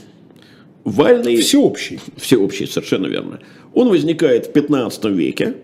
Вальный... 0.83 1.37
Всеобщий. 1.37 1.99
Всеобщий, 2.17 2.67
совершенно 2.67 3.07
верно. 3.07 3.39
Он 3.73 3.89
возникает 3.89 4.45
в 4.45 4.51
15 4.51 5.05
веке. 5.05 5.55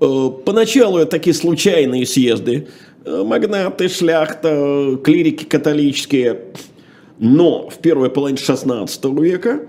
Э, 0.00 0.30
поначалу 0.44 0.98
это 0.98 1.10
такие 1.10 1.34
случайные 1.34 2.06
съезды. 2.06 2.68
Э, 3.04 3.24
магнаты, 3.24 3.88
шляхта, 3.88 4.96
клирики 5.02 5.44
католические– 5.44 6.40
но 7.18 7.68
в 7.68 7.78
первой 7.78 8.10
половине 8.10 8.38
XVI 8.38 9.22
века 9.22 9.60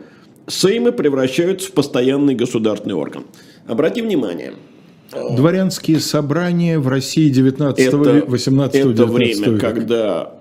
Сеймы 0.47 0.91
превращаются 0.91 1.69
в 1.69 1.73
постоянный 1.73 2.35
государственный 2.35 2.95
орган. 2.95 3.25
Обрати 3.67 4.01
внимание. 4.01 4.53
Дворянские 5.11 5.99
собрания 5.99 6.79
в 6.79 6.87
России 6.87 7.29
19 7.29 7.85
это, 7.85 7.97
18 7.97 8.75
Это 8.75 9.05
время, 9.05 9.51
века. 9.51 9.59
когда 9.59 10.39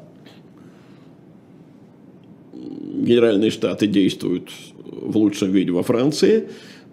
генеральные 3.09 3.51
штаты 3.51 3.87
действуют 3.87 4.51
в 4.77 5.17
лучшем 5.17 5.53
виде 5.53 5.73
во 5.73 5.83
Франции. 5.83 6.49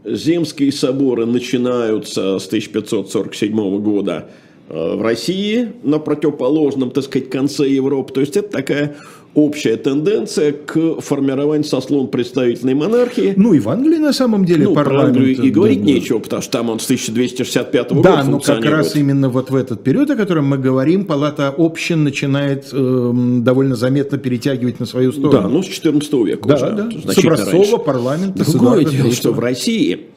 Земские 0.06 0.72
соборы 0.72 1.26
начинаются 1.26 2.38
с 2.40 2.48
1547 2.48 3.80
года 3.82 4.30
э, 4.70 4.96
в 4.96 5.02
России 5.02 5.74
на 5.84 6.00
противоположном, 6.00 6.92
так 6.92 7.06
сказать, 7.06 7.30
конце 7.30 7.68
Европы. 7.68 8.14
То 8.14 8.22
есть 8.22 8.38
это 8.38 8.50
такая 8.50 8.96
общая 9.36 9.76
тенденция 9.76 10.54
к 10.54 11.02
формированию 11.02 11.66
сословно 11.66 12.08
представительной 12.08 12.74
монархии. 12.74 13.34
Ну 13.36 13.54
и 13.54 13.60
в 13.60 13.70
Англии 13.70 13.98
на 13.98 14.14
самом 14.14 14.46
деле 14.46 14.64
ну, 14.66 14.74
парламент... 14.74 15.14
Про 15.14 15.22
Англию 15.22 15.44
и 15.44 15.50
говорить 15.52 15.80
да, 15.80 15.86
нечего, 15.86 16.20
потому 16.20 16.42
что 16.42 16.52
там 16.52 16.70
он 16.70 16.80
с 16.80 16.86
1265 16.86 17.92
года 17.92 18.02
Да, 18.02 18.24
но 18.24 18.40
как 18.40 18.64
раз 18.64 18.96
именно 18.96 19.30
вот 19.30 19.52
в 19.52 19.56
этот 19.56 19.84
период, 19.84 20.10
о 20.10 20.16
котором 20.16 20.48
мы 20.48 20.58
говорим, 20.58 21.06
палата 21.06 21.54
общин 21.56 22.06
начинает 22.06 22.70
э, 22.72 23.12
довольно 23.42 23.76
заметно 23.76 24.18
перетягивать 24.18 24.80
на 24.80 24.86
свою 24.86 25.12
сторону. 25.12 25.42
Да, 25.42 25.50
ну 25.50 25.62
с 25.62 25.68
14 25.68 26.14
века 26.14 26.48
да, 26.48 26.56
уже. 26.56 26.66
Да, 26.72 26.90
да. 27.06 27.14
С 27.14 27.18
Образцового 27.18 27.78
парламента. 27.78 28.50
Другое 28.50 28.86
дело, 28.86 29.12
что 29.12 29.34
в 29.34 29.40
России 29.40 30.08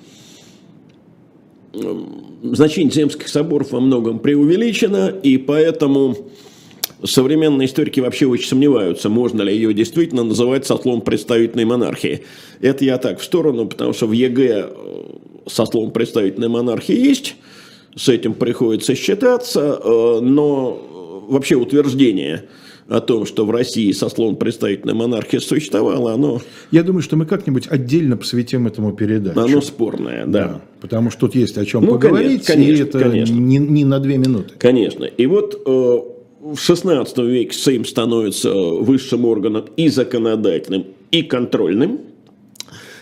значение 2.43 2.93
земских 2.93 3.29
соборов 3.29 3.73
во 3.73 3.81
многом 3.81 4.21
преувеличено, 4.21 5.09
и 5.09 5.39
поэтому 5.39 6.17
современные 7.05 7.67
историки 7.67 8.01
вообще 8.01 8.27
очень 8.27 8.49
сомневаются, 8.49 9.09
можно 9.09 9.43
ли 9.43 9.55
ее 9.55 9.73
действительно 9.73 10.25
называть 10.25 10.67
сословно-представительной 10.67 11.65
монархии. 11.65 12.25
Это 12.61 12.85
я 12.85 12.99
так 12.99 13.21
в 13.21 13.25
сторону, 13.25 13.67
потому 13.67 13.93
что 13.93 14.07
в 14.07 14.13
ЕГЭ 14.13 14.71
сословно-представительная 15.47 16.49
монархия 16.49 16.97
есть, 16.97 17.37
с 17.97 18.09
этим 18.09 18.35
приходится 18.35 18.95
считаться, 18.95 19.81
э, 19.83 20.21
но 20.21 21.27
вообще 21.29 21.57
утверждение 21.57 22.45
о 22.89 23.01
том, 23.01 23.27
что 23.27 23.45
в 23.45 23.51
России 23.51 23.93
сословно 23.93 24.37
представительная 24.37 24.95
монархия 24.95 25.41
существовала, 25.41 26.15
оно... 26.15 26.41
Я 26.71 26.83
думаю, 26.83 27.03
что 27.03 27.17
мы 27.17 27.27
как-нибудь 27.27 27.67
отдельно 27.69 28.17
посвятим 28.17 28.67
этому 28.67 28.93
передачу. 28.93 29.39
Оно 29.39 29.61
спорное, 29.61 30.27
да. 30.27 30.45
да 30.45 30.61
потому 30.81 31.11
что 31.11 31.23
тут 31.23 31.35
есть 31.35 31.59
о 31.59 31.65
чем 31.65 31.85
ну, 31.85 31.93
поговорить, 31.93 32.45
конечно, 32.45 32.83
и 32.83 32.87
это 32.87 32.99
конечно. 33.01 33.35
Не, 33.35 33.59
не 33.59 33.85
на 33.85 33.99
две 34.01 34.17
минуты. 34.17 34.55
Конечно. 34.59 35.05
И 35.05 35.27
вот 35.27 35.61
э, 35.67 35.99
в 36.41 36.55
XVI 36.55 37.27
веке 37.27 37.57
Сейм 37.57 37.85
становится 37.85 38.53
высшим 38.53 39.25
органом 39.25 39.67
и 39.77 39.89
законодательным, 39.89 40.87
и 41.11 41.23
контрольным. 41.23 42.01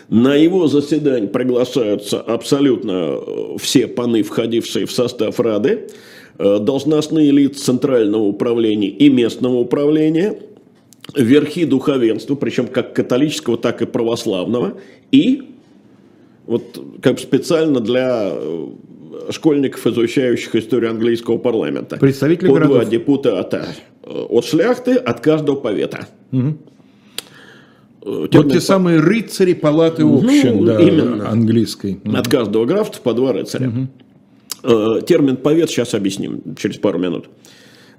На 0.09 0.35
его 0.35 0.67
заседание 0.67 1.29
приглашаются 1.29 2.21
абсолютно 2.21 3.19
все 3.57 3.87
паны, 3.87 4.23
входившие 4.23 4.85
в 4.85 4.91
состав 4.91 5.39
Рады, 5.39 5.89
должностные 6.37 7.31
лица 7.31 7.65
Центрального 7.65 8.23
управления 8.23 8.87
и 8.87 9.09
местного 9.09 9.57
управления, 9.57 10.39
верхи 11.15 11.65
духовенства, 11.65 12.35
причем 12.35 12.67
как 12.67 12.93
католического, 12.93 13.57
так 13.57 13.81
и 13.81 13.85
православного, 13.85 14.77
и 15.11 15.49
вот 16.45 16.81
как 17.01 17.19
специально 17.19 17.81
для 17.81 18.29
э, 18.31 18.67
школьников, 19.31 19.85
изучающих 19.87 20.55
историю 20.55 20.91
английского 20.91 21.37
парламента. 21.37 21.97
Представители 21.97 22.47
По 22.47 22.55
городов. 22.55 22.75
два 22.75 22.85
депутата 22.85 23.67
э, 24.03 24.09
от 24.09 24.45
шляхты, 24.45 24.95
от 24.95 25.19
каждого 25.21 25.55
повета. 25.55 26.07
Угу. 26.31 26.57
вот 28.03 28.51
те 28.51 28.59
самые 28.59 28.99
рыцари 28.99 29.53
палаты 29.53 30.03
общин, 30.03 30.57
ну, 30.57 30.65
да, 30.65 30.81
именно. 30.81 31.29
английской. 31.29 31.99
От 32.13 32.27
каждого 32.27 32.65
графства 32.65 33.01
по 33.01 33.13
два 33.13 33.33
рыцаря. 33.33 33.69
Угу. 33.69 35.01
Термин 35.01 35.37
повет 35.37 35.69
сейчас 35.69 35.93
объясним 35.93 36.55
через 36.55 36.77
пару 36.77 36.99
минут. 36.99 37.29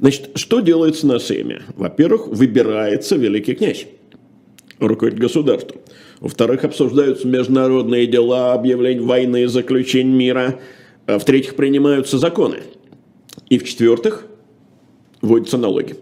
Значит, 0.00 0.30
что 0.34 0.60
делается 0.60 1.06
на 1.06 1.18
Сейме? 1.18 1.62
Во-первых, 1.76 2.28
выбирается 2.28 3.16
великий 3.16 3.54
князь, 3.54 3.86
руководитель 4.78 5.22
государства. 5.22 5.76
Во-вторых, 6.20 6.64
обсуждаются 6.64 7.26
международные 7.26 8.06
дела, 8.06 8.52
объявление 8.52 9.04
войны, 9.04 9.48
заключение 9.48 10.14
мира. 10.14 10.60
А 11.08 11.18
в-третьих, 11.18 11.56
принимаются 11.56 12.18
законы. 12.18 12.58
И 13.48 13.58
в-четвертых, 13.58 14.26
вводятся 15.22 15.56
налоги. 15.56 15.96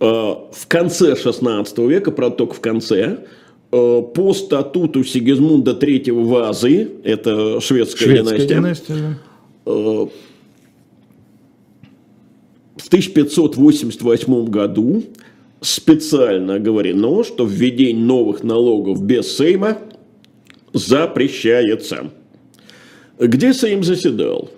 А, 0.00 0.50
в 0.52 0.66
конце 0.66 1.14
16 1.14 1.78
века, 1.78 2.10
только 2.10 2.54
в 2.54 2.60
конце, 2.60 3.26
а, 3.70 4.02
по 4.02 4.34
статуту 4.34 5.04
Сигизмунда 5.04 5.70
III 5.70 6.24
Вазы, 6.24 6.90
это 7.04 7.60
шведская, 7.60 8.06
шведская 8.06 8.38
династия, 8.38 8.54
династия 8.54 8.94
да. 8.94 10.08
В 12.76 12.88
1588 12.88 14.46
году 14.46 15.04
специально 15.60 16.56
оговорено, 16.56 17.22
что 17.22 17.44
введение 17.44 18.04
новых 18.04 18.42
налогов 18.42 19.00
без 19.00 19.36
Сейма 19.36 19.78
запрещается. 20.72 22.10
Где 23.18 23.54
Сейм 23.54 23.84
заседал? 23.84 24.50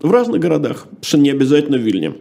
В 0.00 0.10
разных 0.10 0.40
городах, 0.40 0.86
что 1.02 1.18
не 1.18 1.30
обязательно 1.30 1.76
в 1.76 1.82
Вильне. 1.82 2.14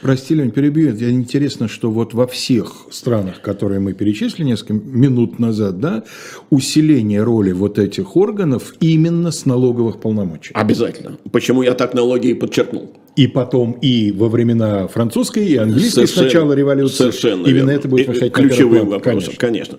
Прости, 0.00 0.34
Лень, 0.34 0.50
перебью. 0.50 0.92
Я 0.96 1.10
интересно, 1.10 1.68
что 1.68 1.88
вот 1.88 2.12
во 2.12 2.26
всех 2.26 2.88
странах, 2.90 3.40
которые 3.40 3.78
мы 3.78 3.92
перечислили 3.92 4.44
несколько 4.46 4.72
минут 4.72 5.38
назад, 5.38 5.78
да, 5.78 6.02
усиление 6.50 7.22
роли 7.22 7.52
вот 7.52 7.78
этих 7.78 8.16
органов 8.16 8.74
именно 8.80 9.30
с 9.30 9.46
налоговых 9.46 10.00
полномочий. 10.00 10.52
Обязательно. 10.54 11.18
Почему 11.30 11.62
я 11.62 11.74
так 11.74 11.94
налоги 11.94 12.28
и 12.30 12.34
подчеркнул? 12.34 12.90
И 13.14 13.28
потом 13.28 13.72
и 13.80 14.10
во 14.10 14.28
времена 14.28 14.88
французской 14.88 15.46
и 15.46 15.56
английской 15.56 16.06
совершенно, 16.06 16.22
сначала 16.30 16.52
революции. 16.54 16.96
Совершенно 16.96 17.46
Именно 17.46 17.54
верно. 17.54 17.70
это 17.70 17.88
будет 17.88 18.06
проходить 18.06 18.32
Ключевым 18.32 18.88
вопросом, 18.88 19.34
конечно. 19.38 19.78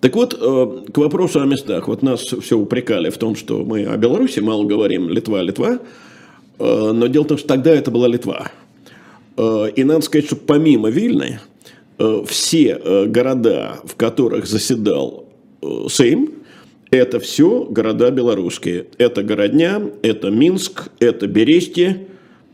Так 0.00 0.16
вот, 0.16 0.34
э, 0.34 0.90
к 0.92 0.96
вопросу 0.96 1.40
о 1.40 1.46
местах. 1.46 1.88
Вот 1.88 2.02
нас 2.02 2.22
все 2.22 2.56
упрекали 2.56 3.10
в 3.10 3.18
том, 3.18 3.36
что 3.36 3.64
мы 3.64 3.84
о 3.84 3.96
Беларуси 3.98 4.40
мало 4.40 4.64
говорим, 4.64 5.10
Литва, 5.10 5.42
Литва. 5.42 5.78
Э, 6.58 6.92
но 6.92 7.06
дело 7.06 7.24
в 7.24 7.28
том, 7.28 7.38
что 7.38 7.48
тогда 7.48 7.70
это 7.70 7.90
была 7.90 8.08
Литва. 8.08 8.50
Э, 9.36 9.66
и 9.76 9.84
надо 9.84 10.00
сказать, 10.00 10.26
что 10.26 10.36
помимо 10.36 10.88
Вильны, 10.88 11.40
все 12.24 13.04
города, 13.08 13.80
в 13.84 13.94
которых 13.94 14.46
заседал 14.46 15.26
Сейм, 15.90 16.30
это 16.90 17.20
все 17.20 17.64
города 17.64 18.10
белорусские. 18.10 18.86
Это 18.96 19.22
Городня, 19.22 19.82
это 20.00 20.30
Минск, 20.30 20.88
это 20.98 21.26
Берестье, 21.26 22.06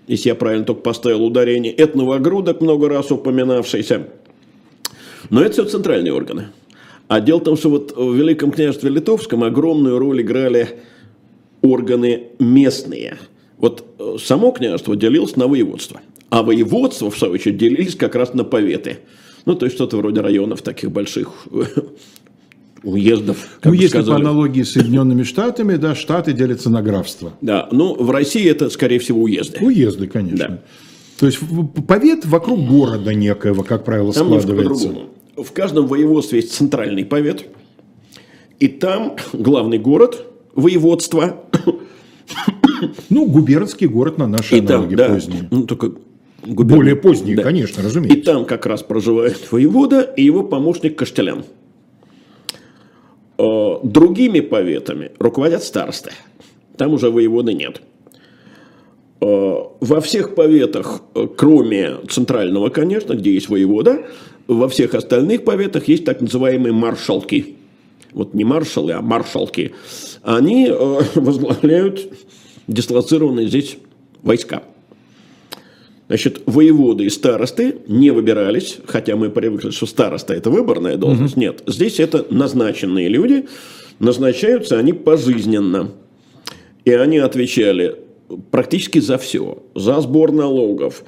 если 0.08 0.30
я 0.30 0.34
правильно 0.34 0.64
только 0.64 0.82
поставил 0.82 1.24
ударение, 1.24 1.72
это 1.72 1.96
Новогрудок, 1.96 2.60
много 2.60 2.88
раз 2.88 3.12
упоминавшийся. 3.12 4.08
Но 5.30 5.42
это 5.42 5.52
все 5.52 5.64
центральные 5.64 6.12
органы. 6.12 6.48
А 7.08 7.20
дело 7.20 7.38
в 7.38 7.44
том, 7.44 7.56
что 7.56 7.70
вот 7.70 7.96
в 7.96 8.14
Великом 8.14 8.50
княжестве 8.50 8.90
Литовском 8.90 9.44
огромную 9.44 9.98
роль 9.98 10.22
играли 10.22 10.80
органы 11.62 12.24
местные. 12.38 13.16
Вот 13.58 13.84
само 14.22 14.50
княжество 14.52 14.96
делилось 14.96 15.36
на 15.36 15.46
воеводство– 15.46 16.00
а 16.30 16.42
воеводства, 16.42 17.10
в 17.10 17.18
свою 17.18 17.34
очередь, 17.34 17.56
делились 17.56 17.94
как 17.94 18.14
раз 18.14 18.34
на 18.34 18.44
поветы. 18.44 18.98
Ну, 19.44 19.54
то 19.54 19.66
есть 19.66 19.76
что-то 19.76 19.96
вроде 19.96 20.20
районов 20.20 20.62
таких 20.62 20.90
больших 20.90 21.30
уездов. 22.82 23.58
ну, 23.64 23.72
если 23.72 23.88
сказали. 23.88 24.22
по 24.22 24.28
аналогии 24.28 24.62
с 24.62 24.72
Соединенными 24.72 25.22
Штатами, 25.22 25.76
да, 25.76 25.94
штаты 25.94 26.32
делятся 26.32 26.68
на 26.68 26.82
графства. 26.82 27.32
Да, 27.40 27.68
ну, 27.70 27.94
в 27.94 28.10
России 28.10 28.48
это, 28.48 28.70
скорее 28.70 28.98
всего, 28.98 29.22
уезды. 29.22 29.58
Уезды, 29.60 30.08
конечно. 30.08 30.36
Да. 30.36 30.62
То 31.20 31.26
есть 31.26 31.38
повет 31.86 32.26
вокруг 32.26 32.66
города 32.66 33.14
некоего, 33.14 33.62
как 33.62 33.84
правило, 33.84 34.12
там 34.12 34.26
складывается. 34.26 34.92
В 35.36 35.52
каждом 35.52 35.86
воеводстве 35.86 36.40
есть 36.40 36.54
центральный 36.54 37.04
повет, 37.04 37.46
и 38.58 38.68
там 38.68 39.16
главный 39.32 39.78
город, 39.78 40.26
воеводство. 40.54 41.44
Ну, 43.08 43.26
губернский 43.26 43.86
город 43.86 44.18
на 44.18 44.26
наши 44.26 44.56
и 44.56 44.60
аналоги 44.60 44.96
там, 44.96 45.08
да, 45.08 45.14
поздние. 45.14 45.48
Ну, 45.50 45.64
только 45.64 45.92
губернатор. 46.42 46.76
Более 46.76 46.96
поздние, 46.96 47.36
да. 47.36 47.42
конечно, 47.42 47.82
разумеется. 47.82 48.18
И 48.18 48.22
там 48.22 48.44
как 48.44 48.66
раз 48.66 48.82
проживает 48.82 49.50
воевода 49.50 50.02
и 50.02 50.22
его 50.22 50.42
помощник 50.42 50.96
Каштелян. 50.98 51.44
Э, 53.38 53.78
другими 53.82 54.40
поветами 54.40 55.12
руководят 55.18 55.62
старосты. 55.62 56.10
Там 56.76 56.92
уже 56.92 57.10
воеводы 57.10 57.54
нет. 57.54 57.82
Э, 59.20 59.54
во 59.80 60.00
всех 60.00 60.34
поветах, 60.34 61.02
э, 61.14 61.26
кроме 61.36 61.96
центрального, 62.08 62.68
конечно, 62.70 63.14
где 63.14 63.32
есть 63.32 63.48
воевода, 63.48 64.06
во 64.46 64.68
всех 64.68 64.94
остальных 64.94 65.44
поветах 65.44 65.88
есть 65.88 66.04
так 66.04 66.20
называемые 66.20 66.72
маршалки. 66.72 67.56
Вот 68.12 68.34
не 68.34 68.44
маршалы, 68.44 68.92
а 68.92 69.02
маршалки. 69.02 69.74
Они 70.22 70.70
возглавляют 71.14 72.12
дислоцированные 72.66 73.48
здесь 73.48 73.76
войска. 74.22 74.62
Значит, 76.08 76.42
воеводы 76.46 77.04
и 77.04 77.10
старосты 77.10 77.78
не 77.88 78.10
выбирались, 78.10 78.78
хотя 78.86 79.16
мы 79.16 79.28
привыкли, 79.28 79.70
что 79.70 79.86
староста– 79.86 80.34
это 80.34 80.50
выборная 80.50 80.96
должность. 80.96 81.34
Угу. 81.34 81.40
Нет, 81.40 81.62
здесь 81.66 81.98
это 81.98 82.24
назначенные 82.30 83.08
люди, 83.08 83.46
назначаются 83.98 84.78
они 84.78 84.92
пожизненно. 84.92 85.90
И 86.84 86.92
они 86.92 87.18
отвечали 87.18 87.96
практически 88.52 89.00
за 89.00 89.18
все. 89.18 89.64
За 89.74 90.00
сбор 90.00 90.30
налогов, 90.30 91.02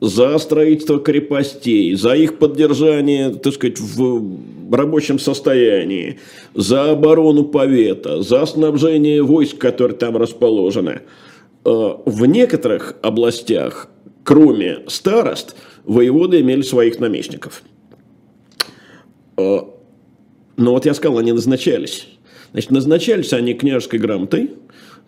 за 0.00 0.36
строительство 0.38 0.98
крепостей, 0.98 1.94
за 1.94 2.14
их 2.14 2.38
поддержание, 2.38 3.30
так 3.30 3.54
сказать, 3.54 3.78
в 3.78 4.74
рабочем 4.74 5.18
состоянии, 5.18 6.18
за 6.54 6.90
оборону 6.90 7.44
повета, 7.44 8.22
за 8.22 8.44
снабжение 8.46 9.22
войск, 9.22 9.58
которые 9.58 9.96
там 9.96 10.16
расположены. 10.16 11.02
Э, 11.64 11.94
в 12.04 12.26
некоторых 12.26 12.96
областях 13.02 13.88
кроме 14.24 14.80
старост, 14.88 15.54
воеводы 15.84 16.40
имели 16.40 16.62
своих 16.62 16.98
наместников. 16.98 17.62
Э, 19.36 19.60
но 20.56 20.72
вот 20.72 20.86
я 20.86 20.94
сказал, 20.94 21.18
они 21.18 21.32
назначались. 21.32 22.08
Значит, 22.52 22.70
назначались 22.70 23.32
они 23.32 23.54
княжеской 23.54 23.98
грамотой, 23.98 24.50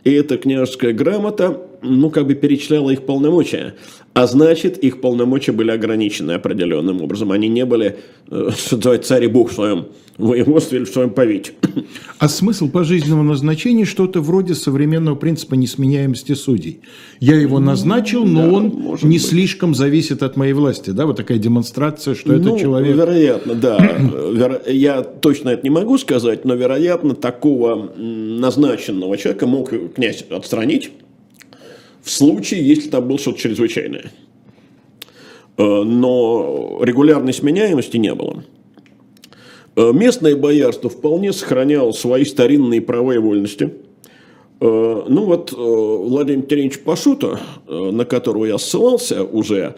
и 0.04 0.12
эта 0.12 0.36
княжеская 0.36 0.92
грамота, 0.92 1.60
ну, 1.86 2.10
как 2.10 2.26
бы 2.26 2.34
перечисляла 2.34 2.90
их 2.90 3.06
полномочия. 3.06 3.74
А 4.14 4.26
значит, 4.26 4.78
их 4.78 5.00
полномочия 5.02 5.52
были 5.52 5.70
ограничены 5.70 6.32
определенным 6.32 7.02
образом. 7.02 7.32
Они 7.32 7.48
не 7.48 7.66
были, 7.66 7.98
э, 8.30 8.48
что 8.56 8.76
называется, 8.76 9.08
царь 9.08 9.24
и 9.24 9.28
бог 9.28 9.50
в 9.50 9.54
своем 9.54 9.88
воеводстве 10.16 10.78
или 10.78 10.86
в 10.86 10.88
своем 10.88 11.10
повете. 11.10 11.52
А 12.18 12.28
смысл 12.28 12.70
пожизненного 12.70 13.22
назначения 13.22 13.84
что-то 13.84 14.22
вроде 14.22 14.54
современного 14.54 15.16
принципа 15.16 15.54
несменяемости 15.54 16.32
судей. 16.32 16.80
Я 17.20 17.36
его 17.36 17.60
назначил, 17.60 18.24
но 18.24 18.42
да, 18.42 18.52
он 18.52 18.96
не 19.02 19.18
быть. 19.18 19.26
слишком 19.26 19.74
зависит 19.74 20.22
от 20.22 20.36
моей 20.36 20.54
власти. 20.54 20.90
Да, 20.90 21.04
вот 21.04 21.16
такая 21.16 21.36
демонстрация, 21.36 22.14
что 22.14 22.32
ну, 22.32 22.38
это 22.38 22.58
человек... 22.58 22.96
Вероятно, 22.96 23.54
да. 23.54 23.98
Я 24.66 25.02
точно 25.02 25.50
это 25.50 25.62
не 25.62 25.70
могу 25.70 25.98
сказать, 25.98 26.46
но, 26.46 26.54
вероятно, 26.54 27.14
такого 27.14 27.92
назначенного 27.96 29.18
человека 29.18 29.46
мог 29.46 29.70
князь 29.94 30.24
отстранить 30.30 30.90
в 32.06 32.10
случае, 32.10 32.64
если 32.64 32.88
там 32.88 33.08
было 33.08 33.18
что-то 33.18 33.40
чрезвычайное. 33.40 34.12
Э, 35.58 35.82
но 35.82 36.78
регулярной 36.80 37.34
сменяемости 37.34 37.96
не 37.96 38.14
было. 38.14 38.44
Э, 39.74 39.90
местное 39.92 40.36
боярство 40.36 40.88
вполне 40.88 41.32
сохраняло 41.32 41.90
свои 41.90 42.24
старинные 42.24 42.80
права 42.80 43.16
и 43.16 43.18
вольности. 43.18 43.74
Э, 44.60 45.02
ну 45.08 45.24
вот 45.24 45.50
Владимир 45.50 46.46
Терентьевич 46.46 46.84
Пашута, 46.84 47.40
на 47.66 48.04
которого 48.04 48.44
я 48.44 48.58
ссылался 48.58 49.24
уже, 49.24 49.74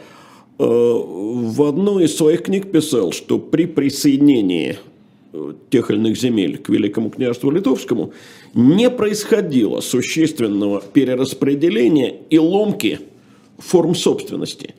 в 0.59 1.63
одной 1.63 2.05
из 2.05 2.17
своих 2.17 2.43
книг 2.43 2.71
писал, 2.71 3.13
что 3.13 3.39
при 3.39 3.65
присоединении 3.65 4.77
тех 5.71 5.91
или 5.91 5.99
иных 5.99 6.19
земель 6.19 6.59
к 6.59 6.69
Великому 6.69 7.11
княжеству 7.11 7.51
Литовскому 7.51 8.13
не 8.55 8.89
происходило 8.91 9.81
существенного 9.81 10.83
перераспределения 10.93 12.15
и 12.31 12.39
ломки 12.39 13.01
форм 13.59 13.95
собственности, 13.95 14.75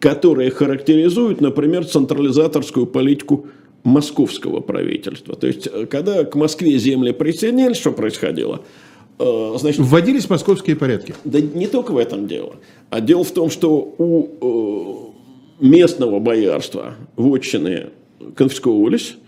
которые 0.00 0.50
характеризуют, 0.50 1.40
например, 1.40 1.86
централизаторскую 1.86 2.86
политику 2.86 3.46
московского 3.82 4.60
правительства. 4.60 5.36
То 5.36 5.46
есть, 5.46 5.68
когда 5.88 6.24
к 6.24 6.34
Москве 6.34 6.78
земли 6.78 7.12
присоединились, 7.12 7.76
что 7.76 7.92
происходило– 7.92 8.62
Э, 9.18 9.54
значит, 9.58 9.80
Вводились 9.80 10.28
московские 10.28 10.76
порядки? 10.76 11.14
Да 11.24 11.40
не 11.40 11.66
только 11.66 11.92
в 11.92 11.98
этом 11.98 12.26
дело. 12.26 12.56
А 12.90 13.00
дело 13.00 13.24
в 13.24 13.30
том, 13.30 13.50
что 13.50 13.94
у 13.98 15.12
э, 15.60 15.64
местного 15.64 16.18
боярства 16.18 16.94
вотчины 17.16 17.90
конфисковывались, 18.34 19.16
э, 19.16 19.23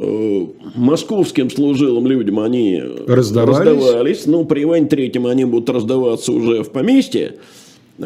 московским 0.00 1.50
служилым 1.50 2.06
людям 2.06 2.40
они 2.40 2.82
раздавались. 3.06 3.58
раздавались. 3.58 4.26
Ну, 4.26 4.44
при 4.44 4.62
Иване 4.62 4.86
Третьем 4.86 5.26
они 5.26 5.44
будут 5.44 5.68
раздаваться 5.68 6.32
уже 6.32 6.62
в 6.62 6.70
поместье, 6.70 7.36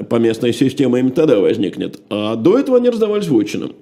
поместная 0.09 0.53
система 0.53 0.99
им 0.99 1.13
тогда 1.13 1.39
возникнет. 1.39 2.01
А 2.11 2.35
до 2.35 2.59
этого 2.59 2.79
они 2.79 2.91
раздавались 2.91 3.29
вотчинам. 3.29 3.73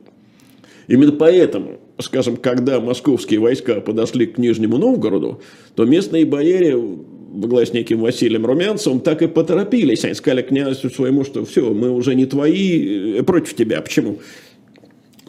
Именно 0.88 1.12
поэтому, 1.12 1.78
скажем, 2.00 2.36
когда 2.36 2.80
московские 2.80 3.40
войска 3.40 3.80
подошли 3.80 4.26
к 4.26 4.36
Нижнему 4.36 4.76
Новгороду, 4.76 5.40
то 5.74 5.84
местные 5.84 6.26
бояре 6.26 6.76
во 6.76 7.48
главе 7.48 7.66
с 7.66 7.72
неким 7.72 8.00
Василием 8.00 8.44
Румянцевым, 8.44 9.00
так 9.00 9.22
и 9.22 9.26
поторопились. 9.26 10.04
Они 10.04 10.12
сказали 10.12 10.42
князю 10.42 10.90
своему, 10.90 11.24
что 11.24 11.46
все, 11.46 11.72
мы 11.72 11.90
уже 11.90 12.14
не 12.14 12.26
твои, 12.26 13.18
э, 13.18 13.22
против 13.22 13.54
тебя. 13.54 13.80
Почему? 13.80 14.18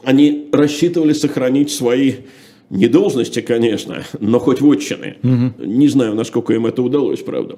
Они 0.03 0.49
рассчитывали 0.51 1.13
сохранить 1.13 1.71
свои 1.71 2.15
не 2.69 2.87
должности, 2.87 3.41
конечно, 3.41 4.03
но 4.19 4.39
хоть 4.39 4.61
вотчины. 4.61 5.17
Угу. 5.23 5.65
Не 5.65 5.87
знаю, 5.87 6.15
насколько 6.15 6.53
им 6.53 6.65
это 6.65 6.81
удалось, 6.81 7.19
правда. 7.19 7.57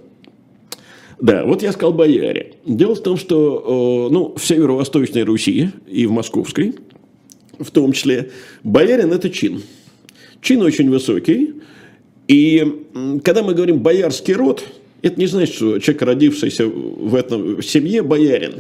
Да, 1.19 1.45
вот 1.45 1.63
я 1.63 1.71
сказал 1.71 1.93
бояре. 1.93 2.53
Дело 2.65 2.95
в 2.95 3.01
том, 3.01 3.17
что 3.17 4.07
э, 4.09 4.13
ну, 4.13 4.35
в 4.35 4.45
северо-восточной 4.45 5.23
Руси 5.23 5.69
и 5.87 6.05
в 6.05 6.11
московской, 6.11 6.75
в 7.57 7.71
том 7.71 7.93
числе, 7.93 8.31
боярин– 8.63 9.11
это 9.13 9.29
чин. 9.29 9.61
Чин 10.41 10.61
очень 10.61 10.89
высокий, 10.89 11.55
и 12.27 12.83
когда 13.23 13.43
мы 13.43 13.53
говорим 13.53 13.79
боярский 13.79 14.33
род, 14.33 14.63
это 15.01 15.19
не 15.19 15.27
значит, 15.27 15.55
что 15.55 15.79
человек, 15.79 16.01
родившийся 16.01 16.67
в 16.67 17.13
этом 17.15 17.57
в 17.57 17.61
семье, 17.61 18.01
боярин. 18.01 18.55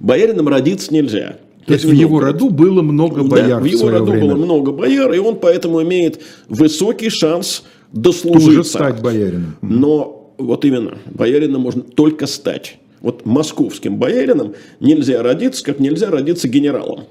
Боярином 0.00 0.48
родиться 0.48 0.92
нельзя. 0.92 1.36
То 1.66 1.74
есть 1.74 1.84
в 1.84 1.92
его 1.92 2.20
роду 2.20 2.50
было 2.50 2.82
много 2.82 3.22
бояр. 3.22 3.48
Да, 3.48 3.58
в 3.60 3.64
его 3.64 3.90
роду 3.90 4.12
время. 4.12 4.34
было 4.34 4.44
много 4.44 4.72
бояр, 4.72 5.12
и 5.12 5.18
он 5.18 5.36
поэтому 5.36 5.82
имеет 5.82 6.20
высокий 6.48 7.10
шанс 7.10 7.64
дослужиться. 7.92 8.50
Тоже 8.50 8.64
стать 8.64 9.02
боярином. 9.02 9.56
Но 9.62 10.34
вот 10.38 10.64
именно, 10.64 10.98
боярином 11.06 11.62
можно 11.62 11.82
только 11.82 12.26
стать. 12.26 12.78
Вот 13.00 13.24
московским 13.24 13.96
боярином 13.96 14.54
нельзя 14.80 15.22
родиться, 15.22 15.64
как 15.64 15.80
нельзя 15.80 16.10
родиться 16.10 16.48
генералом. 16.48 17.04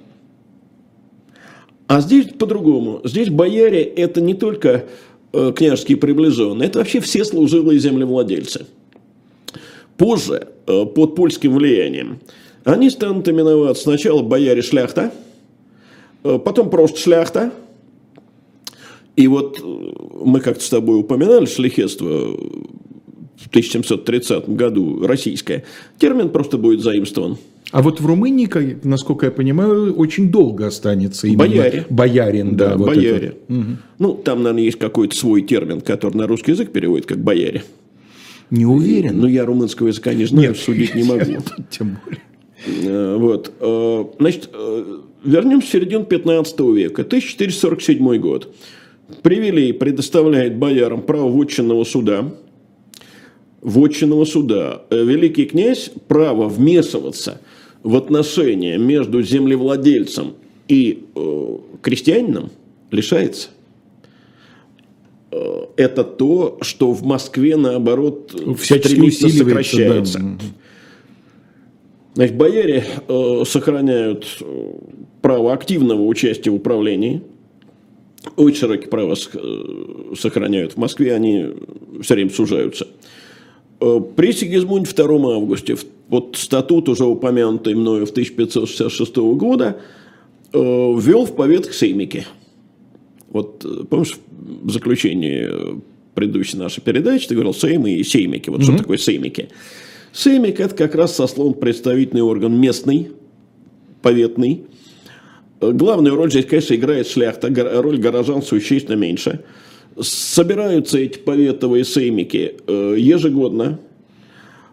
А 1.88 2.02
здесь 2.02 2.28
по-другому. 2.38 3.02
Здесь 3.04 3.30
бояре 3.30 3.82
это 3.82 4.22
не 4.22 4.36
только 4.36 4.86
Э, 5.32 5.52
княжеские 5.56 5.98
приближенные, 5.98 6.70
это 6.70 6.80
вообще 6.80 7.00
все 7.02 7.24
служилые 7.24 7.78
землевладельцы. 7.78 8.66
Позже, 9.96 10.48
э, 10.66 10.86
под 10.86 11.16
польским 11.16 11.54
влиянием, 11.54 12.20
они 12.64 12.90
станут 12.90 13.28
именовать 13.28 13.78
сначала 13.78 14.22
бояре 14.22 14.62
шляхта, 14.62 15.12
э, 16.24 16.40
потом 16.44 16.70
просто 16.70 17.00
шляхта. 17.00 17.52
И 19.16 19.28
вот 19.28 19.60
мы 20.24 20.40
как-то 20.40 20.64
с 20.64 20.70
тобой 20.70 21.00
упоминали 21.00 21.46
шляхетство 21.46 22.08
в 22.08 23.48
1730 23.50 24.50
году 24.50 25.06
российское. 25.06 25.64
Термин 25.98 26.30
просто 26.30 26.58
будет 26.58 26.82
заимствован. 26.82 27.38
А 27.72 27.82
вот 27.82 28.02
в 28.02 28.06
Румынии, 28.06 28.50
насколько 28.84 29.28
я 29.28 29.32
понимаю, 29.32 29.94
очень 29.94 30.32
долго 30.32 30.68
останется 30.68 31.28
именно 31.28 31.40
Бояре. 31.40 31.86
боярин. 31.90 32.56
Да, 32.56 32.70
да 32.70 32.78
вот 32.78 32.88
бояре. 32.88 33.36
Угу. 33.48 33.66
Ну, 34.00 34.14
там, 34.16 34.40
наверное, 34.40 34.64
есть 34.64 34.80
какой-то 34.80 35.16
свой 35.16 35.44
термин, 35.44 35.82
который 35.82 36.16
на 36.16 36.26
русский 36.26 36.52
язык 36.52 36.72
переводит 36.72 37.06
как 37.06 37.20
бояре. 37.20 37.64
Не 38.50 38.66
уверен. 38.66 39.20
Ну, 39.20 39.28
я 39.28 39.46
румынского 39.46 39.90
языка 39.90 40.14
не 40.14 40.26
знаю, 40.26 40.50
Нет, 40.50 40.58
судить 40.58 40.96
не 40.96 41.04
могу. 41.04 41.26
Тем 41.70 42.00
более. 42.04 42.22
Э, 42.66 43.16
вот. 43.18 43.52
Э, 43.60 44.06
значит, 44.20 44.50
э, 44.54 44.98
вернемся 45.24 45.68
в 45.68 45.72
середину 45.72 46.06
15 46.06 46.60
века, 46.74 47.04
1447 47.04 48.18
год. 48.18 48.54
Привели, 49.22 49.72
предоставляет 49.72 50.58
боярам 50.58 51.02
право 51.02 51.30
вотчинного 51.30 51.84
суда. 51.84 52.32
Вотчинного 53.62 54.26
суда. 54.26 54.84
Великий 54.92 55.46
князь 55.46 55.92
право 56.08 56.48
вмешиваться– 56.48 57.42
в 57.84 57.96
отношения 57.96 58.78
между 58.78 59.22
землевладельцем 59.22 60.34
и 60.68 61.06
э, 61.16 61.58
крестьянином 61.82 62.52
лишается. 62.92 63.50
Это 65.78 66.04
то, 66.04 66.58
что 66.62 66.92
в 66.92 67.04
Москве, 67.04 67.56
наоборот, 67.56 68.32
стремительно 68.60 69.30
сокращается. 69.30 70.20
Да. 70.20 70.38
Значит, 72.20 72.36
бояре 72.36 72.84
э, 73.08 73.44
сохраняют 73.46 74.28
э, 74.42 74.74
право 75.22 75.54
активного 75.54 76.02
участия 76.02 76.52
в 76.52 76.56
управлении. 76.56 77.22
Очень 78.36 78.58
широкие 78.58 78.90
права 78.90 79.16
э, 79.16 80.14
сохраняют. 80.20 80.74
В 80.74 80.78
Москве 80.78 81.14
они 81.14 81.46
все 82.02 82.16
время 82.16 82.30
сужаются. 82.30 82.90
Э, 83.80 84.02
при 84.18 84.34
Сигизмунде 84.34 84.92
2 84.94 85.34
августе, 85.34 85.78
вот 86.10 86.36
статут, 86.36 86.90
уже 86.90 87.06
упомянутый 87.06 87.74
мною 87.74 88.06
в 88.06 88.12
1566 88.12 89.16
года, 89.16 89.80
ввел 90.52 91.24
в 91.24 91.34
поветах 91.38 91.74
сеймики. 91.74 92.26
Вот 93.30 93.64
э, 93.64 93.86
помнишь, 93.90 94.18
в 94.30 94.70
заключении 94.70 95.82
предыдущей 96.16 96.58
нашей 96.58 96.82
передачи 96.82 97.30
ты 97.30 97.36
говорил 97.36 97.54
сеймы 97.54 97.92
и 97.92 98.04
сеймики. 98.04 98.50
Вот 98.50 98.60
mm-hmm. 98.60 98.64
что 98.66 98.78
такое 98.78 98.98
сеймики? 98.98 99.48
Сеймик– 100.12 100.60
это 100.62 100.76
как 100.76 100.96
раз 100.96 101.16
сословно 101.16 101.54
представительный 101.54 102.22
орган 102.22 102.60
местный, 102.60 103.12
поветный. 104.02 104.64
Главную 105.62 106.16
роль 106.16 106.32
здесь, 106.32 106.46
конечно, 106.46 106.74
играет 106.74 107.08
шляхта, 107.08 107.50
роль 107.82 107.98
горожан 107.98 108.42
существенно 108.42 108.96
меньше– 108.96 109.44
Собираются 110.02 110.98
эти 110.98 111.18
поветовые 111.18 111.84
сеймики 111.84 112.56
э, 112.68 112.96
ежегодно. 112.98 113.80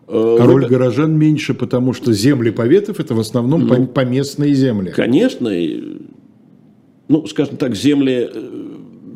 Э, 0.07 0.37
а 0.41 0.47
роль 0.47 0.67
горожан 0.67 1.19
меньше, 1.19 1.55
потому 1.55 1.95
что 1.95 2.13
земли 2.13 2.51
поветов 2.51 3.01
это 3.01 3.15
в 3.15 3.21
основном 3.21 3.67
ну, 3.67 3.87
поместные 3.87 4.55
земли. 4.55 4.93
Конечно. 4.95 5.51
Ну, 7.09 7.27
скажем 7.27 7.57
так, 7.57 7.75
земли 7.75 8.29
э, 8.33 8.63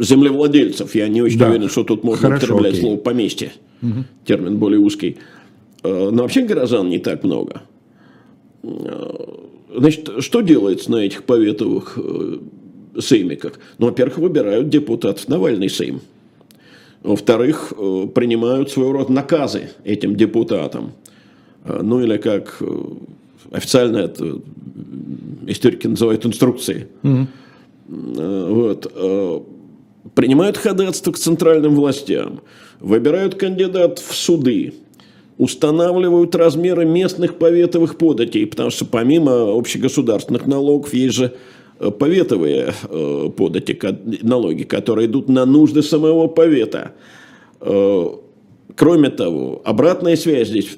землевладельцев. 0.00 0.94
Я 0.96 1.06
не 1.08 1.22
очень 1.22 1.38
да. 1.38 1.48
уверен, 1.48 1.68
что 1.68 1.84
тут 1.84 2.02
можно 2.02 2.28
Хорошо, 2.28 2.46
употреблять 2.46 2.72
окей. 2.72 2.82
слово 2.82 2.96
поместье. 2.96 3.52
Угу. 3.82 4.04
Термин 4.24 4.56
более 4.56 4.80
узкий. 4.80 5.18
Но 5.82 6.22
вообще 6.22 6.42
горожан 6.42 6.88
не 6.88 6.98
так 6.98 7.24
много. 7.24 7.62
Значит, 9.74 10.10
что 10.18 10.40
делается 10.42 10.90
на 10.90 10.96
этих 10.96 11.24
поветовых 11.24 11.98
сеймиках. 12.98 13.58
Ну, 13.78 13.86
во-первых, 13.86 14.18
выбирают 14.18 14.68
депутатов 14.68 15.28
Навальный 15.28 15.68
Сейм. 15.68 16.00
Во-вторых, 17.02 17.72
э, 17.76 18.08
принимают 18.14 18.70
своего 18.70 18.92
рода 18.92 19.12
наказы 19.12 19.70
этим 19.84 20.16
депутатам. 20.16 20.92
Э, 21.64 21.80
ну, 21.82 22.00
или 22.02 22.18
как 22.18 22.56
э, 22.60 22.82
официально 23.52 23.98
это 23.98 24.40
историки 25.46 25.86
называют 25.86 26.26
инструкции. 26.26 26.88
Угу. 27.02 27.26
Вот. 27.88 28.92
Принимают 30.14 30.56
ходатайство 30.56 31.12
к 31.12 31.18
центральным 31.18 31.74
властям, 31.74 32.40
выбирают 32.78 33.34
кандидатов 33.34 34.04
в 34.04 34.14
суды, 34.14 34.74
устанавливают 35.40 36.34
размеры 36.34 36.84
местных 36.84 37.38
поветовых 37.38 37.96
податей, 37.96 38.46
потому 38.46 38.68
что 38.68 38.84
помимо 38.84 39.56
общегосударственных 39.56 40.46
налогов 40.46 40.92
есть 40.92 41.14
же 41.14 41.32
поветовые 41.98 42.74
э, 42.90 43.30
подати, 43.34 43.78
налоги, 44.20 44.64
которые 44.64 45.06
идут 45.06 45.30
на 45.30 45.46
нужды 45.46 45.82
самого 45.82 46.26
повета. 46.26 46.92
Э, 47.62 48.06
кроме 48.76 49.08
того, 49.08 49.62
обратная 49.64 50.16
связь 50.16 50.48
здесь 50.48 50.76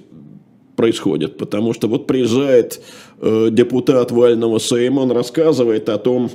происходит, 0.77 1.39
потому 1.39 1.75
что 1.75 1.89
вот 1.89 2.07
приезжает 2.07 2.81
э, 3.21 3.49
депутат 3.51 4.13
Вального 4.13 4.61
Сейма, 4.61 5.01
он 5.01 5.11
рассказывает 5.11 5.89
о 5.89 5.99
том, 5.99 6.31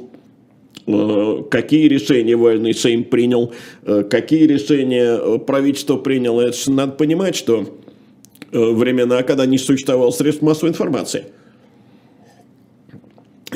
э, 0.86 1.43
какие 1.49 1.88
решения 1.88 2.36
вольный 2.36 2.73
Сейм 2.73 3.05
принял, 3.05 3.53
э, 3.86 4.03
какие 4.03 4.47
решения 4.47 5.17
э, 5.17 5.38
правительство 5.39 5.95
приняло. 5.95 6.41
Это 6.41 6.57
же 6.57 6.71
надо 6.71 6.91
понимать, 6.91 7.38
что 7.38 7.65
времена, 8.51 9.23
когда 9.23 9.45
не 9.45 9.57
существовало 9.57 10.11
средств 10.11 10.41
массовой 10.41 10.69
информации. 10.69 11.25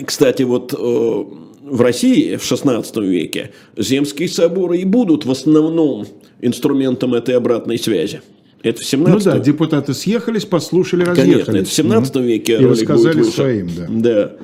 Кстати, 0.05 0.43
вот 0.43 0.73
в 0.73 1.81
России 1.81 2.35
в 2.35 2.41
XVI 2.41 3.05
веке 3.05 3.51
земские 3.77 4.27
соборы 4.27 4.79
и 4.79 4.85
будут 4.85 5.25
в 5.25 5.31
основном 5.31 6.05
инструментом 6.41 7.13
этой 7.13 7.35
обратной 7.35 7.77
связи. 7.77 8.21
Это 8.63 8.81
в 8.81 8.85
17 8.85 9.25
Ну 9.25 9.31
да, 9.31 9.39
депутаты 9.39 9.93
съехались, 9.93 10.45
послушали, 10.45 11.03
разъехались. 11.03 11.45
Конечно, 11.45 11.57
это 11.57 11.69
в 11.69 11.73
17 11.73 12.15
веке 12.17 12.53
И 12.53 12.65
рассказали 12.65 13.23
своим, 13.23 13.69
да. 13.75 13.87
Да. 13.89 14.35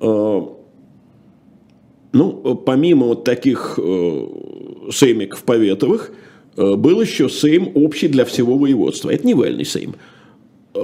А, 0.00 0.56
ну, 2.12 2.54
помимо 2.56 3.06
вот 3.06 3.24
таких 3.24 3.78
э, 3.78 4.26
сеймиков 4.92 5.44
поветовых, 5.44 6.10
э, 6.10 6.14
был 6.56 7.00
еще 7.00 7.28
сейм 7.28 7.70
общий 7.74 8.08
для 8.08 8.24
всего 8.24 8.56
воеводства. 8.56 9.10
Это 9.10 9.26
не 9.26 9.34
вольный 9.34 9.64
сейм. 9.64 9.94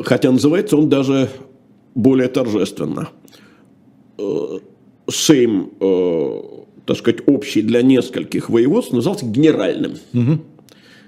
Хотя 0.05 0.31
называется 0.31 0.77
он 0.77 0.89
даже 0.89 1.29
более 1.95 2.29
торжественно. 2.29 3.09
Э, 4.18 4.59
сейм, 5.11 5.71
так 6.87 6.97
сказать, 6.97 7.21
общий 7.27 7.62
для 7.62 7.83
нескольких 7.83 8.51
воеводств 8.51 8.93
назывался 8.93 9.27
генеральным. 9.27 9.95
Угу. 10.14 10.39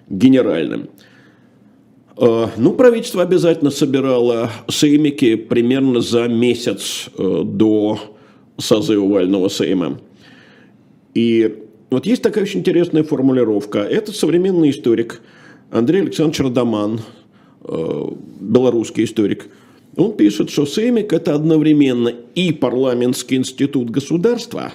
Генеральным. 0.09 0.89
Ну, 2.17 2.73
правительство 2.77 3.23
обязательно 3.23 3.71
собирало 3.71 4.51
сеймики 4.69 5.35
примерно 5.37 6.01
за 6.01 6.29
месяц 6.29 7.09
до 7.17 7.99
созыва 8.59 9.09
вального 9.09 9.49
сейма. 9.49 9.99
И 11.15 11.62
вот 11.93 12.07
есть 12.07 12.23
такая 12.23 12.45
очень 12.45 12.61
интересная 12.61 13.05
формулировка. 13.05 13.81
Это 13.81 14.13
современный 14.13 14.71
историк 14.71 15.21
Андрей 15.71 16.03
Александрович 16.03 16.41
Радаман, 16.41 17.01
э, 17.65 18.09
белорусский 18.41 19.05
историк. 19.05 19.49
Он 19.97 20.17
пишет, 20.17 20.51
что 20.51 20.65
Сеймик– 20.65 21.13
это 21.15 21.35
одновременно 21.35 22.13
и 22.35 22.53
парламентский 22.53 23.37
институт 23.37 23.91
государства, 23.91 24.73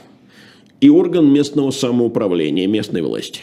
и 0.80 0.90
орган 0.90 1.32
местного 1.32 1.72
самоуправления, 1.72 2.68
местной 2.68 3.02
власти. 3.02 3.42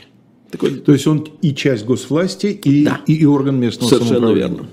Такой... 0.50 0.76
То 0.76 0.92
есть 0.92 1.06
он 1.06 1.26
и 1.42 1.52
часть 1.52 1.84
госвласти, 1.84 2.46
и, 2.46 2.84
да. 2.84 3.00
и, 3.06 3.14
и 3.14 3.24
орган 3.24 3.58
местного 3.58 3.88
Совершенно 3.88 4.14
самоуправления. 4.18 4.48
верно. 4.50 4.68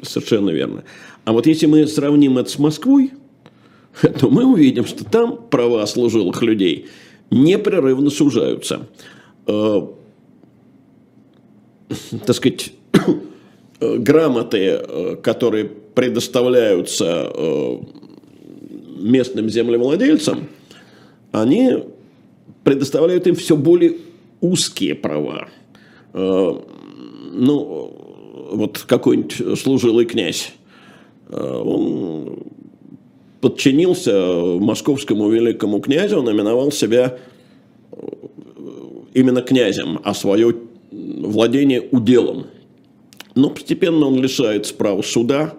Совершенно 0.00 0.50
верно. 0.50 0.84
А 1.24 1.32
вот 1.32 1.46
если 1.46 1.66
мы 1.66 1.86
сравним 1.86 2.38
это 2.38 2.48
с 2.48 2.58
Москвой, 2.58 3.10
то 4.18 4.30
мы 4.30 4.46
увидим, 4.46 4.86
что 4.86 5.04
там 5.04 5.38
права 5.50 5.84
служилых 5.86 6.42
людей– 6.42 6.86
непрерывно 7.34 8.10
сужаются. 8.10 8.86
Э, 9.46 9.82
так 12.26 12.36
сказать, 12.36 12.72
грамоты, 13.80 14.58
э, 14.58 15.16
которые 15.22 15.64
предоставляются 15.66 17.30
э, 17.34 17.76
местным 18.98 19.48
землевладельцам, 19.48 20.48
они 21.32 21.84
предоставляют 22.62 23.26
им 23.26 23.34
все 23.34 23.56
более 23.56 23.96
узкие 24.40 24.94
права. 24.94 25.48
Э, 26.12 26.52
ну, 27.32 28.04
вот 28.52 28.78
какой-нибудь 28.86 29.58
служилый 29.58 30.06
князь, 30.06 30.52
э, 31.28 31.36
он 31.36 32.38
подчинился 33.44 34.10
московскому 34.58 35.28
великому 35.28 35.78
князю, 35.80 36.22
наименовал 36.22 36.72
себя 36.72 37.18
э, 37.92 37.96
именно 39.12 39.42
князем, 39.42 40.00
а 40.02 40.14
свое 40.14 40.54
владение 40.90 41.82
уделом. 41.90 42.46
Но 43.34 43.50
постепенно 43.50 44.06
он 44.06 44.22
лишается 44.22 44.74
права 44.74 45.02
суда. 45.02 45.56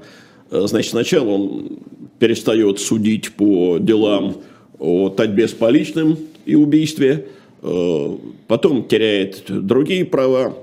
Э, 0.49 0.65
значит, 0.65 0.89
сначала 0.89 1.29
он 1.29 1.77
перестает 2.17 2.79
судить 2.79 3.33
по 3.33 3.77
делам 3.77 4.37
о 4.79 5.09
татьбе 5.09 5.47
с 5.47 5.51
поличным 5.51 6.17
и 6.47 6.55
убийстве, 6.55 7.27
э, 7.61 8.17
потом 8.47 8.87
теряет 8.87 9.43
другие 9.47 10.05
права, 10.05 10.57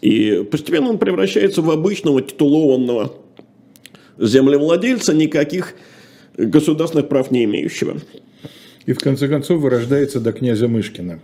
и 0.00 0.42
постепенно 0.50 0.88
он 0.88 0.96
превращается 0.96 1.60
в 1.60 1.70
обычного 1.70 2.22
титулованного 2.22 3.12
землевладельца, 4.16 5.12
никаких 5.12 5.74
государственных 6.36 7.08
прав 7.08 7.30
не 7.30 7.44
имеющего. 7.44 8.00
И 8.86 8.92
в 8.92 8.98
конце 8.98 9.28
концов 9.28 9.60
вырождается 9.60 10.20
до 10.20 10.32
князя 10.32 10.68
Мышкина 10.68 11.20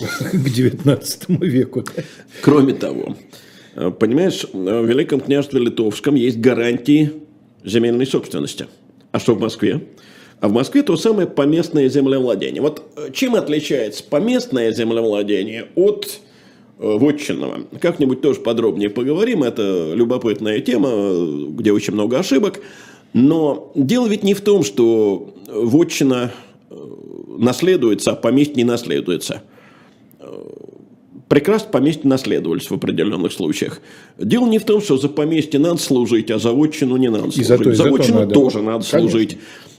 к 0.32 0.34
XIX 0.34 1.44
веку. 1.44 1.84
Кроме 2.42 2.74
того, 2.74 3.16
понимаешь, 3.98 4.46
в 4.52 4.86
Великом 4.86 5.20
княжестве 5.20 5.60
Литовском 5.60 6.14
есть 6.14 6.38
гарантии 6.38 7.12
земельной 7.64 8.06
собственности. 8.06 8.66
А 9.12 9.18
что 9.18 9.34
в 9.34 9.40
Москве? 9.40 9.80
А 10.40 10.48
в 10.48 10.52
Москве 10.52 10.82
то 10.82 10.96
самое 10.96 11.26
поместное 11.26 11.88
землевладение. 11.88 12.60
Вот 12.60 12.82
чем 13.12 13.34
отличается 13.34 14.04
поместное 14.04 14.70
землевладение 14.70 15.68
от 15.74 16.20
э, 16.78 16.98
вотчинного? 16.98 17.66
Как-нибудь 17.80 18.20
тоже 18.20 18.40
подробнее 18.40 18.90
поговорим. 18.90 19.42
Это 19.42 19.92
любопытная 19.94 20.60
тема, 20.60 20.90
э, 20.92 21.46
где 21.50 21.72
очень 21.72 21.94
много 21.94 22.18
ошибок. 22.18 22.60
Но 23.16 23.72
дело 23.74 24.06
ведь 24.08 24.24
не 24.24 24.34
в 24.34 24.42
том, 24.42 24.62
что 24.62 25.32
вотчина 25.46 26.32
э, 26.68 26.74
наследуется, 27.38 28.10
а 28.10 28.14
поместье 28.14 28.56
не 28.56 28.64
наследуется. 28.64 29.42
Э, 30.20 30.44
прекрасно 31.26 31.70
поместье 31.70 32.06
наследовались 32.10 32.68
в 32.68 32.74
определенных 32.74 33.32
случаях. 33.32 33.80
Дело 34.18 34.46
не 34.46 34.58
в 34.58 34.66
том, 34.66 34.82
что 34.82 34.98
за 34.98 35.08
поместье 35.08 35.58
надо 35.58 35.78
служить, 35.78 36.30
а 36.30 36.38
за 36.38 36.52
вотчину 36.52 36.98
не 36.98 37.08
надо 37.08 37.30
служить. 37.30 37.40
И 37.40 37.44
зато, 37.44 37.70
и 37.70 37.72
за 37.72 37.90
вотчину 37.90 38.18
надо. 38.18 38.34
тоже 38.34 38.60
надо 38.60 38.84
Конечно. 38.84 38.98
служить. 38.98 39.38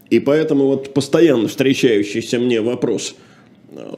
И 0.09 0.19
поэтому 0.19 0.65
вот 0.65 0.95
постоянно 0.95 1.47
встречающийся 1.47 2.39
мне 2.39 2.59
вопрос, 2.59 3.13
э, 3.69 3.93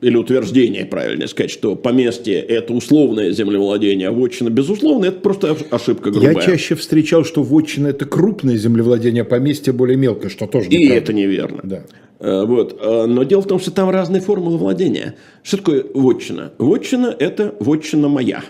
или 0.00 0.16
утверждение, 0.16 0.86
правильно 0.86 1.26
сказать, 1.26 1.50
что 1.50 1.74
поместье– 1.74 2.34
это 2.40 2.72
условное 2.72 3.32
землевладение, 3.32 4.08
а 4.08 4.12
вотчина– 4.12 4.48
безусловно, 4.50 5.06
это 5.06 5.20
просто 5.20 5.56
ошибка 5.70 6.10
грубая. 6.10 6.34
Я 6.34 6.40
чаще 6.40 6.76
встречал, 6.76 7.24
что 7.24 7.42
вотчина– 7.42 7.86
это 7.88 8.04
крупное 8.04 8.56
землевладение, 8.56 9.22
а 9.22 9.24
поместье 9.24 9.72
более 9.72 9.96
мелкое, 9.96 10.30
что 10.30 10.46
тоже 10.46 10.68
И 10.70 10.88
это 10.88 11.12
неверно. 11.12 11.60
Да. 11.64 11.82
Э, 12.20 12.44
вот. 12.44 12.78
Э, 12.80 13.06
но 13.06 13.24
дело 13.24 13.42
в 13.42 13.46
том, 13.46 13.58
что 13.58 13.72
там 13.72 13.90
разные 13.90 14.20
формулы 14.20 14.56
владения. 14.56 15.16
Что 15.42 15.56
такое 15.56 15.84
вотчина? 15.94 16.52
Вотчина– 16.58 17.14
это 17.18 17.54
вотчина 17.58 18.08
моя. 18.08 18.42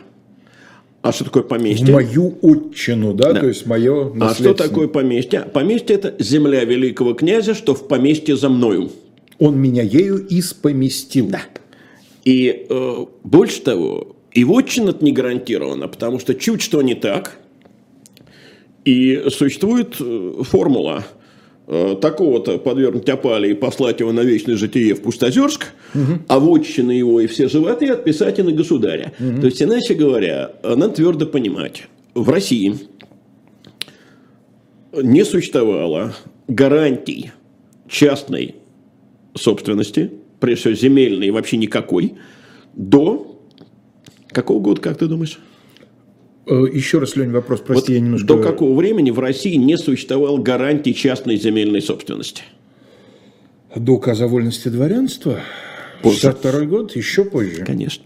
А 1.01 1.13
что 1.13 1.25
такое 1.25 1.45
поместье? 1.45 1.87
В 1.87 1.91
мою 1.91 2.37
отчину, 2.43 3.15
да? 3.15 3.33
да. 3.33 3.41
То 3.41 3.49
есть 3.49 3.65
мое 3.67 4.13
А 4.21 4.35
что 4.35 4.53
такое 4.53 4.89
поместье? 4.89 5.47
Поместье– 5.53 5.97
это 5.97 6.15
земля 6.19 6.65
великого 6.65 7.15
князя, 7.15 7.55
что 7.55 7.75
в 7.75 7.89
поместье 7.89 8.37
за 8.37 8.51
мною. 8.51 8.91
Он 9.39 9.59
меня 9.59 9.83
ею 9.83 10.27
испоместил. 10.31 11.29
Да. 11.29 11.43
И 12.25 12.67
э, 12.69 13.07
больше 13.25 13.63
того, 13.63 14.17
и 14.33 14.45
вотчина 14.45 14.95
не 15.01 15.13
гарантирована, 15.13 15.89
потому 15.89 16.19
что 16.19 16.35
чуть 16.35 16.61
что 16.61 16.83
не 16.83 16.95
так, 16.95 17.39
и 18.85 19.25
существует 19.31 19.97
э, 20.01 20.43
формула 20.43 21.05
э, 21.67 21.97
такого-то 22.01 22.59
подвергнуть 22.59 23.09
опале 23.09 23.53
и 23.53 23.55
послать 23.55 24.01
его 24.01 24.13
на 24.13 24.21
вечное 24.21 24.57
житие 24.57 24.95
в 24.95 25.03
Пустозерск, 25.03 25.67
угу. 25.95 26.19
а 26.29 26.39
вотчины 26.39 26.93
его 26.93 27.21
и 27.21 27.27
все 27.27 27.49
животы 27.49 27.89
отписать 27.89 28.39
и 28.39 28.43
на 28.43 28.53
государя. 28.53 29.13
Угу. 29.19 29.41
То 29.41 29.47
есть, 29.47 29.63
иначе 29.63 29.95
говоря, 29.95 30.53
надо 30.63 30.91
твердо 30.91 31.27
понимать, 31.27 31.85
в 32.15 32.29
России 32.29 32.75
не 34.93 35.25
существовало 35.25 36.15
гарантий 36.47 37.33
частной 37.89 38.55
собственности, 39.39 40.11
прежде 40.41 40.61
всего 40.61 40.75
земельной 40.75 41.31
вообще 41.31 41.57
никакой, 41.57 42.15
до 42.75 43.41
какого 44.29 44.61
года, 44.61 44.81
как 44.81 44.99
ты 44.99 45.07
думаешь? 45.07 45.39
Э, 46.47 46.65
еще 46.73 46.99
раз, 46.99 47.17
Лень, 47.17 47.31
вопрос, 47.31 47.61
прости, 47.61 47.81
вот 47.81 47.89
я 47.89 48.01
немножко... 48.01 48.27
До 48.27 48.39
какого 48.39 48.75
времени 48.75 49.11
в 49.11 49.19
России 49.19 49.55
не 49.57 49.77
существовало 49.77 50.39
гарантии 50.39 50.93
частной 50.93 51.37
земельной 51.37 51.83
собственности? 51.83 52.43
До 53.75 53.93
указа 53.93 54.27
вольности 54.27 54.69
дворянства? 54.69 55.41
Позже. 56.03 56.21
62 56.21 56.61
год? 56.63 56.97
Еще 56.97 57.25
позже? 57.25 57.65
Конечно. 57.65 58.05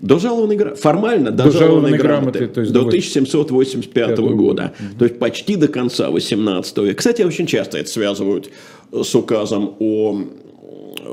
До 0.00 0.18
жалованной 0.18 0.56
грамоты. 0.56 0.80
Формально 0.80 1.30
до, 1.30 1.44
до 1.44 1.50
жалованной, 1.52 1.96
грамоты. 1.96 2.38
грамоты 2.40 2.54
то 2.54 2.60
есть 2.60 2.72
до 2.72 2.80
1785 2.80 4.18
года. 4.18 4.34
года. 4.34 4.74
Угу. 4.78 4.98
То 4.98 5.04
есть 5.04 5.18
почти 5.18 5.56
до 5.56 5.68
конца 5.68 6.10
18 6.10 6.78
века. 6.78 6.94
Кстати, 6.96 7.22
очень 7.22 7.46
часто 7.46 7.78
это 7.78 7.88
связывают 7.88 8.50
с 8.92 9.14
указом 9.14 9.76
о 9.78 10.24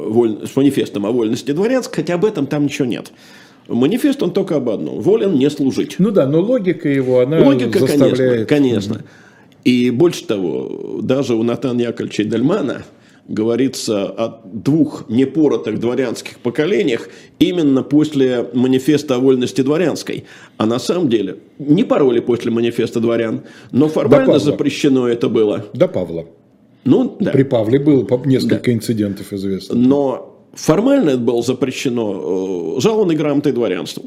воль... 0.08 0.48
с 0.48 0.56
манифестом 0.56 1.06
о 1.06 1.12
вольности 1.12 1.52
дворянств, 1.52 1.96
хотя 1.96 2.16
об 2.16 2.26
этом 2.26 2.48
там 2.48 2.66
ничего 2.66 2.88
нет. 2.88 3.12
Манифест 3.68 4.24
он 4.24 4.32
только 4.32 4.56
об 4.56 4.70
одном. 4.70 5.00
Волен 5.00 5.34
не 5.34 5.50
служить. 5.50 5.96
Ну 6.00 6.12
да, 6.12 6.26
но 6.26 6.42
логика 6.42 6.90
его, 6.90 7.20
она 7.20 7.40
логика, 7.40 7.80
заставляет... 7.80 8.48
конечно, 8.48 8.96
конечно. 8.96 9.04
И 9.64 9.92
больше 9.92 10.26
того, 10.26 11.00
даже 11.02 11.36
у 11.36 11.44
Натана 11.44 11.82
Яковлевича 11.82 12.24
Дельмана 12.24 12.84
говорится 13.28 14.06
о 14.06 14.42
двух 14.44 15.08
непоротых 15.08 15.80
дворянских 15.80 16.40
поколениях 16.40 17.10
именно 17.38 17.84
после 17.84 18.50
манифеста 18.54 19.16
о 19.16 19.20
вольности 19.20 19.62
дворянской. 19.62 20.26
А 20.58 20.66
на 20.66 20.80
самом 20.80 21.10
деле 21.10 21.38
не 21.60 21.84
пароли 21.84 22.22
после 22.22 22.52
манифеста 22.52 23.00
дворян, 23.00 23.44
но 23.72 23.88
формально 23.88 24.40
запрещено 24.40 25.08
это 25.08 25.30
было. 25.30 25.66
До 25.74 25.88
Павла. 25.88 26.26
Ну, 26.86 27.18
да. 27.20 27.32
При 27.32 27.44
Павле 27.44 27.80
было 27.80 28.08
несколько 28.26 28.66
да. 28.66 28.74
инцидентов 28.74 29.34
известно. 29.34 29.76
Но 29.76 30.40
формально 30.54 31.12
это 31.12 31.20
было 31.20 31.42
запрещено 31.42 32.78
э, 32.78 32.82
жалованной 32.82 33.16
грамотой 33.16 33.52
дворянству. 33.52 34.06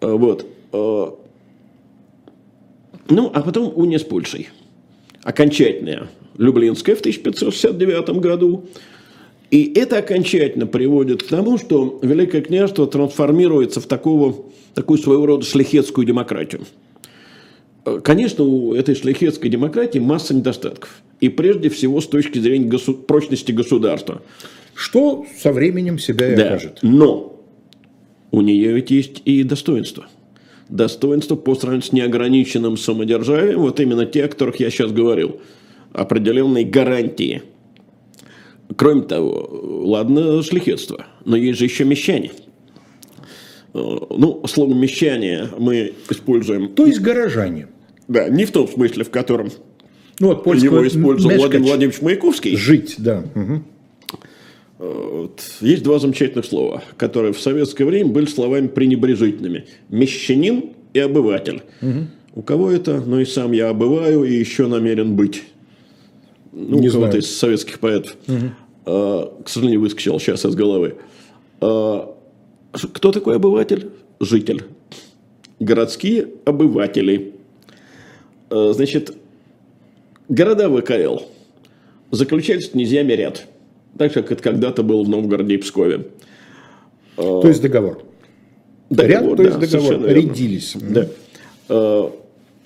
Э, 0.00 0.12
вот. 0.12 0.46
Э, 0.72 1.06
ну, 3.08 3.30
а 3.32 3.42
потом 3.42 3.72
уния 3.74 3.98
с 3.98 4.04
Польшей. 4.04 4.48
Окончательная 5.22 6.08
Люблинская 6.38 6.94
в 6.94 7.00
1569 7.00 8.10
году. 8.20 8.64
И 9.50 9.72
это 9.74 9.98
окончательно 9.98 10.66
приводит 10.66 11.22
к 11.22 11.28
тому, 11.28 11.56
что 11.58 12.00
Великое 12.02 12.42
княжество 12.42 12.86
трансформируется 12.86 13.80
в 13.80 13.86
такого, 13.86 14.34
такую 14.74 14.98
своего 14.98 15.24
рода 15.26 15.44
шляхетскую 15.44 16.04
демократию. 16.04 16.62
Конечно, 18.02 18.42
у 18.42 18.74
этой 18.74 18.96
шляхетской 18.96 19.48
демократии 19.48 20.00
масса 20.00 20.34
недостатков. 20.34 21.00
И 21.20 21.28
прежде 21.28 21.70
всего 21.70 22.00
с 22.00 22.06
точки 22.06 22.38
зрения 22.38 22.66
госу- 22.66 22.94
прочности 22.94 23.52
государства. 23.52 24.22
Что 24.74 25.24
со 25.38 25.52
временем 25.52 25.98
себя 25.98 26.32
и 26.32 26.36
да, 26.36 26.46
окажет. 26.48 26.78
Но 26.82 27.42
у 28.30 28.40
нее 28.42 28.72
ведь 28.72 28.90
есть 28.90 29.22
и 29.24 29.42
достоинства. 29.42 30.06
Достоинства 30.68 31.36
по 31.36 31.54
сравнению 31.54 31.86
с 31.86 31.92
неограниченным 31.92 32.76
самодержавием, 32.76 33.60
вот 33.60 33.80
именно 33.80 34.04
те, 34.04 34.24
о 34.24 34.28
которых 34.28 34.60
я 34.60 34.70
сейчас 34.70 34.92
говорил– 34.92 35.40
определенной 35.96 36.64
гарантии. 36.64 37.42
Кроме 38.76 39.02
того, 39.02 39.48
ладно, 39.86 40.42
шляхетство, 40.42 41.06
но 41.24 41.36
есть 41.36 41.58
же 41.58 41.64
еще 41.64 41.84
мещане. 41.84 42.32
Э, 43.72 43.78
ну, 44.10 44.42
слово 44.46 44.74
мещане 44.74 45.48
мы 45.58 45.94
используем... 46.10 46.74
То 46.74 46.86
есть 46.86 47.00
горожане. 47.00 47.68
Да, 48.08 48.28
не 48.28 48.44
в 48.44 48.52
том 48.52 48.68
смысле, 48.68 49.04
в 49.04 49.10
котором 49.10 49.50
ну, 50.18 50.32
от 50.32 50.44
польского 50.44 50.76
его 50.76 50.88
использовал 50.88 51.36
Владимир 51.36 51.66
Владимирович 51.66 52.02
Маяковский. 52.02 52.56
Жить, 52.56 52.94
да. 52.98 53.24
Угу. 53.34 53.62
Вот. 54.78 55.42
Есть 55.60 55.82
два 55.82 55.98
замечательных 55.98 56.44
слова, 56.44 56.82
которые 56.96 57.32
в 57.32 57.40
советское 57.40 57.84
время 57.84 58.10
были 58.10 58.26
словами 58.26 58.68
пренебрежительными. 58.68 59.66
Мещанин 59.88 60.70
и 60.92 60.98
обыватель. 60.98 61.62
Угу. 61.82 62.06
У 62.36 62.42
кого 62.42 62.70
это? 62.70 63.00
Ну 63.00 63.20
и 63.20 63.24
сам 63.24 63.52
я 63.52 63.70
обываю 63.70 64.24
и 64.24 64.34
еще 64.34 64.66
намерен 64.66 65.16
быть 65.16 65.42
ну, 66.56 66.78
не 66.78 66.88
у 66.88 66.92
кого-то 66.92 67.18
из 67.18 67.36
советских 67.36 67.78
поэтов, 67.78 68.16
угу. 68.26 68.50
а, 68.86 69.42
к 69.44 69.48
сожалению, 69.48 69.82
выскочил 69.82 70.18
сейчас 70.18 70.44
из 70.44 70.54
головы. 70.54 70.96
А, 71.60 72.14
кто 72.72 73.12
такой 73.12 73.36
обыватель? 73.36 73.90
Житель. 74.20 74.64
Городские 75.60 76.28
обыватели. 76.46 77.34
А, 78.48 78.72
значит, 78.72 79.14
города 80.28 80.68
ВКЛ 80.70 81.18
заключались 82.10 82.66
с 82.66 82.70
князьями 82.70 83.12
ряд. 83.12 83.46
Так 83.98 84.12
как 84.12 84.30
это 84.32 84.42
когда-то 84.42 84.82
было 84.82 85.02
в 85.02 85.08
Новгороде 85.08 85.54
и 85.54 85.58
Пскове. 85.58 86.06
То 87.16 87.48
есть 87.48 87.62
договор. 87.62 88.02
договор 88.90 89.28
ряд, 89.28 89.36
то 89.36 89.42
есть 89.42 89.72
да, 89.72 89.80
договор. 89.80 90.08
Рядились. 90.08 90.74
Да. 90.74 91.08
А, 91.68 92.12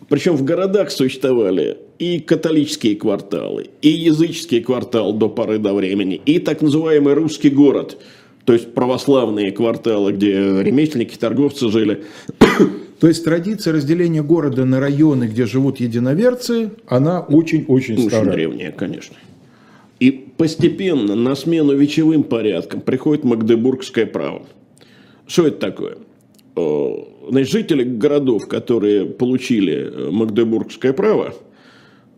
причем 0.09 0.37
в 0.37 0.43
городах 0.43 0.91
существовали 0.91 1.79
и 2.01 2.19
католические 2.19 2.97
кварталы, 2.97 3.71
и 3.81 3.89
языческий 3.89 4.61
квартал 4.61 5.13
до 5.13 5.29
поры 5.29 5.59
до 5.59 5.73
времени, 5.73 6.21
и 6.27 6.41
так 6.41 6.63
называемый 6.63 7.15
русский 7.15 7.51
город, 7.51 7.99
то 8.45 8.53
есть 8.53 8.75
православные 8.75 9.53
кварталы, 9.53 10.13
где 10.13 10.63
ремесленники, 10.63 11.17
торговцы 11.17 11.71
жили. 11.71 12.05
То 13.01 13.09
есть 13.09 13.25
традиция 13.25 13.73
разделения 13.73 14.23
города 14.23 14.67
на 14.67 14.79
районы, 14.79 15.25
где 15.25 15.47
живут 15.47 15.81
единоверцы, 15.81 16.73
она 16.87 17.21
очень-очень 17.21 17.99
старая. 17.99 18.21
Очень 18.21 18.33
древняя, 18.33 18.73
конечно. 18.73 19.17
И 20.01 20.11
постепенно 20.11 21.15
на 21.15 21.35
смену 21.35 21.75
вечевым 21.75 22.25
порядкам 22.25 22.83
приходит 22.83 23.25
Магдебургское 23.25 24.05
право. 24.05 24.43
Что 25.27 25.47
это 25.47 25.59
такое? 25.59 25.97
Значит, 27.31 27.51
жители 27.51 27.85
городов, 27.85 28.47
которые 28.49 29.07
получили 29.07 29.75
э, 29.75 30.11
Магдебургское 30.11 30.93
право, 30.93 31.33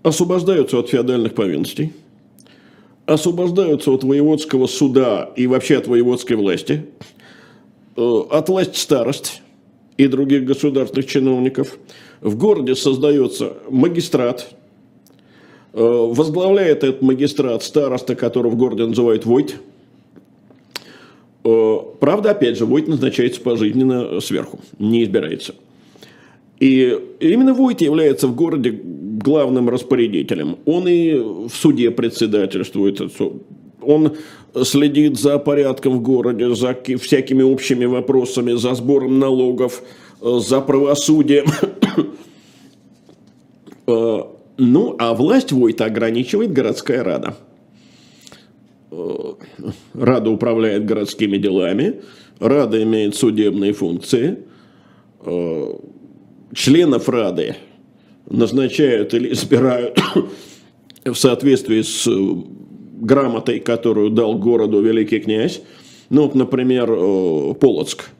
освобождаются 0.02 0.78
от 0.78 0.88
феодальных 0.88 1.34
повинностей, 1.34 1.92
освобождаются 3.06 3.92
от 3.92 4.02
воеводского 4.02 4.66
суда 4.66 5.30
и 5.36 5.46
вообще 5.46 5.76
от 5.76 5.86
воеводской 5.86 6.34
власти, 6.34 6.86
э, 7.96 8.22
от 8.30 8.48
власти 8.48 8.78
старость 8.78 9.42
и 9.96 10.06
других 10.06 10.44
государственных 10.44 11.06
чиновников. 11.06 11.78
В 12.20 12.36
городе 12.36 12.74
создается 12.74 13.54
магистрат, 13.68 14.54
э, 15.72 15.80
возглавляет 15.80 16.84
этот 16.84 17.02
магистрат 17.02 17.62
староста, 17.62 18.14
которого 18.14 18.52
в 18.52 18.56
городе 18.56 18.86
называют 18.86 19.26
Войт. 19.26 19.56
Э, 21.44 21.76
правда, 22.00 22.30
опять 22.30 22.56
же, 22.56 22.66
Войт 22.66 22.88
назначается 22.88 23.40
пожизненно 23.40 24.20
сверху, 24.20 24.60
не 24.78 25.02
избирается. 25.02 25.54
И 26.60 26.96
именно 27.18 27.54
Войт 27.54 27.80
является 27.80 28.28
в 28.28 28.36
городе 28.36 28.70
главным 29.22 29.68
распорядителем. 29.68 30.58
Он 30.64 30.86
и 30.86 31.14
в 31.14 31.50
суде 31.50 31.90
председательствует. 31.90 33.00
Он 33.84 34.16
следит 34.64 35.18
за 35.18 35.38
порядком 35.38 35.98
в 35.98 36.02
городе, 36.02 36.54
за 36.54 36.76
всякими 37.00 37.42
общими 37.42 37.84
вопросами, 37.84 38.52
за 38.52 38.74
сбором 38.74 39.18
налогов, 39.18 39.82
за 40.20 40.60
правосудием. 40.60 41.46
Э, 43.84 44.20
ну, 44.58 44.94
а 45.00 45.12
власть 45.12 45.50
Войта 45.50 45.86
ограничивает 45.86 46.52
городская 46.52 47.02
рада. 47.02 47.34
Э, 48.92 49.32
рада 49.92 50.30
управляет 50.30 50.84
городскими 50.84 51.36
делами, 51.36 52.00
Рада 52.42 52.82
имеет 52.82 53.14
судебные 53.14 53.72
функции, 53.72 54.38
э, 55.24 55.74
членов 56.54 57.08
Рады 57.08 57.56
назначают 58.28 59.14
или 59.14 59.32
избирают 59.32 59.98
в 61.04 61.14
соответствии 61.14 61.82
с 61.82 62.06
э, 62.06 62.12
грамотой, 63.02 63.60
которую 63.60 64.10
дал 64.10 64.34
городу 64.38 64.80
великий 64.80 65.20
князь. 65.20 65.62
Ну, 66.08 66.22
вот, 66.22 66.34
например, 66.34 66.90
э, 66.90 67.54
Полоцк. 67.54 68.10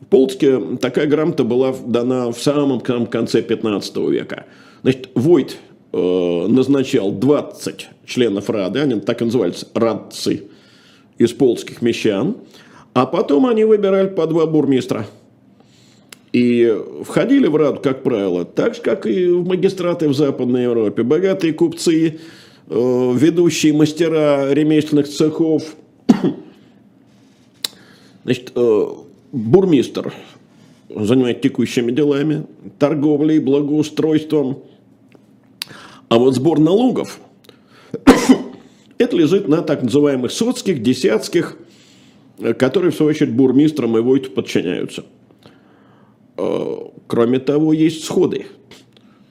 В 0.00 0.06
Полоцке 0.06 0.60
такая 0.80 1.06
грамота 1.06 1.44
была 1.44 1.74
дана 1.86 2.30
в 2.30 2.38
самом 2.38 2.80
конце 2.80 3.42
15 3.42 3.96
века. 4.08 4.46
Значит, 4.82 5.10
Войт 5.14 5.58
э, 5.92 6.46
назначал 6.48 7.12
20 7.12 7.88
членов 8.04 8.50
Рады, 8.50 8.80
они 8.80 9.00
так 9.00 9.22
и 9.22 9.24
назывались, 9.24 9.64
радцы, 9.74 10.44
из 11.18 11.32
полоцких 11.32 11.80
мещан, 11.80 12.36
а 12.92 13.06
потом 13.06 13.46
они 13.46 13.64
выбирали 13.64 14.08
по 14.08 14.26
два 14.26 14.44
бурмистра– 14.46 15.06
и 16.36 16.70
входили 17.02 17.46
в 17.46 17.56
Раду, 17.56 17.80
как 17.80 18.02
правило, 18.02 18.44
так 18.44 18.74
же, 18.74 18.82
как 18.82 19.06
и 19.06 19.26
в 19.28 19.46
магистраты 19.46 20.06
в 20.06 20.14
Западной 20.14 20.64
Европе. 20.64 21.02
Богатые 21.02 21.54
купцы, 21.54 22.18
ведущие 22.68 23.72
мастера 23.72 24.52
ремесленных 24.52 25.08
цехов. 25.08 25.76
Значит, 28.24 28.52
э, 28.54 28.86
бурмистр 29.32 30.12
занимает 30.88 31.42
текущими 31.42 31.92
делами, 31.92 32.46
торговлей, 32.78 33.38
благоустройством. 33.38 34.64
А 36.08 36.18
вот 36.18 36.34
сбор 36.34 36.58
налогов, 36.58 37.20
это 38.98 39.16
лежит 39.16 39.48
на 39.48 39.62
так 39.62 39.82
называемых 39.82 40.32
соцких, 40.32 40.82
десятских, 40.82 41.56
э, 42.38 42.54
которые, 42.54 42.90
в 42.90 42.96
свою 42.96 43.10
очередь, 43.10 43.32
бурмистрам 43.32 43.96
и 43.96 44.00
войту 44.00 44.30
подчиняются– 44.30 45.04
Э, 46.36 46.76
кроме 47.06 47.38
того, 47.38 47.72
есть 47.72 48.04
сходы. 48.04 48.46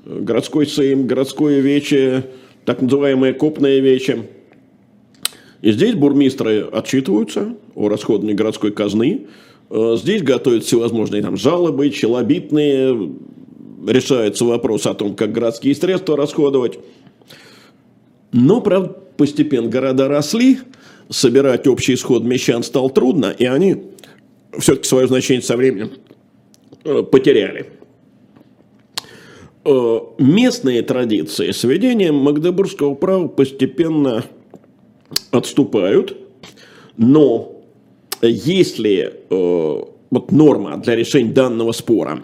Городской 0.06 0.68
сейм, 0.68 1.08
городское 1.08 1.60
вече, 1.60 2.26
так 2.66 2.82
называемое 2.82 3.34
копное 3.34 3.80
вече. 3.80 4.28
И 5.62 5.72
здесь 5.72 5.96
бурмистры 5.96 6.62
отчитываются 6.62 7.56
о 7.74 7.90
расходовании 7.90 8.34
городской 8.34 8.72
казны. 8.72 9.28
Э, 9.70 9.96
здесь 9.98 10.22
готовят 10.22 10.64
всевозможные 10.64 11.22
там, 11.22 11.38
жалобы, 11.38 11.90
челобитные, 11.90 13.12
решается 13.88 14.46
вопрос 14.46 14.86
о 14.86 14.94
том, 14.94 15.16
как 15.16 15.32
городские 15.32 15.76
средства 15.76 16.18
расходовать. 16.18 16.80
Но, 18.32 18.62
правда, 18.62 18.90
постепенно 19.18 19.70
города 19.70 20.08
росли, 20.08 20.60
собирать 21.10 21.68
общий 21.68 21.94
исход 21.94 22.24
мещан 22.24 22.64
стало 22.64 22.90
трудно, 22.90 23.34
и 23.38 23.46
они 23.46 23.84
все-таки 24.58 24.88
свое 24.88 25.08
значение 25.08 25.42
со 25.42 25.56
временем 25.56 25.92
Э, 26.86 27.02
потеряли. 27.02 27.66
Э, 29.68 30.00
местные 30.20 30.84
традиции 30.84 31.50
с 31.50 31.64
введением 31.64 32.16
Магдебургского 32.16 32.94
права 32.94 33.28
постепенно 33.28 34.24
отступают, 35.32 36.16
но 36.98 37.64
если 38.22 39.12
э, 39.28 39.84
вот 40.12 40.32
норма 40.32 40.78
для 40.78 40.96
решения 40.96 41.32
данного 41.32 41.72
спора 41.72 42.24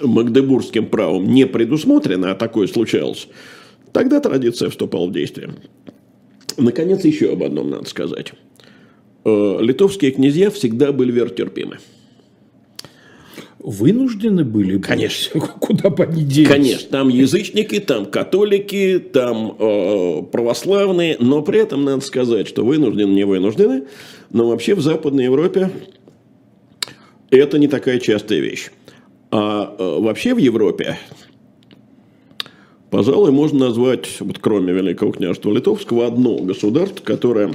Магдебургским 0.00 0.86
правом 0.86 1.32
не 1.32 1.46
предусмотрена, 1.46 2.32
а 2.32 2.34
такое 2.34 2.66
случалось, 2.66 3.28
тогда 3.92 4.18
традиция 4.18 4.68
вступала 4.68 5.06
в 5.06 5.12
действие. 5.12 5.50
Наконец, 6.56 7.04
еще 7.04 7.34
об 7.34 7.44
одном 7.44 7.70
надо 7.70 7.88
сказать. 7.88 8.32
Э, 9.24 9.58
литовские 9.60 10.10
князья 10.10 10.50
всегда 10.50 10.90
были 10.90 11.12
вертерпимы. 11.12 11.78
Вынуждены 13.68 14.44
были? 14.44 14.78
Конечно. 14.78 15.40
Куда 15.60 15.90
бы 15.90 16.04
они 16.04 16.22
делись? 16.22 16.48
Конечно. 16.48 16.88
Там 16.88 17.10
язычники, 17.10 17.80
там 17.80 18.06
католики, 18.06 18.98
там 18.98 19.54
э, 19.58 20.22
православные. 20.32 21.18
Но 21.20 21.42
при 21.42 21.60
этом 21.60 21.84
надо 21.84 22.02
сказать, 22.02 22.48
что 22.48 22.64
вынуждены, 22.64 23.10
не 23.12 23.24
вынуждены. 23.24 23.84
Но 24.30 24.48
вообще 24.48 24.74
в 24.74 24.80
Западной 24.80 25.24
Европе 25.24 25.70
это 27.28 27.58
не 27.58 27.68
такая 27.68 27.98
частая 27.98 28.38
вещь. 28.38 28.70
А 29.30 29.76
э, 29.78 30.00
вообще 30.00 30.32
в 30.32 30.38
Европе, 30.38 30.96
пожалуй, 32.88 33.32
можно 33.32 33.66
назвать, 33.66 34.08
вот 34.20 34.38
кроме 34.38 34.72
Великого 34.72 35.12
княжества 35.12 35.52
Литовского, 35.52 36.06
одно 36.06 36.38
государство, 36.38 37.04
которое 37.04 37.52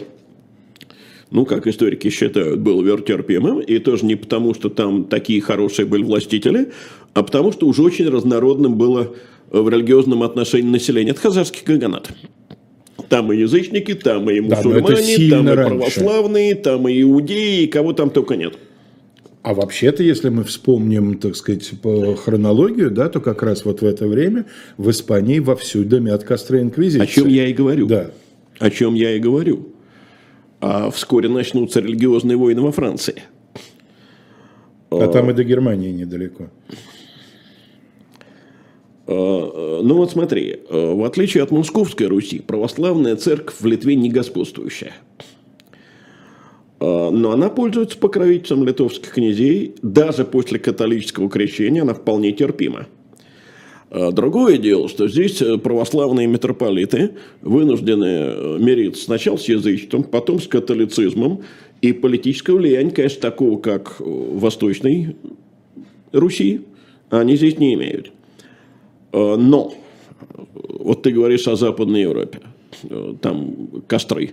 ну, 1.34 1.46
как 1.46 1.66
историки 1.66 2.10
считают, 2.12 2.60
был 2.60 2.84
вертерпимым, 2.84 3.60
и 3.60 3.80
тоже 3.80 4.06
не 4.06 4.16
потому, 4.16 4.54
что 4.54 4.70
там 4.70 5.06
такие 5.06 5.42
хорошие 5.42 5.88
были 5.88 6.04
властители, 6.04 6.72
а 7.16 7.24
потому, 7.24 7.52
что 7.52 7.68
уже 7.68 7.82
очень 7.82 8.08
разнородным 8.08 8.78
было 8.78 9.16
в 9.50 9.68
религиозном 9.68 10.22
отношении 10.22 10.70
населения. 10.70 11.12
Это 11.12 11.22
хазарский 11.22 11.64
каганат. 11.66 12.12
Там 13.10 13.34
и 13.34 13.38
язычники, 13.38 13.96
там 13.96 14.30
и 14.30 14.42
мусульмане, 14.42 15.30
да, 15.30 15.38
там 15.38 15.50
и 15.50 15.52
раньше. 15.52 15.76
православные, 15.76 16.56
там 16.56 16.88
и 16.88 17.02
иудеи, 17.02 17.64
и 17.64 17.68
кого 17.68 17.94
там 17.94 18.12
только 18.12 18.36
нет. 18.36 18.54
А 19.42 19.56
вообще-то, 19.56 20.04
если 20.04 20.30
мы 20.30 20.44
вспомним, 20.44 21.18
так 21.18 21.36
сказать, 21.36 21.68
по 21.82 22.16
хронологию, 22.16 22.92
да, 22.92 23.10
то 23.10 23.20
как 23.20 23.42
раз 23.42 23.66
вот 23.66 23.82
в 23.82 23.86
это 23.86 24.08
время 24.08 24.46
в 24.78 24.88
Испании 24.92 25.40
вовсю 25.40 25.84
дымят 25.84 26.24
костры 26.24 26.62
инквизиции. 26.62 27.04
О 27.04 27.08
чем 27.08 27.28
я 27.28 27.48
и 27.48 27.54
говорю. 27.54 27.88
Да. 27.88 28.12
О 28.60 28.70
чем 28.70 28.94
я 28.94 29.16
и 29.16 29.20
говорю 29.20 29.72
а 30.66 30.89
вскоре 30.91 31.28
начнутся 31.28 31.82
религиозные 31.82 32.38
войны 32.38 32.61
во 32.61 32.72
Франции. 32.72 33.24
А 34.89 35.07
там 35.07 35.30
и 35.30 35.34
до 35.34 35.43
Германии 35.43 35.91
недалеко. 35.91 36.51
А, 39.05 39.82
ну 39.84 39.95
вот 39.95 40.11
смотри, 40.11 40.61
в 40.70 41.05
отличие 41.05 41.43
от 41.43 41.51
Московской 41.51 42.07
Руси, 42.07 42.39
православная 42.39 43.18
церковь 43.18 43.55
в 43.59 43.66
Литве 43.66 43.95
не 43.95 44.09
господствующая. 44.09 44.93
А, 46.80 47.09
но 47.11 47.32
она 47.32 47.49
пользуется 47.49 47.97
покровительством 47.97 48.64
литовских 48.64 49.11
князей. 49.11 49.76
Даже 49.82 50.24
после 50.24 50.59
католического 50.59 51.30
крещения 51.30 51.82
она 51.82 51.93
вполне 51.93 52.32
терпима. 52.32 52.88
А 53.94 54.12
другое 54.12 54.58
дело, 54.58 54.89
что 54.89 55.08
здесь 55.08 55.39
э, 55.44 55.60
православные 55.60 56.26
митрополиты 56.26 57.12
вынуждены 57.41 58.06
э, 58.06 58.58
мириться 58.60 59.04
сначала 59.04 59.38
с 59.38 59.48
язычеством, 59.48 60.04
потом 60.04 60.41
с 60.41 60.48
католицизмом. 60.48 61.44
И 61.82 61.94
политическое 61.94 62.54
влияние, 62.54 62.91
конечно, 62.91 63.22
такого, 63.22 63.60
как 63.60 64.00
в 64.00 64.39
Восточной 64.39 65.16
Руси, 66.12 66.62
они 67.12 67.36
здесь 67.36 67.60
не 67.60 67.76
имеют. 67.76 68.12
А, 69.12 69.38
но, 69.38 69.76
вот 70.56 71.04
ты 71.04 71.12
говоришь 71.12 71.48
о 71.48 71.56
Западной 71.56 72.02
Европе, 72.02 72.39
э, 72.89 73.14
там 73.22 73.84
костры. 73.86 74.32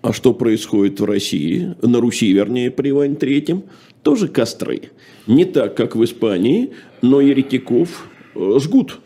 А 0.00 0.14
что 0.14 0.32
происходит 0.32 1.00
в 1.00 1.04
России, 1.04 1.76
на 1.82 2.00
Руси, 2.00 2.32
вернее, 2.32 2.70
при 2.70 2.90
Иване 2.90 3.14
Третьем? 3.14 3.64
Тоже 4.02 4.28
костры. 4.28 4.84
Не 5.26 5.44
так, 5.44 5.76
как 5.76 5.96
в 5.96 6.02
Испании, 6.02 6.70
но 7.02 7.20
еретиков 7.20 8.08
Э, 8.08 8.11
жгут. 8.34 9.00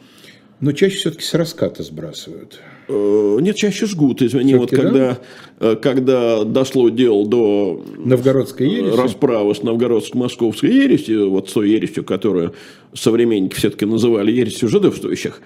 Но 0.61 0.73
чаще 0.73 0.97
все-таки 0.97 1.23
с 1.23 1.35
раската 1.35 1.83
сбрасывают. 1.83 2.61
Э, 2.89 3.39
нет, 3.41 3.57
чаще 3.57 3.85
жгут, 3.87 4.23
извини. 4.23 4.55
Вот 4.55 4.71
когда, 4.71 4.91
да? 4.91 5.73
Э, 5.73 5.77
когда 5.77 6.45
дошло 6.45 6.89
дело 6.89 7.27
до 7.27 7.85
Новгородской 7.99 8.67
ереси? 8.67 8.97
расправы 8.97 9.55
с 9.55 9.63
новгородско-московской 9.63 10.71
ересью, 10.71 11.31
вот 11.31 11.51
с 11.51 11.53
той 11.53 11.71
ересью, 11.71 12.05
которую 12.05 12.55
современники 12.95 13.55
все-таки 13.55 13.85
называли 13.85 14.33
ересью 14.33 14.69
жидовствующих, 14.69 15.43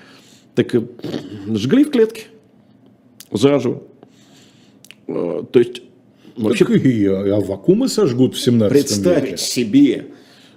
так 0.55 0.72
жгли 0.74 1.85
в 1.85 1.91
клетке 1.91 2.26
заживо. 3.33 3.83
То 5.07 5.49
есть 5.59 5.83
Вообще, 6.37 6.64
так 6.64 6.76
и 6.85 7.07
а 7.07 7.41
вакуумы 7.41 7.89
сожгут 7.89 8.35
в 8.37 8.41
17 8.41 8.70
представить 8.70 9.24
веке. 9.33 9.37
себе, 9.37 10.07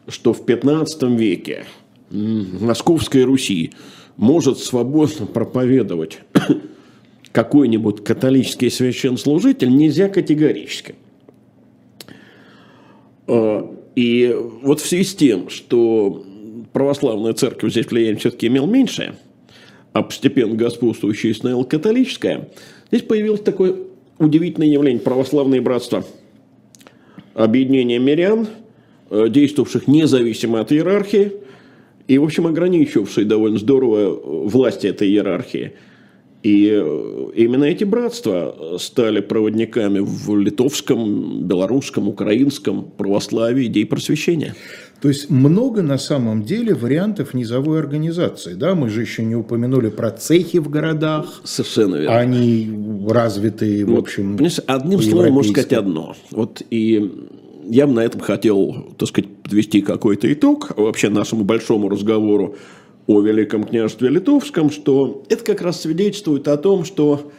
что 0.08 0.34
в 0.34 0.46
15 0.46 1.04
веке 1.04 1.66
Московской 2.14 3.24
Руси 3.24 3.72
может 4.18 4.60
свободно 4.60 5.26
проповедовать 5.26 6.20
какой-нибудь 7.32 8.04
католический 8.04 8.70
священнослужитель, 8.70 9.76
нельзя 9.76 10.10
категорически. 10.10 10.94
А, 13.28 13.68
и 13.96 14.36
вот 14.62 14.80
в 14.80 14.86
связи 14.86 15.04
с 15.04 15.16
тем, 15.16 15.50
что 15.50 16.24
православная 16.72 17.34
церковь 17.34 17.72
здесь 17.72 17.88
влияние 17.88 18.18
все-таки 18.18 18.46
имел 18.46 18.68
меньшее, 18.68 19.16
а 19.94 20.04
постепенно 20.04 20.54
господствующая 20.54 21.34
становилась 21.34 21.68
католическая, 21.68 22.50
здесь 22.92 23.02
появилось 23.02 23.42
такое 23.42 23.76
удивительное 24.20 24.68
явление– 24.68 25.02
православные 25.04 25.62
братства. 25.62 26.06
Объединение 27.34 27.98
мирян, 27.98 28.48
э, 29.10 29.30
действовавших 29.30 29.88
независимо 29.88 30.60
от 30.60 30.72
иерархии– 30.72 31.32
и, 32.08 32.18
в 32.18 32.24
общем, 32.24 32.48
ограничивший 32.48 33.26
довольно 33.26 33.58
здорово 33.58 34.20
власть 34.48 34.86
этой 34.86 35.08
иерархии. 35.08 35.74
И 36.44 36.70
э, 36.70 37.32
именно 37.36 37.64
эти 37.64 37.86
братства 37.86 38.76
стали 38.78 39.22
проводниками 39.22 40.00
в 40.00 40.38
литовском, 40.38 41.48
белорусском, 41.48 42.10
украинском 42.10 42.84
православии 42.98 43.68
идей 43.68 43.86
просвещения. 43.86 44.54
То 45.02 45.08
есть 45.08 45.30
много 45.30 45.82
на 45.82 45.98
самом 45.98 46.44
деле 46.44 46.74
вариантов 46.74 47.34
низовой 47.34 47.80
организации. 47.80 48.56
Да? 48.56 48.76
Мы 48.76 48.90
же 48.90 49.02
еще 49.02 49.24
не 49.24 49.36
упомянули 49.36 49.90
про 49.90 50.12
цехи 50.12 50.58
в 50.58 50.70
городах. 50.70 51.42
Совершенно 51.46 51.96
верно. 51.96 52.18
Они 52.18 52.70
развитые, 53.08 53.86
в 53.86 53.98
общем. 53.98 54.38
Одним 54.68 55.02
словом, 55.02 55.34
можно 55.34 55.54
сказать 55.54 55.74
одно. 55.74 56.16
Вот 56.32 56.62
и 56.70 57.10
я 57.66 57.88
бы 57.88 57.94
на 57.94 58.02
этом 58.02 58.20
хотел, 58.20 58.94
так 58.98 59.08
сказать, 59.08 59.30
подвести 59.54 59.82
какой-то 59.82 60.34
итог 60.34 60.72
вообще 60.76 61.10
нашему 61.10 61.44
большому 61.44 61.88
разговору 61.88 62.56
о 63.06 63.22
Великом 63.22 63.64
княжестве 63.64 64.10
Литовском, 64.10 64.72
что 64.72 65.24
это 65.30 65.44
как 65.44 65.62
раз 65.62 65.82
свидетельствует 65.82 66.48
о 66.48 66.58
том, 66.58 66.86
что 66.86 67.32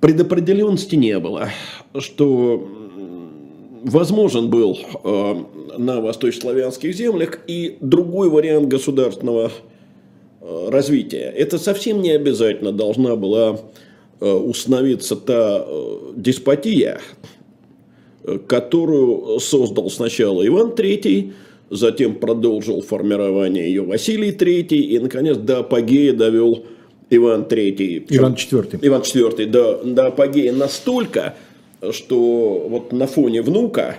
предопределенности 0.00 0.94
не 0.94 1.18
было, 1.18 1.48
что 1.98 2.68
возможен 3.82 4.48
был 4.48 4.78
э, 5.02 5.34
на 5.76 6.00
восточнославянских 6.00 6.94
землях 6.94 7.40
и 7.48 7.78
другой 7.80 8.30
вариант 8.30 8.68
государственного 8.68 9.50
э, 10.40 10.68
развития. 10.70 11.32
Это 11.36 11.58
совсем 11.58 12.00
не 12.00 12.12
обязательно 12.12 12.70
должна 12.70 13.16
была 13.16 13.58
э, 14.20 14.30
установиться 14.30 15.16
та 15.16 15.64
э, 15.66 16.12
деспотия, 16.14 17.00
которую 18.46 19.38
создал 19.40 19.90
сначала 19.90 20.46
Иван 20.46 20.70
III, 20.70 21.32
затем 21.70 22.14
продолжил 22.14 22.82
формирование 22.82 23.68
ее 23.68 23.82
Василий 23.82 24.30
III 24.30 24.76
и, 24.76 24.98
наконец, 24.98 25.36
до 25.36 25.60
апогея 25.60 26.12
довел 26.12 26.64
Иван 27.10 27.42
III. 27.42 28.06
Иван 28.10 28.34
IV. 28.34 28.78
Иван 28.82 29.02
IV 29.02 29.46
до, 29.46 29.82
до 29.84 30.06
апогея 30.06 30.52
настолько, 30.52 31.34
что 31.92 32.66
вот 32.68 32.92
на 32.92 33.06
фоне 33.06 33.42
внука 33.42 33.98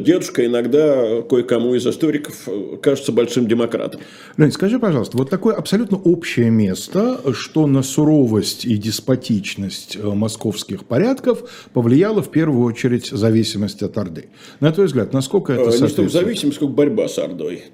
дедушка 0.00 0.46
иногда 0.46 1.22
кое-кому 1.22 1.74
из 1.74 1.86
историков 1.86 2.48
кажется 2.80 3.12
большим 3.12 3.46
демократом. 3.46 4.00
Леонид, 4.36 4.54
скажи, 4.54 4.78
пожалуйста, 4.78 5.16
вот 5.18 5.30
такое 5.30 5.54
абсолютно 5.54 5.98
общее 5.98 6.50
место, 6.50 7.20
что 7.34 7.66
на 7.66 7.82
суровость 7.82 8.64
и 8.64 8.76
деспотичность 8.76 9.96
э, 9.96 10.06
московских 10.06 10.84
порядков 10.84 11.68
повлияла 11.72 12.22
в 12.22 12.30
первую 12.30 12.64
очередь 12.64 13.06
зависимость 13.06 13.82
от 13.82 13.96
Орды. 13.98 14.26
На 14.60 14.72
твой 14.72 14.86
взгляд, 14.86 15.12
насколько 15.12 15.52
это 15.52 15.70
соответствует? 15.70 16.06
Не 16.06 16.08
столько 16.08 16.24
зависимость, 16.24 16.56
сколько 16.56 16.72
борьба 16.74 17.08
с 17.08 17.18
Ордой. 17.18 17.64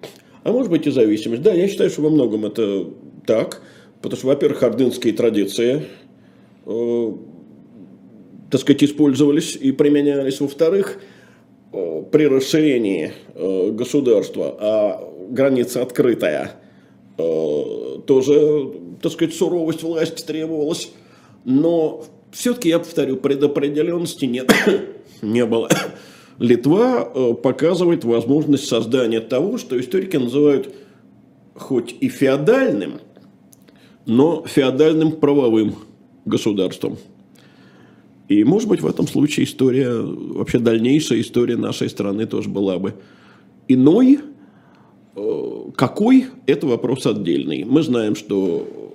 А 0.45 0.53
может 0.53 0.71
быть 0.71 0.87
и 0.87 0.91
зависимость. 0.91 1.43
Да, 1.43 1.53
я 1.53 1.69
считаю, 1.69 1.91
что 1.91 2.03
во 2.03 2.11
многом 2.11 2.47
это 2.47 2.87
так. 3.27 3.62
Потому 4.01 4.16
что, 4.16 4.27
во-первых, 4.29 4.62
ордынские 4.62 5.12
традиции 5.12 5.85
э, 6.66 7.12
так 8.51 8.61
сказать, 8.61 8.85
использовались 8.85 9.57
и 9.57 9.73
применялись. 9.73 10.41
Во-вторых, 10.41 10.99
Э, 10.99 11.18
при 11.71 12.27
расширении 12.27 13.12
э, 13.35 13.71
государства, 13.71 14.57
а 14.59 15.14
граница 15.29 15.83
открытая, 15.83 16.53
э, 17.19 17.99
тоже, 18.07 18.73
так 19.03 19.12
сказать, 19.12 19.35
суровость 19.35 19.83
власти 19.83 20.23
требовалась. 20.23 20.91
Но 21.45 22.05
все-таки, 22.33 22.71
я 22.71 22.79
повторю, 22.79 23.16
предопределенности 23.16 24.25
нет, 24.25 24.51
не 25.23 25.45
было. 25.45 25.69
Литва 26.39 27.11
э, 27.14 27.35
показывает 27.35 28.05
возможность 28.05 28.66
создания 28.66 29.21
того, 29.21 29.59
что 29.59 29.79
историки 29.79 30.16
называют 30.16 30.75
хоть 31.55 31.95
и 32.01 32.09
феодальным, 32.09 33.01
но 34.07 34.45
феодальным 34.47 35.12
правовым 35.12 35.75
государством. 36.25 36.97
И, 38.29 38.45
может 38.45 38.68
быть, 38.68 38.81
в 38.81 38.87
этом 38.87 39.09
случае 39.09 39.47
история, 39.47 39.91
вообще 39.91 40.59
дальнейшая 40.59 41.20
история 41.20 41.57
нашей 41.57 41.89
страны 41.89 42.26
тоже 42.26 42.51
была 42.51 42.79
бы 42.79 42.95
иной. 43.68 44.20
Э, 45.16 45.70
какой– 45.74 46.26
это 46.47 46.66
вопрос 46.66 47.07
отдельный. 47.07 47.64
Мы 47.64 47.83
знаем, 47.83 48.14
что 48.14 48.95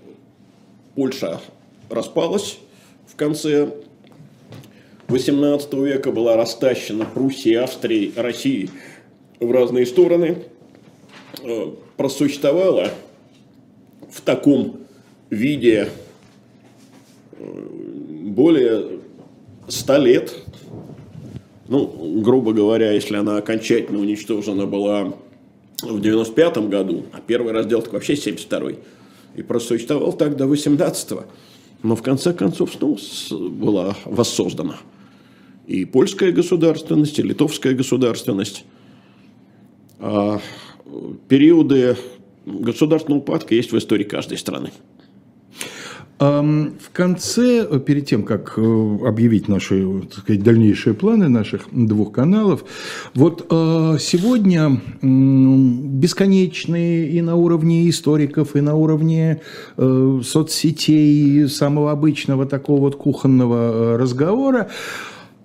Польша 0.95 1.41
распалась 1.89 2.59
в 3.07 3.15
конце 3.15 3.73
XVIII 5.07 5.83
века, 5.83 6.11
была 6.11 6.37
растащена 6.37 7.05
Пруссией, 7.05 7.59
Австрией, 7.59 8.13
Россией 8.15 8.69
в 9.39 9.51
разные 9.51 9.87
стороны. 9.87 10.43
Э, 11.43 11.71
просуществовала 11.97 12.91
в 14.11 14.21
таком 14.21 14.81
виде 15.31 15.89
э, 17.31 17.67
более 18.25 19.02
ста 19.67 19.97
лет, 19.97 20.33
ну, 21.67 22.21
грубо 22.21 22.53
говоря, 22.53 22.91
если 22.91 23.15
она 23.15 23.37
окончательно 23.37 23.99
уничтожена 23.99 24.65
была 24.65 25.13
в 25.81 26.01
95 26.01 26.57
году, 26.69 27.05
а 27.11 27.19
первый 27.25 27.53
раздел 27.53 27.81
так 27.81 27.93
вообще 27.93 28.15
72 28.15 28.71
и 29.35 29.41
просуществовал 29.41 30.13
так 30.13 30.35
до 30.35 30.45
18-го. 30.45 31.25
Но 31.81 31.95
в 31.95 32.01
конце 32.01 32.33
концов 32.33 32.71
снова 32.73 33.49
была 33.49 33.95
воссоздана 34.05 34.77
и 35.67 35.85
польская 35.85 36.31
государственность, 36.31 37.19
и 37.19 37.23
литовская 37.23 37.73
государственность. 37.73 38.65
А 39.99 40.39
периоды 41.29 41.95
государственного 42.45 43.21
упадка 43.21 43.55
есть 43.55 43.71
в 43.71 43.77
истории 43.77 44.03
каждой 44.03 44.37
страны. 44.37 44.71
В 46.23 46.91
конце, 46.93 47.67
э, 47.69 47.79
перед 47.79 48.05
тем, 48.05 48.23
как 48.23 48.53
э, 48.55 48.97
объявить 49.05 49.49
наши 49.49 49.85
сказать, 50.11 50.41
дальнейшие 50.41 50.93
планы 50.93 51.27
наших 51.27 51.63
двух 51.71 52.13
каналов, 52.13 52.63
вот 53.13 53.45
э, 53.49 53.97
сегодня 53.99 54.81
бесконечные 55.01 57.09
и 57.09 57.21
на 57.21 57.35
уровне 57.35 57.89
историков, 57.89 58.55
и 58.55 58.61
на 58.61 58.75
уровне 58.75 59.41
соцсетей, 59.77 61.49
самого 61.49 61.91
обычного 61.91 62.45
такого 62.45 62.81
вот 62.81 62.95
кухонного 62.95 63.97
разговора, 63.97 64.69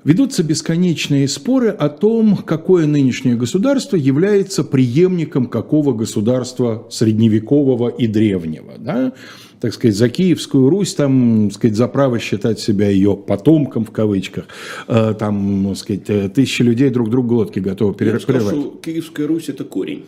Ведутся 0.04 0.44
бесконечные 0.44 1.28
споры 1.28 1.70
о 1.70 1.88
том, 1.88 2.36
какое 2.36 2.86
нынешнее 2.86 3.34
государство 3.34 3.96
является 3.96 4.62
преемником 4.62 5.46
какого 5.46 5.92
государства 5.92 6.86
средневекового 6.88 7.88
и 7.88 8.06
древнего. 8.06 8.74
Да? 8.78 9.12
Так 9.60 9.72
сказать, 9.72 9.96
за 9.96 10.08
Киевскую 10.08 10.70
Русь, 10.70 10.94
там, 10.94 11.48
так 11.48 11.56
сказать, 11.56 11.76
за 11.76 11.88
право 11.88 12.18
считать 12.18 12.60
себя 12.60 12.88
ее 12.88 13.16
потомком, 13.16 13.84
в 13.84 13.90
кавычках, 13.90 14.46
э, 14.86 15.14
там, 15.18 15.66
так 15.68 15.76
сказать, 15.76 16.08
э, 16.08 16.28
тысячи 16.28 16.62
людей 16.62 16.90
друг 16.90 17.10
другу 17.10 17.28
глотки 17.28 17.58
готовы 17.58 17.94
перерывать. 17.94 18.28
Я 18.28 18.40
скажу, 18.40 18.78
Киевская 18.82 19.26
Русь– 19.26 19.48
это 19.48 19.64
корень. 19.64 20.04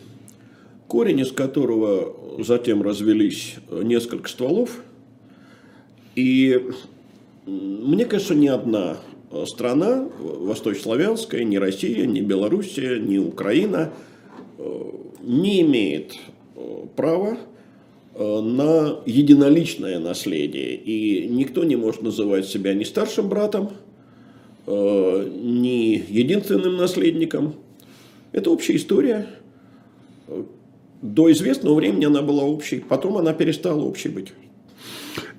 Корень, 0.87 1.19
из 1.19 1.31
которого 1.31 2.15
затем 2.39 2.81
развелись 2.81 3.55
несколько 3.71 4.29
стволов. 4.29 4.81
И 6.15 6.69
мне 7.45 8.05
кажется, 8.05 8.35
ни 8.35 8.47
одна 8.47 8.97
страна, 9.45 10.09
восточнославянская, 10.19 11.43
ни 11.43 11.55
Россия, 11.55 12.05
ни 12.05 12.19
Белоруссия, 12.21 12.99
ни 12.99 13.17
Украина, 13.17 13.91
э, 14.57 14.81
не 15.23 15.61
имеет 15.61 16.17
права 16.95 17.37
на 18.17 18.99
единоличное 19.05 19.99
наследие. 19.99 20.75
И 20.75 21.27
никто 21.27 21.63
не 21.63 21.75
может 21.75 22.01
называть 22.01 22.45
себя 22.47 22.73
ни 22.73 22.83
старшим 22.83 23.29
братом, 23.29 23.71
э, 24.67 25.29
ни 25.41 26.03
единственным 26.09 26.77
наследником. 26.77 27.55
Это 28.31 28.49
общая 28.49 28.75
история. 28.75 29.27
До 31.01 31.31
известного 31.31 31.75
времени 31.75 32.05
она 32.05 32.21
была 32.21 32.43
общей, 32.43 32.79
потом 32.79 33.17
она 33.17 33.33
перестала 33.33 33.81
общей 33.81 34.09
быть. 34.09 34.33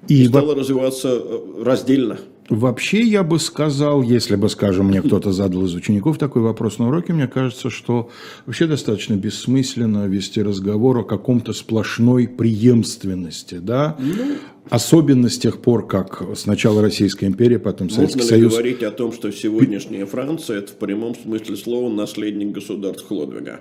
И, 0.09 0.25
и 0.25 0.27
стала 0.27 0.55
развиваться 0.55 1.09
э, 1.09 1.63
раздельно. 1.63 2.19
Вообще, 2.49 3.03
я 3.03 3.23
бы 3.23 3.39
сказал, 3.39 4.03
если 4.03 4.37
бы, 4.37 4.49
скажем, 4.49 4.87
мне 4.87 5.01
кто-то 5.01 5.33
задал 5.33 5.65
из 5.65 5.75
учеников 5.75 6.19
такой 6.19 6.43
вопрос 6.43 6.79
на 6.79 6.89
уроке, 6.89 7.13
мне 7.13 7.29
кажется, 7.29 7.71
что 7.71 8.11
вообще 8.47 8.67
достаточно 8.67 9.15
бессмысленно 9.15 10.07
вести 10.07 10.43
разговор 10.43 10.99
о 10.99 11.05
каком-то 11.05 11.53
сплошной 11.53 12.27
преемственности, 12.27 13.55
да? 13.55 13.97
Ну, 13.99 14.37
Особенно 14.71 15.29
с 15.29 15.39
тех 15.39 15.61
пор, 15.61 15.87
как 15.87 16.23
сначала 16.37 16.83
Российская 16.83 17.27
империя, 17.27 17.59
потом 17.59 17.91
Советский 17.91 18.19
Можно 18.19 18.29
Союз. 18.29 18.45
Можно 18.53 18.59
говорить 18.59 18.83
о 18.85 18.91
том, 18.93 19.13
что 19.13 19.33
сегодняшняя 19.33 20.07
Франция– 20.07 20.59
это 20.61 20.73
в 20.73 20.77
прямом 20.77 21.17
смысле 21.17 21.57
слова 21.57 21.93
наследник 21.93 22.53
государств 22.53 23.07
Хлодвига? 23.07 23.61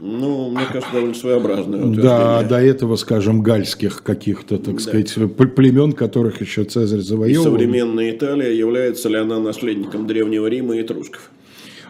Ну, 0.00 0.50
мне 0.50 0.64
кажется, 0.66 0.92
довольно 0.92 1.14
своеобразное 1.14 1.78
утверждение. 1.78 2.02
Да, 2.02 2.42
до 2.42 2.60
этого, 2.60 2.96
скажем, 2.96 3.42
гальских 3.42 4.02
каких-то, 4.02 4.58
так 4.58 4.76
да. 4.76 4.80
сказать, 4.80 5.14
племен, 5.54 5.92
которых 5.92 6.40
еще 6.40 6.64
Цезарь 6.64 7.00
завоевал. 7.00 7.46
И 7.46 7.50
современная 7.50 8.10
Италия, 8.10 8.56
является 8.56 9.08
ли 9.08 9.16
она 9.16 9.38
наследником 9.38 10.06
Древнего 10.06 10.46
Рима 10.46 10.76
и 10.76 10.82
этрусков? 10.82 11.30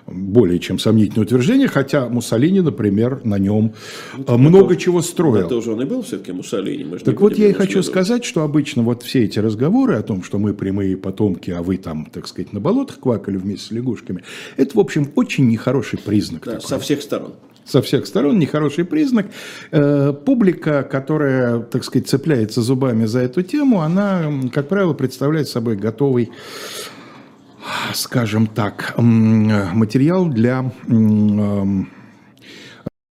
более 0.06 0.58
чем 0.58 0.78
сомнительное 0.78 1.24
утверждение, 1.24 1.68
хотя 1.68 2.08
Муссолини, 2.08 2.60
например, 2.60 3.20
на 3.24 3.38
нем 3.38 3.72
ну, 4.16 4.38
много 4.38 4.74
то, 4.74 4.80
чего 4.80 5.02
строил. 5.02 5.46
Это 5.46 5.56
уже 5.56 5.72
он 5.72 5.82
и 5.82 5.84
был 5.84 6.02
все-таки 6.02 6.32
Муссолини. 6.32 6.84
Мы 6.84 6.98
так 6.98 7.20
вот 7.20 7.38
я 7.38 7.48
и 7.48 7.52
хочу 7.52 7.82
сказать, 7.82 8.24
что 8.24 8.42
обычно 8.42 8.82
вот 8.82 9.02
все 9.02 9.24
эти 9.24 9.38
разговоры 9.38 9.94
о 9.94 10.02
том, 10.02 10.22
что 10.22 10.38
мы 10.38 10.52
прямые 10.52 10.96
потомки, 10.96 11.50
а 11.50 11.62
вы 11.62 11.78
там, 11.78 12.06
так 12.12 12.26
сказать, 12.26 12.52
на 12.52 12.60
болотах 12.60 13.00
квакали 13.00 13.36
вместе 13.36 13.66
с 13.66 13.70
лягушками, 13.70 14.22
это, 14.56 14.76
в 14.76 14.80
общем, 14.80 15.10
очень 15.14 15.48
нехороший 15.48 15.98
признак. 15.98 16.44
Да, 16.44 16.60
со 16.60 16.78
всех 16.78 17.00
сторон 17.02 17.32
со 17.64 17.82
всех 17.82 18.06
сторон, 18.06 18.38
нехороший 18.38 18.84
признак. 18.84 19.26
Э, 19.70 20.12
публика, 20.12 20.82
которая, 20.82 21.60
так 21.60 21.84
сказать, 21.84 22.08
цепляется 22.08 22.62
зубами 22.62 23.06
за 23.06 23.20
эту 23.20 23.42
тему, 23.42 23.80
она, 23.80 24.30
как 24.52 24.68
правило, 24.68 24.94
представляет 24.94 25.48
собой 25.48 25.76
готовый 25.76 26.30
скажем 27.94 28.46
так, 28.46 28.94
материал 28.98 30.28
для 30.28 30.70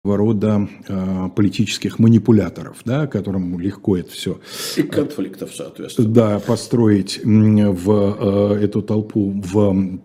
рода 0.03 0.69
э, 0.87 1.29
политических 1.35 1.97
манипуляторов, 1.97 2.77
да, 2.85 3.07
которым 3.07 3.59
легко 3.59 3.97
это 3.97 4.11
все... 4.11 4.39
И 4.77 4.83
конфликтов, 4.83 5.51
соответственно. 5.55 6.09
Да, 6.09 6.39
построить 6.39 7.21
в 7.23 8.55
э, 8.59 8.63
эту 8.63 8.83
толпу 8.83 9.31
в 9.31 9.99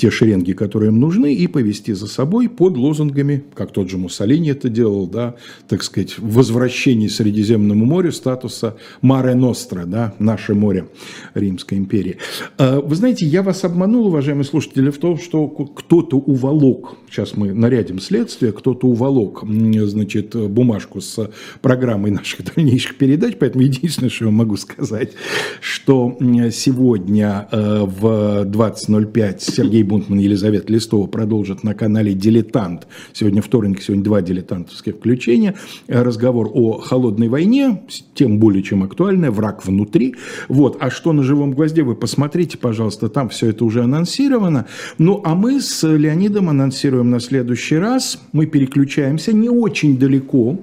те 0.00 0.10
шеренги, 0.10 0.52
которые 0.52 0.88
им 0.88 0.98
нужны, 0.98 1.34
и 1.34 1.46
повести 1.46 1.92
за 1.92 2.06
собой 2.06 2.48
под 2.48 2.78
лозунгами, 2.78 3.44
как 3.54 3.70
тот 3.70 3.90
же 3.90 3.98
Муссолини 3.98 4.50
это 4.50 4.70
делал, 4.70 5.06
да, 5.06 5.34
так 5.68 5.82
сказать, 5.82 6.18
возвращение 6.18 7.10
Средиземному 7.10 7.84
морю 7.84 8.10
статуса 8.10 8.78
Маре 9.02 9.34
Ностра, 9.34 9.84
да, 9.84 10.14
наше 10.18 10.54
море 10.54 10.88
Римской 11.34 11.76
империи. 11.76 12.16
А, 12.56 12.80
вы 12.80 12.94
знаете, 12.94 13.26
я 13.26 13.42
вас 13.42 13.62
обманул, 13.64 14.06
уважаемые 14.06 14.44
слушатели, 14.44 14.88
в 14.88 14.96
том, 14.96 15.18
что 15.18 15.46
кто-то 15.48 16.16
уволок, 16.16 16.96
сейчас 17.10 17.36
мы 17.36 17.52
нарядим 17.52 18.00
следствие, 18.00 18.52
кто-то 18.52 18.86
уволок, 18.86 19.44
значит, 19.44 20.34
бумажку 20.34 21.02
с 21.02 21.30
программой 21.60 22.10
наших 22.10 22.54
дальнейших 22.54 22.96
передач, 22.96 23.34
поэтому 23.38 23.64
единственное, 23.64 24.08
что 24.08 24.24
я 24.24 24.30
могу 24.30 24.56
сказать, 24.56 25.12
что 25.60 26.16
сегодня 26.52 27.48
э, 27.52 27.84
в 27.84 28.46
20.05 28.46 29.40
Сергей 29.40 29.89
Бунтман, 29.90 30.20
Елизавета 30.20 30.72
Листова 30.72 31.08
продолжат 31.08 31.64
на 31.64 31.74
канале 31.74 32.14
«Дилетант». 32.14 32.86
Сегодня 33.12 33.42
вторник, 33.42 33.82
сегодня 33.82 34.04
два 34.04 34.22
дилетантовских 34.22 34.94
включения. 34.94 35.56
Разговор 35.88 36.48
о 36.54 36.78
холодной 36.78 37.26
войне, 37.26 37.82
тем 38.14 38.38
более 38.38 38.62
чем 38.62 38.84
актуальная, 38.84 39.32
враг 39.32 39.66
внутри. 39.66 40.14
Вот. 40.48 40.76
А 40.78 40.90
что 40.90 41.12
на 41.12 41.24
живом 41.24 41.50
гвозде, 41.50 41.82
вы 41.82 41.96
посмотрите, 41.96 42.56
пожалуйста, 42.56 43.08
там 43.08 43.30
все 43.30 43.48
это 43.48 43.64
уже 43.64 43.82
анонсировано. 43.82 44.66
Ну, 44.98 45.22
а 45.24 45.34
мы 45.34 45.60
с 45.60 45.82
Леонидом 45.82 46.48
анонсируем 46.48 47.10
на 47.10 47.18
следующий 47.18 47.76
раз. 47.76 48.20
Мы 48.30 48.46
переключаемся 48.46 49.32
не 49.32 49.48
очень 49.48 49.98
далеко. 49.98 50.56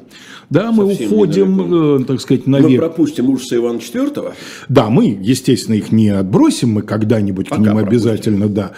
Да, 0.49 0.71
мы 0.71 0.89
Совсем 0.89 1.11
уходим, 1.11 2.01
э, 2.01 2.05
так 2.05 2.21
сказать, 2.21 2.47
наверх. 2.47 2.71
Мы 2.71 2.77
пропустим 2.77 3.29
ужасы 3.29 3.57
Ивана 3.57 3.79
IV. 3.79 4.33
Да, 4.69 4.89
мы, 4.89 5.17
естественно, 5.21 5.75
их 5.75 5.91
не 5.91 6.09
отбросим, 6.09 6.69
мы 6.69 6.83
когда-нибудь 6.83 7.49
Пока 7.49 7.61
к 7.61 7.65
ним 7.65 7.73
пропустим. 7.73 8.09
обязательно, 8.11 8.47
да, 8.47 8.71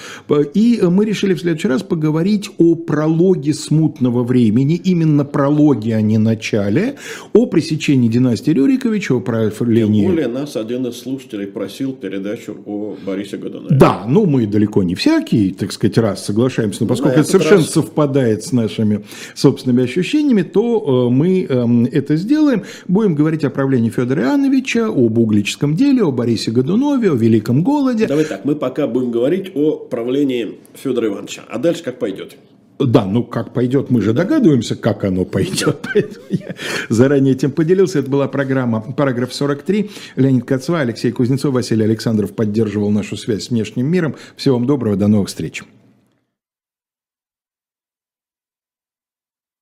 И 0.56 0.82
мы 0.82 1.06
решили 1.06 1.36
в 1.36 1.40
следующий 1.40 1.68
раз 1.68 1.84
поговорить 1.84 2.50
о 2.58 2.74
прологе 2.74 3.54
смутного 3.54 4.24
времени, 4.24 4.76
именно 4.76 5.26
прологе, 5.26 5.96
а 5.96 6.02
не 6.02 6.18
начале, 6.18 6.96
о 7.34 7.46
пресечении 7.46 8.10
династии 8.10 8.52
Рюриковича, 8.52 9.16
о 9.16 9.20
правлении... 9.20 10.02
Тем 10.02 10.12
более 10.12 10.28
нас 10.28 10.56
один 10.56 10.88
из 10.88 11.00
слушателей 11.00 11.46
просил 11.46 11.94
передачу 11.94 12.58
о 12.66 12.96
Борисе 13.06 13.38
Годунове. 13.38 13.76
Да, 13.78 14.06
ну 14.08 14.26
мы 14.26 14.48
далеко 14.48 14.82
не 14.82 14.96
всякие, 14.96 15.54
так 15.54 15.72
сказать, 15.72 16.00
раз 16.00 16.26
соглашаемся, 16.26 16.80
но 16.82 16.86
ну, 16.86 16.90
поскольку 16.90 17.20
это 17.20 17.30
совершенно 17.30 17.62
раз... 17.62 17.70
совпадает 17.70 18.44
с 18.44 18.52
нашими 18.52 19.06
собственными 19.36 19.84
ощущениями, 19.84 20.42
то 20.42 21.08
э, 21.08 21.14
мы 21.14 21.44
э, 21.44 21.59
это 21.92 22.16
сделаем. 22.16 22.64
Будем 22.88 23.16
говорить 23.16 23.44
о 23.44 23.50
правлении 23.50 23.90
Федора 23.90 24.24
Иоанновича, 24.24 24.88
об 24.88 25.18
углическом 25.18 25.76
деле, 25.76 26.04
о 26.04 26.12
Борисе 26.12 26.52
Годунове, 26.52 27.12
о 27.12 27.16
Великом 27.16 27.64
Голоде. 27.64 28.08
Давай 28.08 28.26
так, 28.26 28.46
мы 28.46 28.56
пока 28.56 28.88
будем 28.88 29.12
говорить 29.12 29.52
о 29.56 29.76
правлении 29.76 30.60
Федора 30.74 31.08
Ивановича, 31.08 31.44
а 31.50 31.58
дальше 31.58 31.84
как 31.84 32.00
пойдет. 32.00 32.36
Да, 32.80 33.06
ну 33.06 33.24
как 33.24 33.54
пойдет, 33.54 33.90
мы 33.90 34.02
же 34.02 34.14
догадываемся, 34.14 34.76
как 34.78 35.04
оно 35.04 35.26
пойдет. 35.26 35.86
Поэтому 35.94 36.26
я 36.30 36.56
заранее 36.88 37.34
этим 37.34 37.52
поделился. 37.52 38.00
Это 38.00 38.10
была 38.10 38.30
программа 38.30 38.80
«Параграф 38.80 39.32
43». 39.32 39.92
Леонид 40.16 40.46
Кацва, 40.46 40.80
Алексей 40.80 41.12
Кузнецов, 41.12 41.54
Василий 41.54 41.84
Александров 41.84 42.34
поддерживал 42.34 42.90
нашу 42.90 43.18
связь 43.18 43.46
с 43.46 43.50
внешним 43.50 43.88
миром. 43.88 44.16
Всего 44.38 44.56
вам 44.56 44.66
доброго, 44.66 44.96
до 44.96 45.08
новых 45.08 45.28
встреч. 45.28 45.64